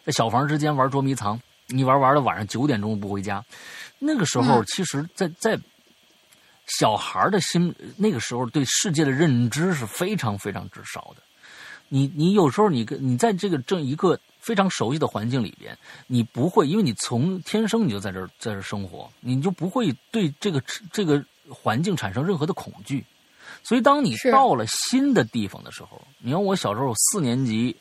[0.06, 3.44] 在小房之间玩捉迷藏，你玩玩到晚上九点钟不回家。
[3.98, 5.60] 那个时候，嗯其实在，在
[6.68, 11.24] 小孩的心，那个时候对世界的认知是非常非常之少的。
[11.94, 20.60] 你你有时候你跟你在这个这一个非常熟悉的环境里边，你不会，因为你从天生你就在这儿在这儿生活，你就不会对这个
[20.92, 23.06] 这个环境产生任何的恐惧。
[23.62, 27.76] 所以，当你到了新的地方的时候，你看我小时候四年级，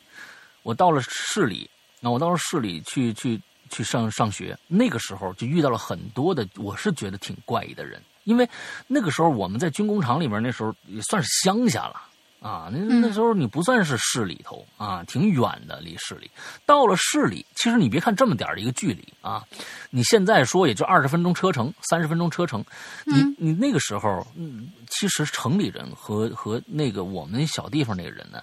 [0.61, 1.67] 我到了市里，
[1.99, 3.41] 那我到了市里去去
[3.71, 8.47] 去上上学，那个时候就遇到了很多的，我是觉得挺怪异的人，因为
[8.85, 11.99] 那个时候我们在军工厂里面，那时候也算是乡下了
[12.43, 16.29] 啊，那那时候你不算是市里头啊，挺远的离市里。
[16.65, 19.41] 到了市里，其实你别看这么点儿的一个距离啊，
[19.89, 22.63] 你现在说也就二十分钟车程，三十分钟车程。
[23.05, 28.41] 你你那个时候，嗯，其实城里人和和那个我们小地方那个人呢，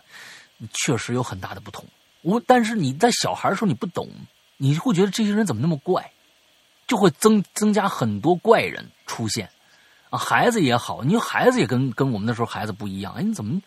[0.72, 1.84] 确实有很大的不同。
[2.22, 4.08] 我但是你在小孩的时候你不懂，
[4.56, 6.10] 你会觉得这些人怎么那么怪，
[6.86, 9.50] 就会增增加很多怪人出现。
[10.10, 13.60] 啊，孩子也好，你说孩子也跟跟我们那时候孩子不一样，哎，你怎么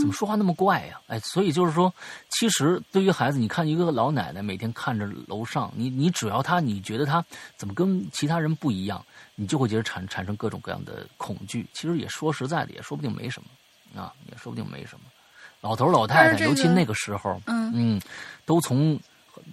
[0.00, 1.00] 怎么说话那么怪呀？
[1.06, 1.92] 哎，所以就是说，
[2.30, 7.24] 其实对于孩子，你看一个老奶奶每天看着楼上，你你只要她你觉得她
[7.56, 9.04] 怎么跟其他人不一样，
[9.36, 11.64] 你就会觉得产产生各种各样的恐惧。
[11.72, 15.04] 其实也说实在的，也说不定没什么啊，也说不定没什么。
[15.60, 18.02] 老头老太太，尤其那个时候，嗯嗯，
[18.44, 18.98] 都从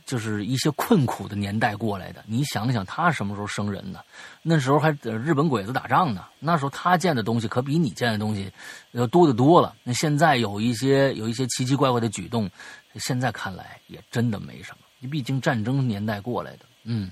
[0.06, 2.24] 就是一些困苦的年代过来的。
[2.28, 4.00] 你想想，他什么时候生人呢？
[4.42, 6.26] 那时候还日本鬼子打仗呢。
[6.40, 8.52] 那时候他见的东西可比你见的东西
[8.92, 9.76] 要多得多了。
[9.84, 12.50] 那现在有一些有一些奇奇怪怪的举动，
[12.96, 14.78] 现在看来也真的没什么。
[15.00, 17.12] 你毕竟战争年代过来的，嗯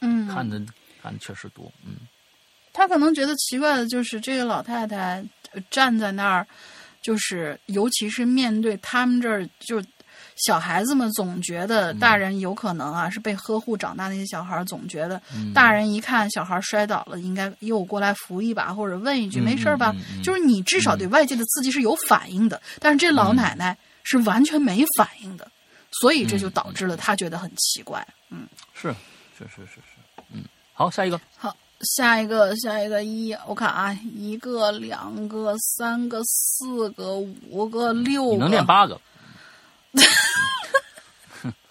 [0.00, 0.60] 嗯，看的
[1.02, 1.94] 看的确实多，嗯。
[2.72, 5.24] 他可能觉得奇怪的就是这个老太太
[5.70, 6.46] 站在那儿，
[7.02, 9.82] 就是尤其是面对他们这儿就。
[10.46, 15.20] 小孩子们总觉得大人有可能啊是被呵护长大，那些小孩总觉得
[15.52, 19.94] 大人一看小孩摔倒了，应该又过来扶一把或者问一句没事吧？
[20.22, 25.50] 就是你至少对外界的刺激是有反应的，但是这老奶奶是完全没反应的，
[26.00, 28.06] 所以这就导致了他觉得很奇怪。
[28.30, 28.94] 嗯，是
[29.36, 31.54] 是是是是，嗯，好，下一个，好，
[31.96, 37.16] 下一个下一个一，我看啊，一个两个三个四个
[37.50, 39.00] 五个六个，你能练八个。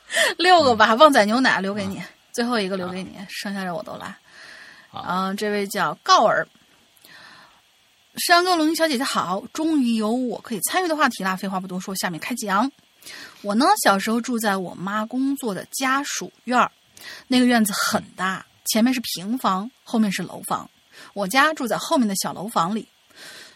[0.38, 2.01] 六个吧，旺仔牛奶留给你，
[2.31, 4.15] 最后一个留给你，剩下的我都来。
[4.91, 6.47] 啊，这位叫告尔，
[8.15, 11.35] 山哥龙小姐姐好，终于有我可以参与的话题啦！
[11.35, 12.71] 废话不多说，下面开讲。
[13.41, 16.71] 我呢，小时候住在我妈工作的家属院儿，
[17.27, 20.69] 那个院子很大，前面是平房，后面是楼房。
[21.13, 22.88] 我家住在后面的小楼房里，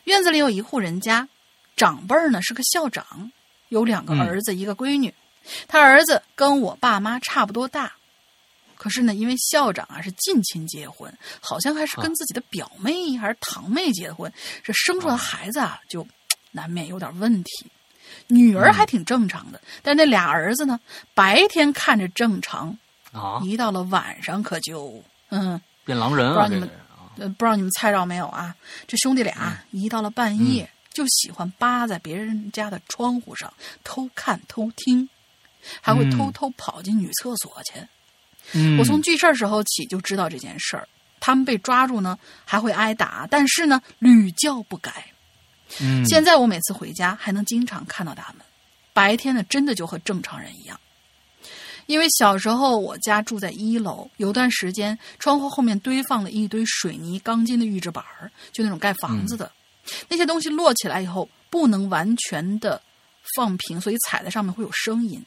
[0.03, 1.27] 院子里有一户人家，
[1.75, 3.31] 长辈儿呢是个校长。
[3.69, 5.13] 有两个儿子，一个闺女。
[5.67, 7.93] 他儿子跟我爸妈差不多大，
[8.77, 14.31] 可是呢，因为校长啊是近亲结婚，好像还是跟自己的表妹还是堂妹结婚，
[14.63, 16.07] 这生出来孩子啊就
[16.51, 17.67] 难免有点问题。
[18.27, 20.79] 女儿还挺正常的，但那俩儿子呢，
[21.13, 22.77] 白天看着正常
[23.11, 26.33] 啊，一到了晚上可就嗯变狼人啊！
[26.33, 28.55] 不知道你们不知道你们猜着没有啊？
[28.87, 30.69] 这兄弟俩一到了半夜。
[30.93, 35.07] 就喜欢扒在别人家的窗户上偷看偷听，
[35.81, 38.77] 还会偷偷跑进女厕所去。
[38.77, 40.87] 我从记事儿时候起就知道这件事儿。
[41.19, 45.05] 他们被抓住呢，还会挨打，但是呢屡教不改。
[45.79, 48.41] 嗯，现在我每次回家还能经常看到他们。
[48.91, 50.79] 白天呢，真的就和正常人一样。
[51.85, 59.51] 因为小时候我家住在一楼，有段时间窗户后面堆放了一堆水泥钢筋的预制板儿，就那种盖房子的。
[60.09, 62.81] 那些东西摞起来以后不能完全的
[63.35, 65.23] 放平，所以踩在上面会有声音。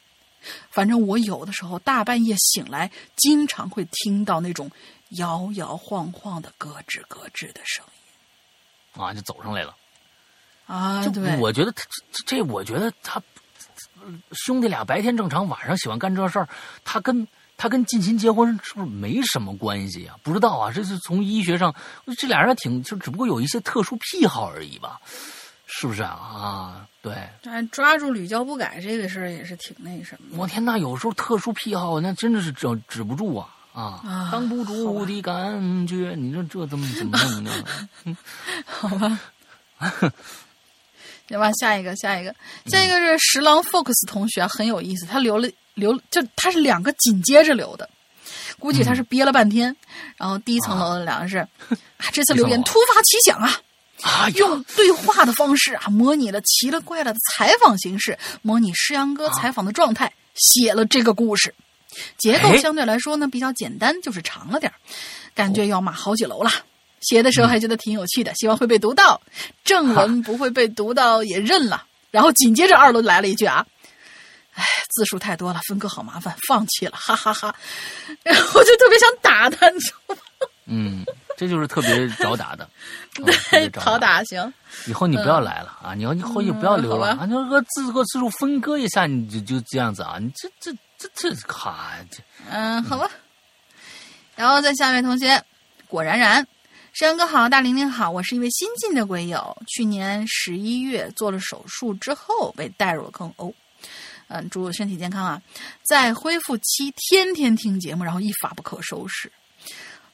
[0.70, 4.70] 反正我有的时候大半夜醒来，经常会听到那种
[5.18, 9.02] 摇摇晃晃的咯吱咯吱的声音。
[9.02, 9.74] 啊，就走上来了。
[10.66, 11.84] 啊，对，我觉得他
[12.26, 13.22] 这，我觉得他
[14.32, 16.48] 兄弟俩白天正常，晚上喜欢干这事儿，
[16.84, 17.26] 他跟。
[17.56, 20.18] 他跟近亲结婚是不是没什么关系啊？
[20.24, 21.72] 不知道啊，这是从医学上，
[22.18, 25.00] 这俩人还挺就只不过有一些特殊癖好而已吧，
[25.66, 26.10] 是不是啊？
[26.10, 27.14] 啊，对。
[27.42, 30.36] 但抓住屡教不改这个事儿也是挺那什么。
[30.38, 34.28] 我天呐，有时候特殊癖好那真的是止止不住啊啊！
[34.30, 37.50] 挡不住的感觉，你说这怎么怎么弄呢？
[38.66, 39.20] 好吧。
[41.26, 42.34] 行吧，下一个，下一个，
[42.66, 45.48] 下一个是十郎 Fox 同学，很有意思，他留了。
[45.74, 47.90] 留就他是两个紧接着留的，
[48.60, 49.74] 估计他是憋了半天。
[50.16, 51.38] 然后第一层楼的两个是，
[51.98, 53.50] 啊，这次留言突发奇想啊，
[54.34, 61.54] 用对话的方式啊，模拟了奇了怪了的采访形式，模拟诗阳哥采访的状态，写了这个故事。
[62.18, 64.72] 结构相对来说呢比较简单，就是长了点
[65.34, 66.50] 感觉要码好几楼了。
[67.00, 69.20] 写的时候还觉得挺有趣的，希望会被读到。
[69.62, 71.84] 正文不会被读到也认了。
[72.10, 73.64] 然后紧接着二楼来了一句啊。
[74.54, 77.54] 哎，字数太多了，分割好麻烦，放弃了，哈哈哈。
[78.22, 80.20] 然后我就特别想打他，你知道吗？
[80.66, 81.04] 嗯，
[81.36, 82.68] 这就是特别找打的，
[83.50, 84.52] 对，讨打行。
[84.86, 85.94] 以后你不要来了啊！
[85.94, 87.24] 你以后就不要留了啊！
[87.26, 90.18] 你说字个字数分割一下，你就就这样子啊！
[90.20, 92.22] 你这这这这卡这……
[92.50, 93.08] 嗯，好吧。
[94.36, 95.42] 然后在下面同学，
[95.88, 96.46] 果然然，
[96.92, 103.52] 山羊哥好，大玲玲好，我是一位新进的鬼友，去年十一月做了手术之后被带入了坑哦。
[104.28, 105.40] 嗯，祝身体健康啊！
[105.84, 109.30] 在恢复期天天听节目，然后一发不可收拾。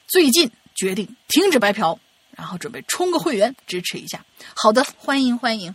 [0.06, 1.98] 最近决定停止白嫖，
[2.34, 4.24] 然后准备充个会员支持一下。
[4.56, 5.74] 好的，欢迎欢迎。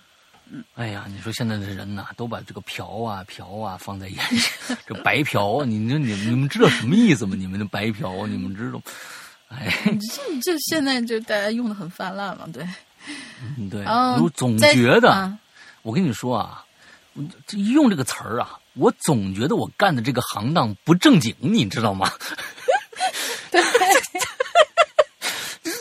[0.50, 4.40] 嗯哎呀，你说现在的人呐，都把这个嫖啊嫖啊放在眼里，
[4.88, 7.36] 这白嫖啊，你这你你们知道什么意思吗？
[7.38, 8.82] 你们的白嫖，你们知道？
[9.50, 12.68] 哎，这这现在就大家用的很泛滥嘛，对。
[13.60, 15.38] 嗯对，嗯我总觉得，啊
[15.84, 16.66] 我跟你说啊，
[17.46, 22.12] 这一用这个词儿啊，我总觉得我干的这个行当不正经，你知道吗？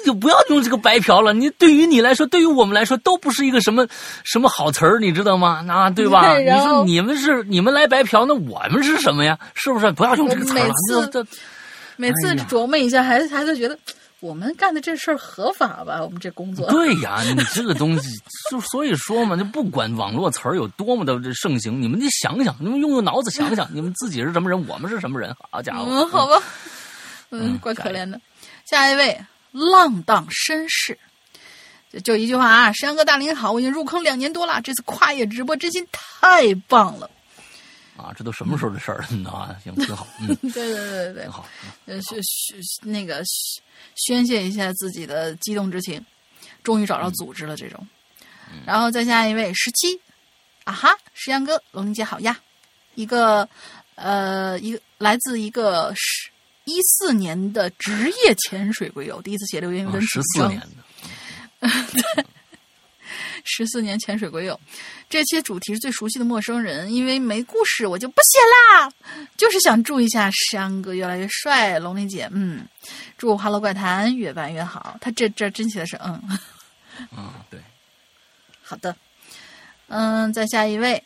[0.05, 1.33] 就不要用这个白嫖了。
[1.33, 3.87] 你对于你来说，对于我们来说，都不是一个什么
[4.23, 5.65] 什么好词儿，你知道吗？
[5.69, 6.23] 啊，对吧？
[6.35, 9.39] 对你说你们是你们来白嫖，那我们是什么呀？
[9.55, 9.91] 是不是？
[9.93, 10.75] 不要用这个词儿了。
[10.97, 11.27] 每次
[11.97, 13.79] 每次琢磨一下，还还在觉得
[14.21, 16.01] 我们干的这事儿合法吧？
[16.03, 16.69] 我们这工作。
[16.71, 18.09] 对呀， 你这个东西，
[18.51, 25.35] 就所以说嘛，就不管网络词儿有多么的盛行，你们得想想，你们用用脑子想想，你们自己是什么人，我们是什么人？
[25.51, 26.43] 好家伙，嗯，好吧，
[27.31, 28.21] 嗯，嗯怪可怜的。
[28.65, 29.17] 下一位，
[29.55, 30.99] 浪荡绅士，
[31.93, 37.09] 就就一句话啊，山哥大林好，我已经入坑两年多了，这次跨 ye 直播真心太棒了。
[37.97, 39.55] 啊，这都什么时候的事儿了啊？
[39.63, 41.49] 行，挺好，嗯， 对对对对好。
[41.87, 43.23] 呃，宣宣那个
[43.95, 46.05] 宣宣泄一下自己的激动之情，
[46.65, 47.87] 终于找到组织了这种。
[48.67, 50.01] 然后再下一位十七，
[50.65, 52.37] 啊哈，石阳哥，龙玲姐好呀，
[52.97, 53.49] 一个
[53.95, 56.29] 呃一个来自一个十
[56.65, 60.49] 一四年的职业潜水鬼友，第一次写留言有点紧啊十四。
[60.49, 60.61] 年
[62.17, 62.25] 的，
[63.45, 64.59] 十四年潜水鬼友，
[65.09, 68.39] 这期主题是最熟悉的陌生人，因为没故事我就不写
[68.81, 68.91] 啦，
[69.37, 72.67] 就是想祝一下山哥越来越帅，龙玲姐，嗯，
[73.19, 74.97] 祝《哈喽怪谈》越办越好。
[75.01, 76.39] 他这这真写的是嗯，
[77.15, 77.61] 嗯，对，
[78.63, 78.97] 好的，
[79.89, 81.05] 嗯，再下一位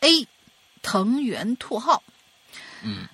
[0.00, 0.26] ，A，
[0.82, 2.02] 藤原拓号，
[2.82, 3.06] 嗯，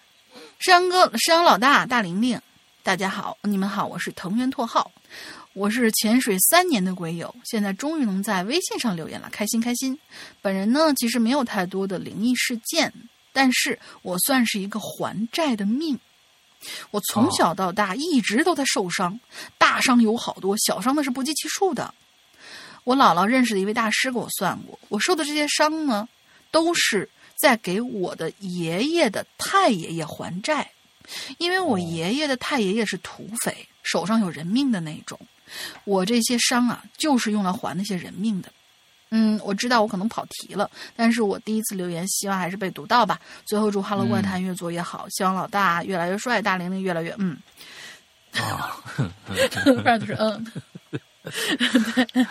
[0.58, 2.40] 山哥，山老大，大玲玲，
[2.82, 4.90] 大家好，你们好，我是藤原拓浩，
[5.52, 9.96] 我是潜水三年的鬼友，现在终于能在微信上留言了，开心开心。
[10.40, 12.92] 本人呢，其实没有太多的灵异事件，
[13.34, 15.98] 但是我算是一个还债的命。
[16.90, 19.20] 我从小到大一直都在受伤，
[19.58, 21.92] 大伤有好多，小伤的是不计其数的。
[22.82, 26.08] 我姥姥认识的一位大师给我算过，我受的这些伤呢，
[26.50, 30.68] 都是在给我的爷爷的太爷爷还债，
[31.38, 35.18] 因为我爷爷的太爷爷是土匪，手上有人命的那种。
[35.84, 38.48] 我这些伤啊，就是用来还那些人命的。
[39.10, 43.20] 嗯，我知道我可能跑题了，但是我第一次留言，希望还是被读到吧。
[43.44, 47.38] 最后祝《哈喽怪谈》越做越好，希望老大越来越帅，大玲玲越来越嗯，
[48.32, 48.76] 啊，
[49.64, 50.44] 不然就是嗯，
[51.94, 52.26] 对，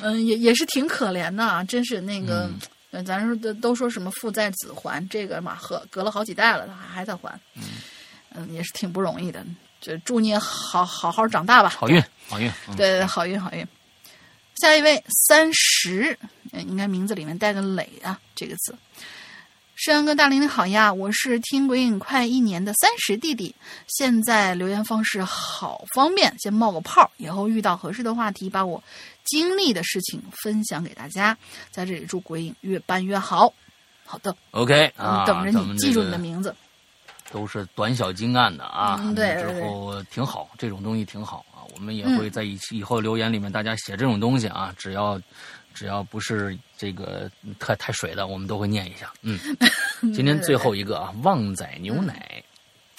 [0.00, 2.50] 嗯，也也是挺可怜的啊，真是那个，
[2.94, 7.36] 呃咱说的都说什么父债子还，这个嘛，和隔了好几代了，他还还在还，
[8.34, 9.44] 嗯，也是挺不容易的。
[9.80, 13.66] 就祝你好好好长大吧，好运，好运，嗯对对，好运好运。
[14.54, 16.16] 下一位三十，
[16.52, 18.74] 呃应该名字里面带个磊啊这个字。
[19.76, 23.52] 山羊哥大玲你好呀，我是听鬼影快一年的三十弟弟，
[23.88, 28.82] 现在留言方式好方便，先冒个泡，以后遇到合适的话题，把我
[29.24, 31.36] 经历的事情分享给大家。
[31.72, 33.52] 在这里祝鬼影越办越好。
[34.06, 36.54] 好的，，OK 啊，等着咱你记住你的名字。
[37.32, 39.00] 都是短小精干的啊。
[39.02, 41.66] 嗯对之后挺好，这种东西挺好啊。
[41.74, 45.20] 我们也嗯会在一起以后留言里面，大家写这种东西啊，只要
[45.74, 49.12] 只要不是这个太太水的，我们都会念一下。
[49.22, 49.38] 嗯，
[50.14, 52.42] 今天最后一个啊，旺仔牛奶。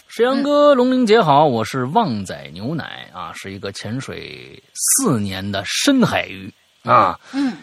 [0.07, 6.53] 石阳哥，龙玲姐好，我是旺仔牛奶啊，是一个潜水四年的深海鱼
[6.83, 7.19] 啊。
[7.33, 7.57] 嗯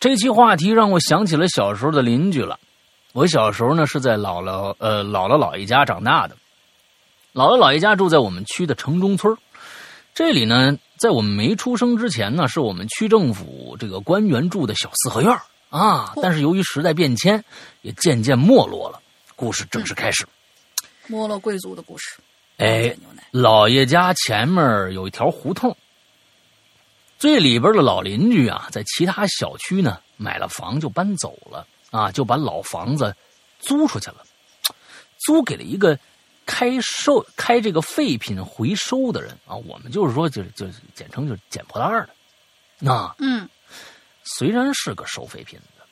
[0.00, 2.58] 这期话题让我想起了小时候的邻居了。
[3.12, 6.36] 我小时候呢是在姥姥呃姥姥姥爷家长大的，
[7.32, 9.38] 姥姥姥爷家住在我们区的城中村儿
[10.12, 16.14] 这里呢，在我们没出生之前呢，是我们区政府这个官员住的小四合院儿啊。
[16.22, 17.44] 但是由于时代变迁，
[17.82, 18.98] 也渐渐没落了。
[19.36, 20.26] 故事正式开始。
[21.06, 22.16] 没落贵族的故事。
[22.56, 24.64] 哎牛奶，姥爷家前面
[24.94, 25.76] 有一条胡同，
[27.18, 33.14] 最里边的老邻居啊，在其他小区呢买了房就搬走了啊，就把老房子
[33.58, 34.24] 租出去了，
[35.18, 35.98] 租给了一个
[36.46, 42.08] 开收开这个废品回收的人啊，我们就是说就是就是简称就是捡破烂儿
[42.80, 43.14] 的啊。
[43.18, 43.48] 嗯
[44.24, 45.84] 虽然是个收废品的，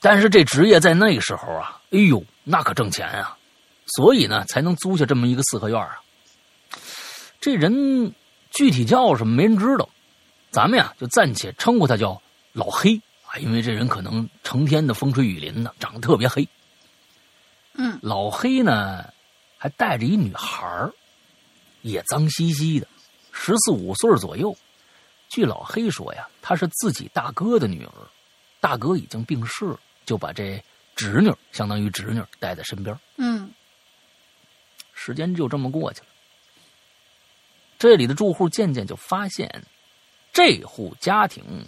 [0.00, 3.36] 但是这职业在那个时候啊，哎呦，那可挣钱啊，
[3.86, 6.00] 所以呢，才能租下这么一个四合院啊。
[7.40, 8.14] 这人
[8.52, 9.88] 具体叫什么没人知道，
[10.52, 12.22] 咱们呀就暂且称呼他叫
[12.52, 16.48] 老黑啊，因为这人可能成天的风吹雨淋的，长得特别黑。
[17.74, 19.11] 嗯，老黑呢
[19.62, 20.92] 还带着一女孩儿，
[21.82, 22.88] 也脏兮兮的，
[23.30, 24.56] 十四五岁左右。
[25.28, 27.92] 据老黑说呀，她是自己大哥的女儿，
[28.58, 30.60] 大哥已经病逝了，就把这
[30.96, 32.98] 侄女，相当于侄女带在身边。
[33.18, 33.52] 嗯
[34.94, 36.06] 时间就这么过去了。
[37.78, 39.64] 这里的住户渐渐就发现，
[40.32, 41.64] 这户家庭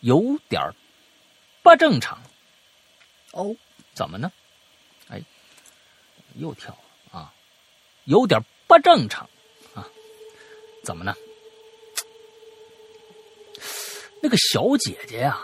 [0.00, 0.60] 有点
[1.62, 2.20] 不正常。
[3.30, 3.54] 哦，
[3.94, 4.32] 怎么呢？
[5.06, 5.22] 哎，
[6.34, 6.76] 又跳
[8.04, 9.28] 有点不正常
[9.74, 9.86] 啊，
[10.82, 11.14] 怎么呢？
[14.20, 15.38] 那个小姐姐呀、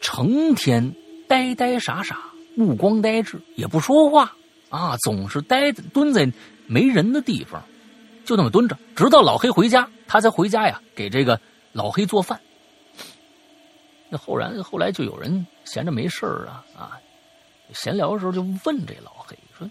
[0.00, 0.94] 成天
[1.26, 2.20] 呆呆傻傻，
[2.54, 4.36] 目光呆滞，也不说话
[4.68, 6.30] 啊，总是呆蹲在
[6.66, 7.62] 没人的地方，
[8.24, 11.40] 就那么蹲着，直到老黑回家，她才回家呀，给这个
[11.72, 12.38] 老黑做饭。
[14.10, 17.00] 那后来后来就有人闲着没事儿啊啊，
[17.72, 19.66] 闲聊的时候就问这老黑说：“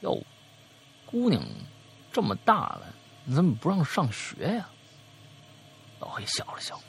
[0.00, 0.22] 哟，
[1.10, 1.42] 姑娘
[2.12, 2.82] 这么大了，
[3.24, 4.68] 你怎么不让上学呀？”
[6.00, 6.80] 老黑笑了笑，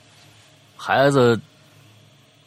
[0.77, 1.39] 孩子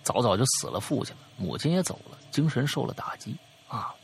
[0.02, 3.36] 早早就死了父亲了，母亲也走了，精神受了打击
[3.68, 3.94] 啊，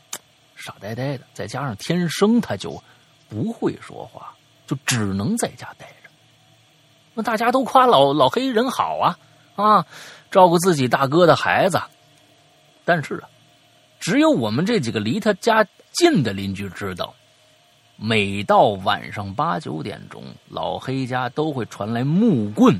[0.55, 2.81] 傻呆呆的，再加上天生他就
[3.27, 4.31] 不会说话，
[4.67, 6.09] 就只能在家待着。
[7.13, 9.17] 那大家都夸老老黑人好啊
[9.55, 9.85] 啊，
[10.29, 11.81] 照顾自己大哥的孩子，
[12.85, 13.29] 但是啊，
[13.99, 17.13] 只有我们这几个离他家近的邻居知道，
[18.03, 22.75] 每到晚上八九点钟，老黑家都会传来木棍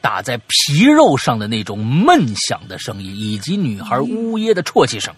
[0.00, 5.14] 打在皮肉上的那种闷响的声音，以及女孩呜咽的啜泣声。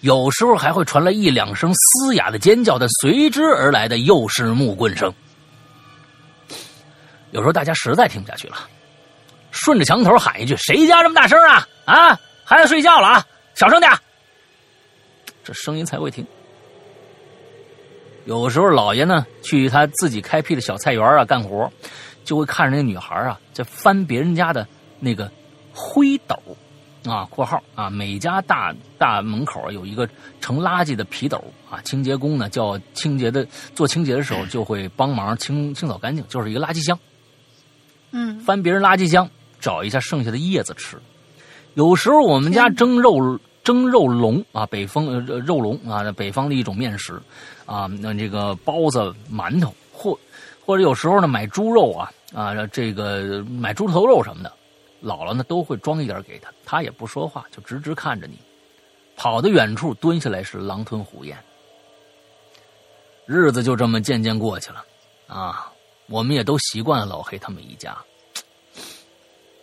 [0.00, 5.14] 有时候还会传来一两声嘶哑的尖叫，但随之而来的又是木棍声。
[7.30, 8.68] 有时候大家实在听不下去了，
[9.52, 11.68] 顺着墙头喊一句：“谁家这么大声啊？
[11.84, 13.92] 啊，孩子睡觉了啊，小声点。”
[15.44, 16.26] 这声音才会停。
[18.24, 21.70] 有时候老爷呢去他自己开辟的小菜园啊干活，
[22.24, 24.66] 就会看着那女孩啊在翻别人家的
[25.00, 25.30] 那个
[25.72, 26.36] 灰斗，
[27.04, 30.08] 啊（括号啊）每家大大门口有一个
[30.40, 36.98] 盛垃圾的皮斗啊，清洁工呢叫清洁的做清洁的时候就会帮忙清清扫干净，就是一个垃圾箱。
[38.12, 39.28] 嗯翻别人垃圾箱
[39.58, 40.96] 找一下剩下的叶子吃。
[41.74, 47.20] 有时候我们家蒸肉蒸肉笼啊，北方呃肉笼啊，北方的一种面食
[47.72, 50.18] 啊，那这个包子、馒头，或
[50.64, 54.52] 或者有时候呢买猪肉啊啊，这个买猪头肉什么的，
[55.02, 58.38] 姥姥呢都会装一点给他，他也不说话，就直直看着你，
[59.16, 61.34] 跑到远处蹲下来是狼吞虎咽。
[63.24, 64.84] 日子就这么渐渐过去了
[65.26, 65.72] 啊。
[66.08, 67.96] 我们也都习惯了老黑他们一家。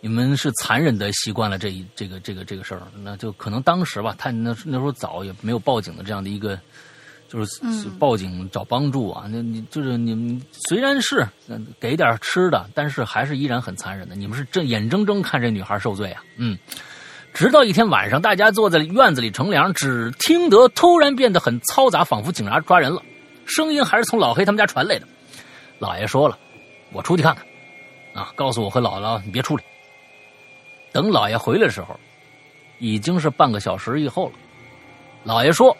[0.00, 6.58] 你们是残忍的习惯了这一这个这个这个事儿，那就可能当时吧，他那那时候早也没有报警的这样的一个，
[7.30, 9.24] 就是嗯报警找帮助啊。
[9.30, 14.14] 那你就是你们虽然是嗯给点吃的，但是还是依然很残忍的。
[14.14, 16.58] 你们是正眼睁睁看这女孩受罪啊，嗯。
[17.32, 23.00] 直到一天晚上，大家坐在院子里乘凉，只听得突然变得很嘈杂，仿佛警察抓人了。
[23.46, 25.06] 声音还是从老黑他们家传来的。
[25.78, 26.36] 老爷说了，
[26.90, 27.44] 我出去看看，
[28.20, 29.62] 啊，告诉我和姥姥你别出来。
[30.90, 31.98] 等老爷回来的时候，
[32.80, 34.32] 已经是半个小时以后了。
[35.22, 35.76] 老爷说，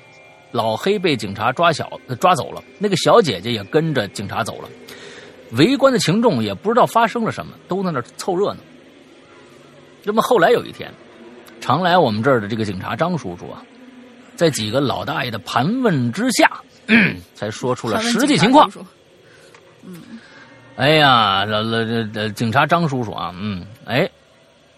[0.52, 4.68] 老黑被警察抓小抓走了，那个小姐姐也跟着警察走了。
[5.52, 8.60] 围观的群众也不知道发生了什么，都在那凑热闹。
[10.04, 10.92] 那么后来有一天，
[11.60, 13.62] 常来我们这儿的这个警察张叔叔啊，
[14.36, 16.60] 在几个老大爷的盘问之下，
[17.34, 18.70] 才说出了实际情况。
[18.70, 18.88] 警察
[19.82, 20.00] 叔叔
[20.76, 24.08] 哎呀，老老这这警察张叔叔啊，嗯，哎，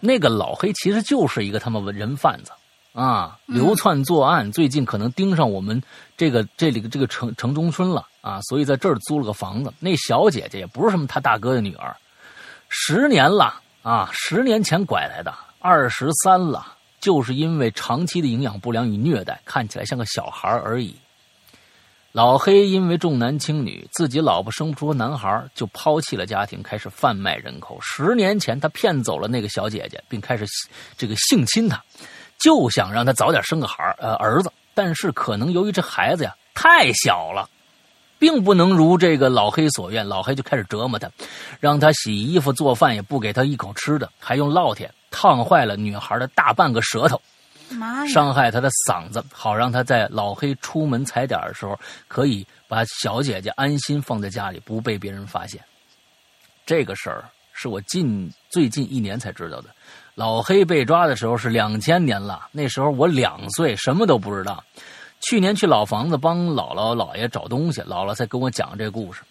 [0.00, 2.50] 那个老黑其实就是一个他妈人贩子
[2.92, 5.82] 啊，流窜作案，最近可能盯上我们
[6.16, 9.72] 这个这里的这个城城中村了啊，所以在这儿租了个房子。
[9.80, 11.96] 那小姐姐也不是什么他大哥的女儿，
[12.68, 20.94] 十年了啊，十年前拐来的，二十三了，就是因为长期的营养不良与虐待，看起来像个小孩而已。
[22.12, 27.78] 老黑因为重男轻女，自己老婆生不出男孩，就抛弃了家庭，开始贩卖人口。
[27.80, 30.44] 十年前，他骗走了那个小姐姐，并开始
[30.94, 31.82] 这个性侵她，
[32.42, 34.52] 就想让他早点生个孩呃儿子。
[34.74, 37.48] 但是可能由于这孩子呀太小了，
[38.18, 41.10] 并不能如这个老黑所愿，老黑就开始折磨他，
[41.60, 47.20] 让他洗衣服、做饭，也不给他一口吃的，还用烙铁烫坏了女孩的大半个舌头。
[48.06, 55.58] 伤害她的嗓子，好让他在老黑出门踩点的时候，可以把小姐姐安心放在家里，不被别人发现。
[56.66, 57.24] 这个事儿
[57.54, 59.70] 是我近最近一年才知道的。
[60.14, 64.62] 老黑被抓的时候是两千年了，那时候我两岁，什么都不知道。
[65.20, 69.22] 去年去老房子帮姥姥姥爷找东西，姥姥才跟我讲这故事。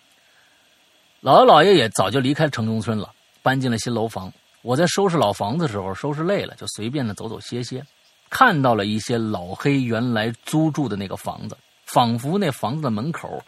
[1.22, 3.12] 姥姥姥爷也早就离开城中村了，
[3.44, 4.32] 搬进了新楼房。
[4.64, 7.86] 我在收拾老房子的时候，收拾累了，就随便的走走歇歇，
[8.30, 11.56] 看到了一些老黑原来租住的那个房子，
[11.86, 13.44] 仿佛那房子的门口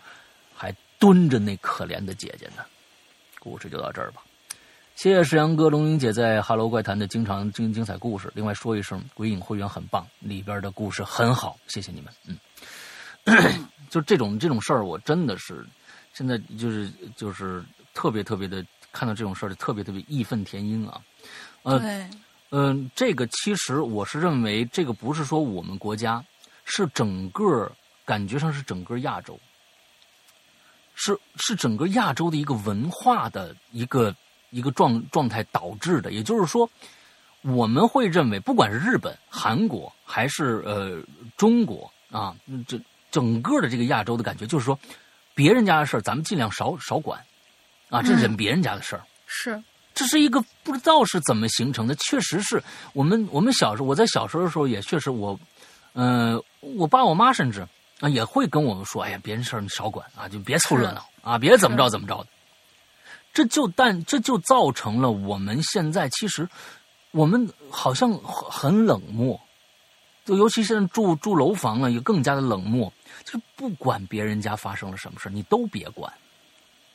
[0.55, 2.64] 还蹲着那可怜的姐姐呢。
[3.39, 4.22] 故事就到这儿吧。
[4.95, 8.32] 谢谢石阳哥、龙英姐在《哈喽怪谈》的经常精精彩故事。
[8.36, 12.14] 另外说一声，鬼影会员很棒，里边的故事很好，谢谢你们。
[13.26, 15.65] 嗯， 就这种这种事儿，我真的是
[16.14, 17.61] 现在就是就是
[17.94, 21.02] 特别特别的看到这种事儿，就特别特别义愤填膺啊。
[21.64, 22.10] 呃，对，
[22.52, 26.24] 嗯、这个其实我是认为，这个不是说我们国家，
[26.65, 27.70] 是整个
[28.06, 29.38] 感觉上是整个亚洲，
[30.94, 34.15] 是是整个亚洲的一个文化的一个
[34.54, 36.14] 一个状状态导致的。
[36.14, 36.70] 也就是说，
[37.42, 41.04] 我们会认为，不管是日本、韩国还是呃
[41.36, 42.34] 中国啊，
[42.66, 42.80] 这
[43.12, 44.80] 整个的这个亚洲的感觉，就是说，
[45.36, 47.20] 别人家的事儿咱们尽量少少管，
[47.90, 49.04] 啊，这忍别人家的事儿。
[49.28, 49.62] 是，
[49.94, 52.64] 这是一个不知道是怎么形成的，确实是
[52.94, 55.38] 我们我们小时候，我在小时候的时候也确实我，
[55.94, 57.68] 呃，我爸我妈甚至
[58.00, 62.28] 啊也会跟我们说，哎呀，别人事儿你少管啊，就别凑热闹啊，别怎么着怎么着的。
[63.34, 66.47] 这就但这就造成了我们现在其实
[67.11, 69.39] 我们好像很冷漠，
[70.23, 72.93] 就尤其现在住住楼房了，也更加的冷漠，
[73.26, 76.14] 就是不管别人家发生了什么事你都别管。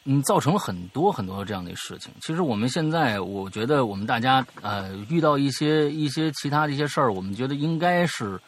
[0.04, 2.10] 嗯，造成了很多很多这样的事情。
[2.22, 8.40] 其实我们现在，我觉得我们大家呃遇到一些一些其他的一些事儿，我们觉得应该是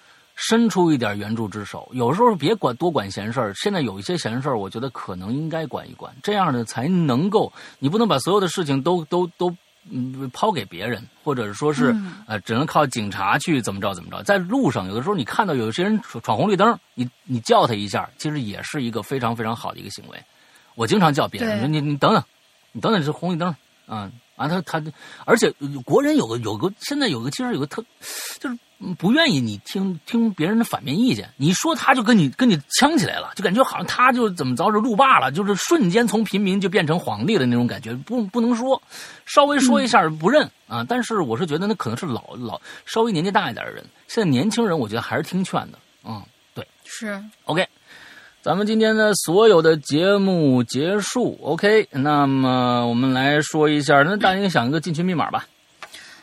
[0.42, 1.86] 伸出一点援助之手。
[1.92, 9.54] 有时候别管多管闲事儿，现在有一些闲事儿，我觉得可能应该管一管，这样呢才能够，你不能把所有的事情都都都
[9.90, 14.22] 嗯抛给别人，或者说是、嗯呃只能靠警察去怎么着怎么着。
[14.22, 20.18] 在路上，有的时候你看到有些人闯闯红绿灯，你你叫他一下，其实也是一个非常非常好的一个行为。
[20.74, 22.24] 我经常叫别人对说你你等等，
[22.72, 23.54] 你等等这红绿灯
[23.86, 24.10] 啊
[24.40, 24.82] 啊他他，
[25.26, 27.84] 而且呃国人有个有个现在有个其实有个特
[28.38, 38.82] 就是嗯不愿意你听听别人的反面意见，你说他就跟你跟你呛起来了，就感觉好像他就怎么着是路霸了，就是瞬间从平民就变成皇帝的那种感觉，不不能说，
[39.26, 46.22] 稍微说一下不认、啊，但是我是觉得那可能是老老稍微年纪大一点的人，现在年轻人我觉得还是听劝的，嗯，
[46.54, 46.66] 对。
[46.84, 47.64] 是，OK，
[48.42, 51.38] 咱们今天的所有的节目结束。
[51.42, 55.46] OK，那么我们来说一下，那大家想一个进群密码吧。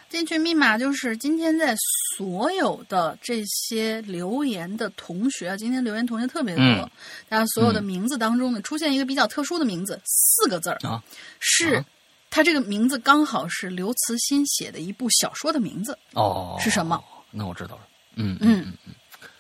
[0.10, 1.76] 进群密码就是今天在
[2.16, 6.90] 所有的这些留言的同学啊，今天留言同学特别多，嗯
[7.30, 11.04] 大家所有的名字当中呢，出现一个比较特殊的名字，四个字儿啊，
[11.40, 11.86] 是、啊
[12.32, 17.00] 他这个名字刚好是刘慈欣写的一部小说的名字，哦，是什么？
[17.30, 17.82] 那我知道了。
[18.16, 18.94] 嗯嗯嗯嗯，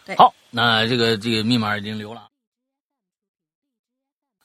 [0.06, 2.28] 对好，那这个这个密码已经留了。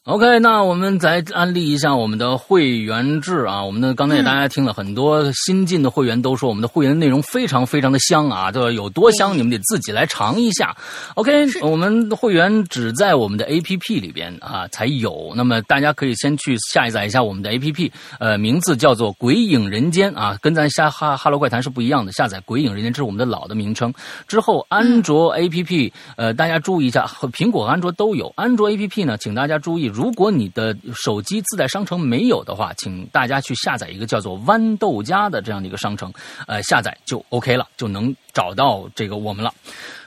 [0.06, 3.62] OK，那我们再安利一下我们的会员制啊。
[3.62, 10.76] 我们的刚才也大家听了很多新进的会员都说我们的会员内容非常非常的香啊，这有多香你们得自己来尝一下。
[11.14, 17.88] OK，我们的会员只在我们的 APP 里边啊才有，那么大家可以先去下载一下我们的 APP，
[18.18, 22.10] 呃，名字叫做《鬼影人间》啊，跟咱下哈哈喽怪谈是不一样的。
[22.10, 23.94] 下载《鬼影人间》这是我们的老的名称，
[24.26, 28.32] 之后安卓 APP，呃，大家注意一下，和苹果安卓都有。
[28.34, 36.12] 安卓 APP 呢，请大家注意，如果你的手机自带商城没有的话，请大家去下载一个叫做豌豆荚的这样的一个商城，
[36.46, 39.52] 呃，下载就 OK 了，就能找到这个我们了。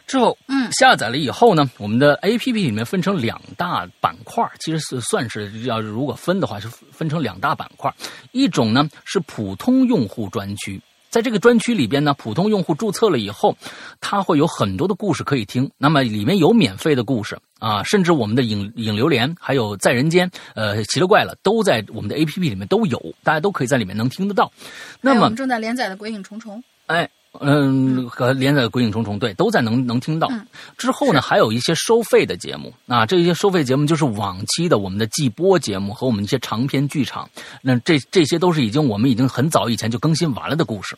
[0.08, 7.92] 之后，嗯下载了以后呢，我们的 A P P 里面分成两大板块，其实是算是要是如果分的话，是分成两大板块。
[8.32, 10.80] 一种呢是普通用户专区，
[11.16, 13.56] 在这个专区里边呢，普通用户注册了以后，
[14.02, 15.72] 它会有很多的故事可以听。
[15.78, 24.52] 那么里面有免费的故事啊，甚至我们的影影流连，还有在人间，呃，奇了怪了，都在我们的 A P P 里面都有，大家都可以在里面能听得到。
[25.00, 27.10] 那么我们正在连载的《鬼影重重》，哎，
[27.42, 30.28] 嗯，和连载的《鬼影重重》对，都在能能听到。
[30.32, 30.46] 嗯
[30.78, 37.30] 之后呢，还有一些收费的节目啊，这些收费节目就是往期的我们的季播节目和我们一些长篇剧场。
[37.62, 40.98] 那这这些都是已经我们已经很早以前就更新完了的故事，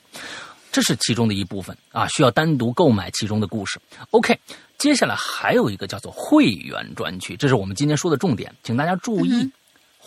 [0.72, 3.80] 这是其中的一部分啊，需要单独购买其中的故事。
[4.12, 4.38] OK，
[4.78, 9.34] 接下来还有一个叫做会员专区，这是我们今天说的重点，请大家注意。
[9.44, 9.52] 嗯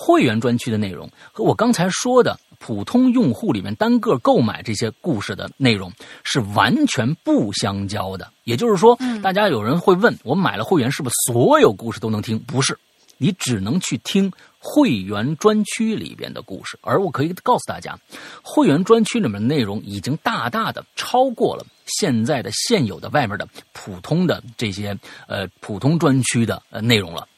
[0.02, 5.92] 会员专区的内容和我刚才说的普通用户里面单个购买这些故事的内容
[6.24, 8.32] 是完全不相交的。
[8.44, 12.38] 也就是说，大家有人会问我买了会员是不是所有故事都能听？
[12.38, 12.78] 不是，
[13.18, 16.78] 你只能去听会员专区里边的故事。
[16.80, 17.94] 而我可以告诉大家，
[18.42, 24.98] 会员专区里面的内容已经大大的超过了现在的现有的外面的普通的这些
[25.28, 27.28] 呃普通专区的呃内容了。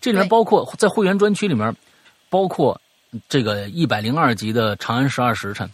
[0.00, 1.74] 这里面包括在会员专区里面，
[2.30, 2.80] 包括
[3.28, 5.68] 这个一百零二集的《长安十二时辰》。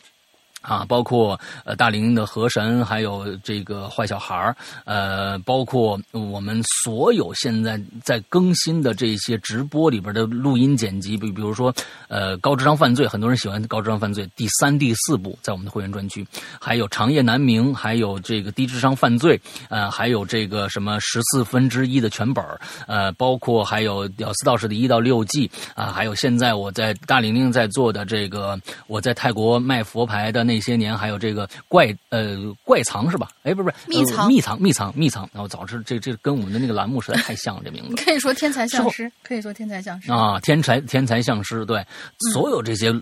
[0.67, 11.73] 啊，包括呃大龄的河神，还有这个坏小孩儿，呃，包括我们所有现在在更新的这些直播里边的录音剪辑，比比如说
[12.09, 16.27] 呃高智商犯罪，很多人喜欢高智商犯罪第三、第四部在我们的会员专区，
[16.61, 22.45] 还有长夜难明，还有这个低智商犯罪，呃，还有这个什么十四分之一的全本
[22.87, 33.31] 呃，包括还有屌丝道士的一到六季啊、还有现在我在大玲玲在做的这个我在泰国卖佛牌的那些年，还有这个怪呃怪藏是吧？
[33.43, 37.97] 哎，不是不是秘藏呃秘藏秘藏秘藏，然后早知这这跟我们的那个栏目实在太像了，这名字。
[38.03, 40.11] 可以说天才相师，可以说天才相师。
[40.11, 41.85] 啊，天才天才相师，对，
[42.33, 42.93] 所有这些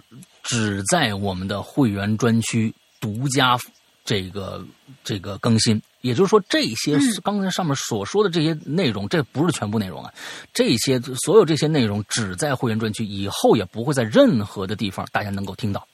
[0.42, 3.58] 只在我们的会员专区独家
[4.04, 4.64] 这个
[5.02, 5.80] 这个更新。
[6.00, 10.12] 也就是说，这些刚才上面所说的这些内容，这不是全部内容啊，
[10.52, 15.88] 这些所有这些内容只在会员专区，以后也不会在任何的地方大家能够听到。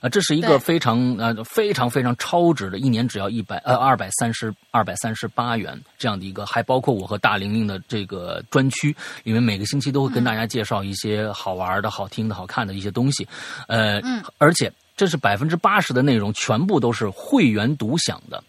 [0.00, 13.26] 啊，这是一个非常呃非常非常超值的，一年只要一百呃二百三十二百三十八元这样的一个，还包括我和大玲玲的这个专区，里面每个星期都会跟大家介绍一些好玩的、好听的、好看的一些东西，
[13.68, 14.22] 呃，嗯。
[14.38, 18.42] 而且这是百分之八十的内容全部都是会员独享的。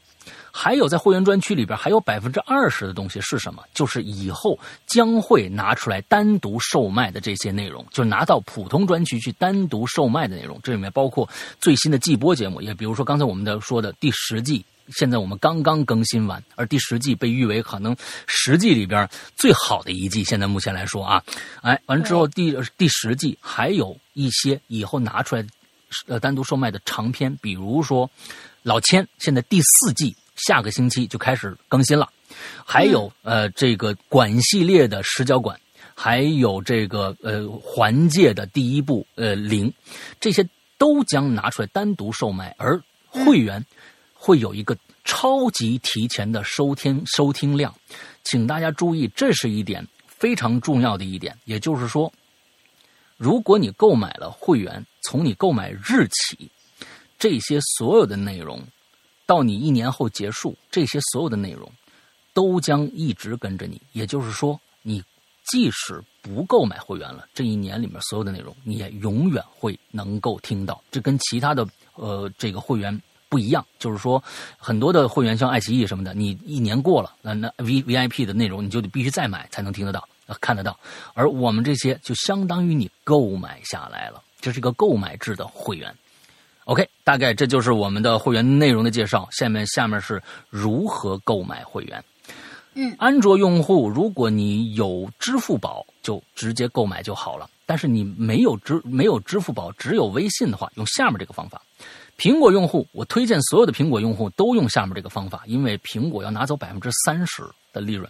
[0.52, 3.64] 还有在会员专区里边，还有百分之二十的东西是什么？
[3.74, 10.60] 就是以后将会拿出来单独售卖的这些内容，就拿到普通专区去单独售卖的内容。
[10.62, 11.28] 这里面包括
[11.60, 17.96] 最新的季播节目，也比如说刚才我们的说的第十季，现在我们刚刚更新完，而第十季被誉为可能
[18.28, 20.24] 十季里边最好的一季。
[20.24, 21.24] 现在目前来说啊，
[21.62, 25.46] 哎，完之后第第十季还有一些以后拿出来
[26.08, 28.10] 呃单独售卖的长篇，比如说
[28.64, 30.16] 老千现在第四季
[30.48, 32.10] 下个星期就开始更新了，
[32.66, 35.60] 还有、呃这个管系列的十角管，
[35.94, 39.72] 还有这个呃环界的第一部呃零，
[40.20, 40.48] 这些
[40.78, 43.64] 都将拿出来单独售卖，而会员
[44.14, 47.74] 会有一个超级提前的收听收听量，
[48.24, 52.12] 请大家注意，这是一点非常重要的一点，也就是说。
[53.18, 56.50] 如果你购买了会员，从你购买日起，
[57.20, 58.60] 这些所有的内容，
[59.32, 61.72] 到你一年后结束，这些所有的内容
[62.34, 63.82] 都将一直跟着你。
[63.94, 65.02] 也就是说，你
[65.50, 70.84] 即使不购买会员了，这一年里面所有的内容，你也永远会能够听到。
[70.92, 74.22] 这跟其他的呃这个会员不一样，就是说
[74.58, 80.06] 很多的会员像爱奇艺什么的，你一年过了，那那 V V I P 的内容你就得必须再买才能听得到。
[80.42, 80.78] 看得到，
[81.14, 85.96] 而我们这些就相当于你购买下来了，这是一个购买制的会员。
[86.66, 89.28] OK，大概这就是我们的会员内容的介绍。
[89.32, 92.04] 下面下面是如何购买会员。
[92.74, 97.50] 嗯，安卓用户，如果你有支付宝，就直接购买就好了。
[97.66, 101.62] 但是你没有支没有支付宝，只有微信的话，用下面这个方法。
[102.18, 107.44] 苹果用户，我推荐所有的苹果用户都用下面这个方法，因为苹果要拿走百分之三十
[107.74, 108.10] 的利润。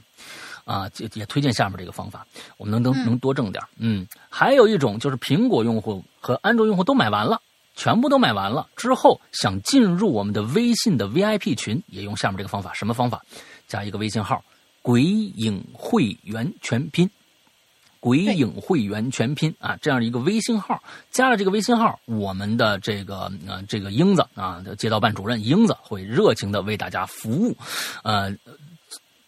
[0.63, 2.25] 啊，也也推荐下面这个方法，
[2.57, 7.41] 我们能能能多挣点嗯，还有一种就是苹果用户和安卓用户都买完了，
[7.75, 12.73] 全部都买完了之后，想进入我们的微信的 VIP 群，也用下面这个方法。
[12.73, 13.21] 什么方法？
[13.67, 14.43] 加一个微信号
[14.81, 17.09] “鬼影会员全拼”，
[17.99, 27.55] 鬼影会员全拼啊，这样一个微信号，加了这个微信号，我们的这个呃这个英子啊，街道办主任英子会热情的为大家服务，
[28.03, 28.35] 呃。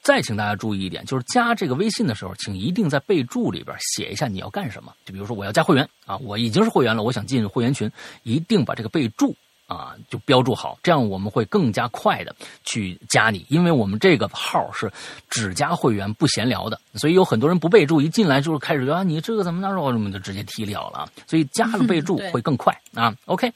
[0.03, 4.93] 再请大家注意一点，就是加这个微信的时候，请一定在备注里边写一下你要干什么。
[5.05, 7.89] 就比如说我要加会员啊，我已经是会员了，我想进会员群，
[8.23, 9.33] 一定把这个备注
[9.65, 12.35] 啊就标注好，这样我们会更加快的
[12.65, 14.91] 去加你，因为我们这个号是
[15.29, 23.15] 只加会员不闲聊的，所以有很多人不备注，一进来就是开始啊你这个怎么那说，我们就直接踢掉了，所以加了备注会更快啊。
[23.25, 23.49] OK，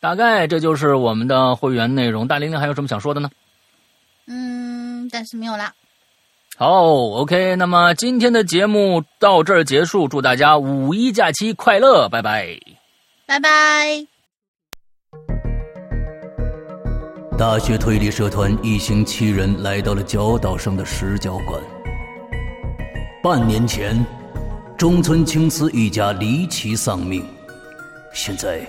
[0.00, 2.26] 大概这就是我们的会员内容。
[2.26, 3.30] 大玲玲还有什么想说的呢？
[4.26, 5.74] 嗯，暂时没有啦。
[6.62, 12.48] 好，OK，那么今天的节目到这儿结束，祝大家五一假期快乐，拜拜。
[13.26, 14.06] 拜拜。
[17.38, 21.58] 大学推理社团一行七人来到了角岛上的石角馆。
[23.22, 24.04] 半年前，
[24.76, 27.24] 中村青司一家离奇丧命，
[28.12, 28.60] 现在，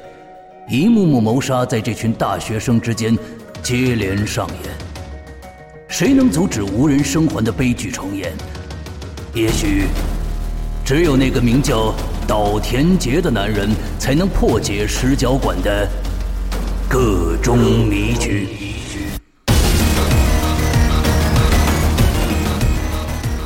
[0.70, 3.14] 一幕幕谋杀在这群大学生之间
[3.62, 4.91] 接连上演。
[5.92, 8.32] 谁能阻止无人生还的悲剧重演？
[9.34, 9.88] 也许，
[10.86, 11.94] 只有那个名叫
[12.26, 13.70] 岛田杰的男人，
[14.00, 15.86] 才能破解石角馆的
[16.88, 17.58] 各种
[17.90, 18.48] 迷局。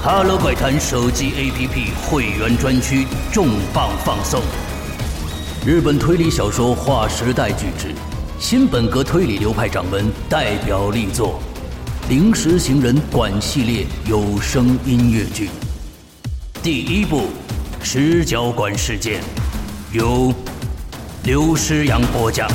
[0.04, 4.40] 哈喽怪谈手机 APP 会员专区重磅放送，
[5.66, 7.88] 日本推理小说划时代巨制，
[8.40, 11.40] 新本格推理流派掌门代表力作
[12.07, 15.49] 《临时行人馆》系列有声音乐剧。
[16.61, 17.22] 第一部
[17.84, 19.23] 《十角馆事件》，
[19.91, 20.32] 由
[21.23, 22.48] 刘诗阳播讲。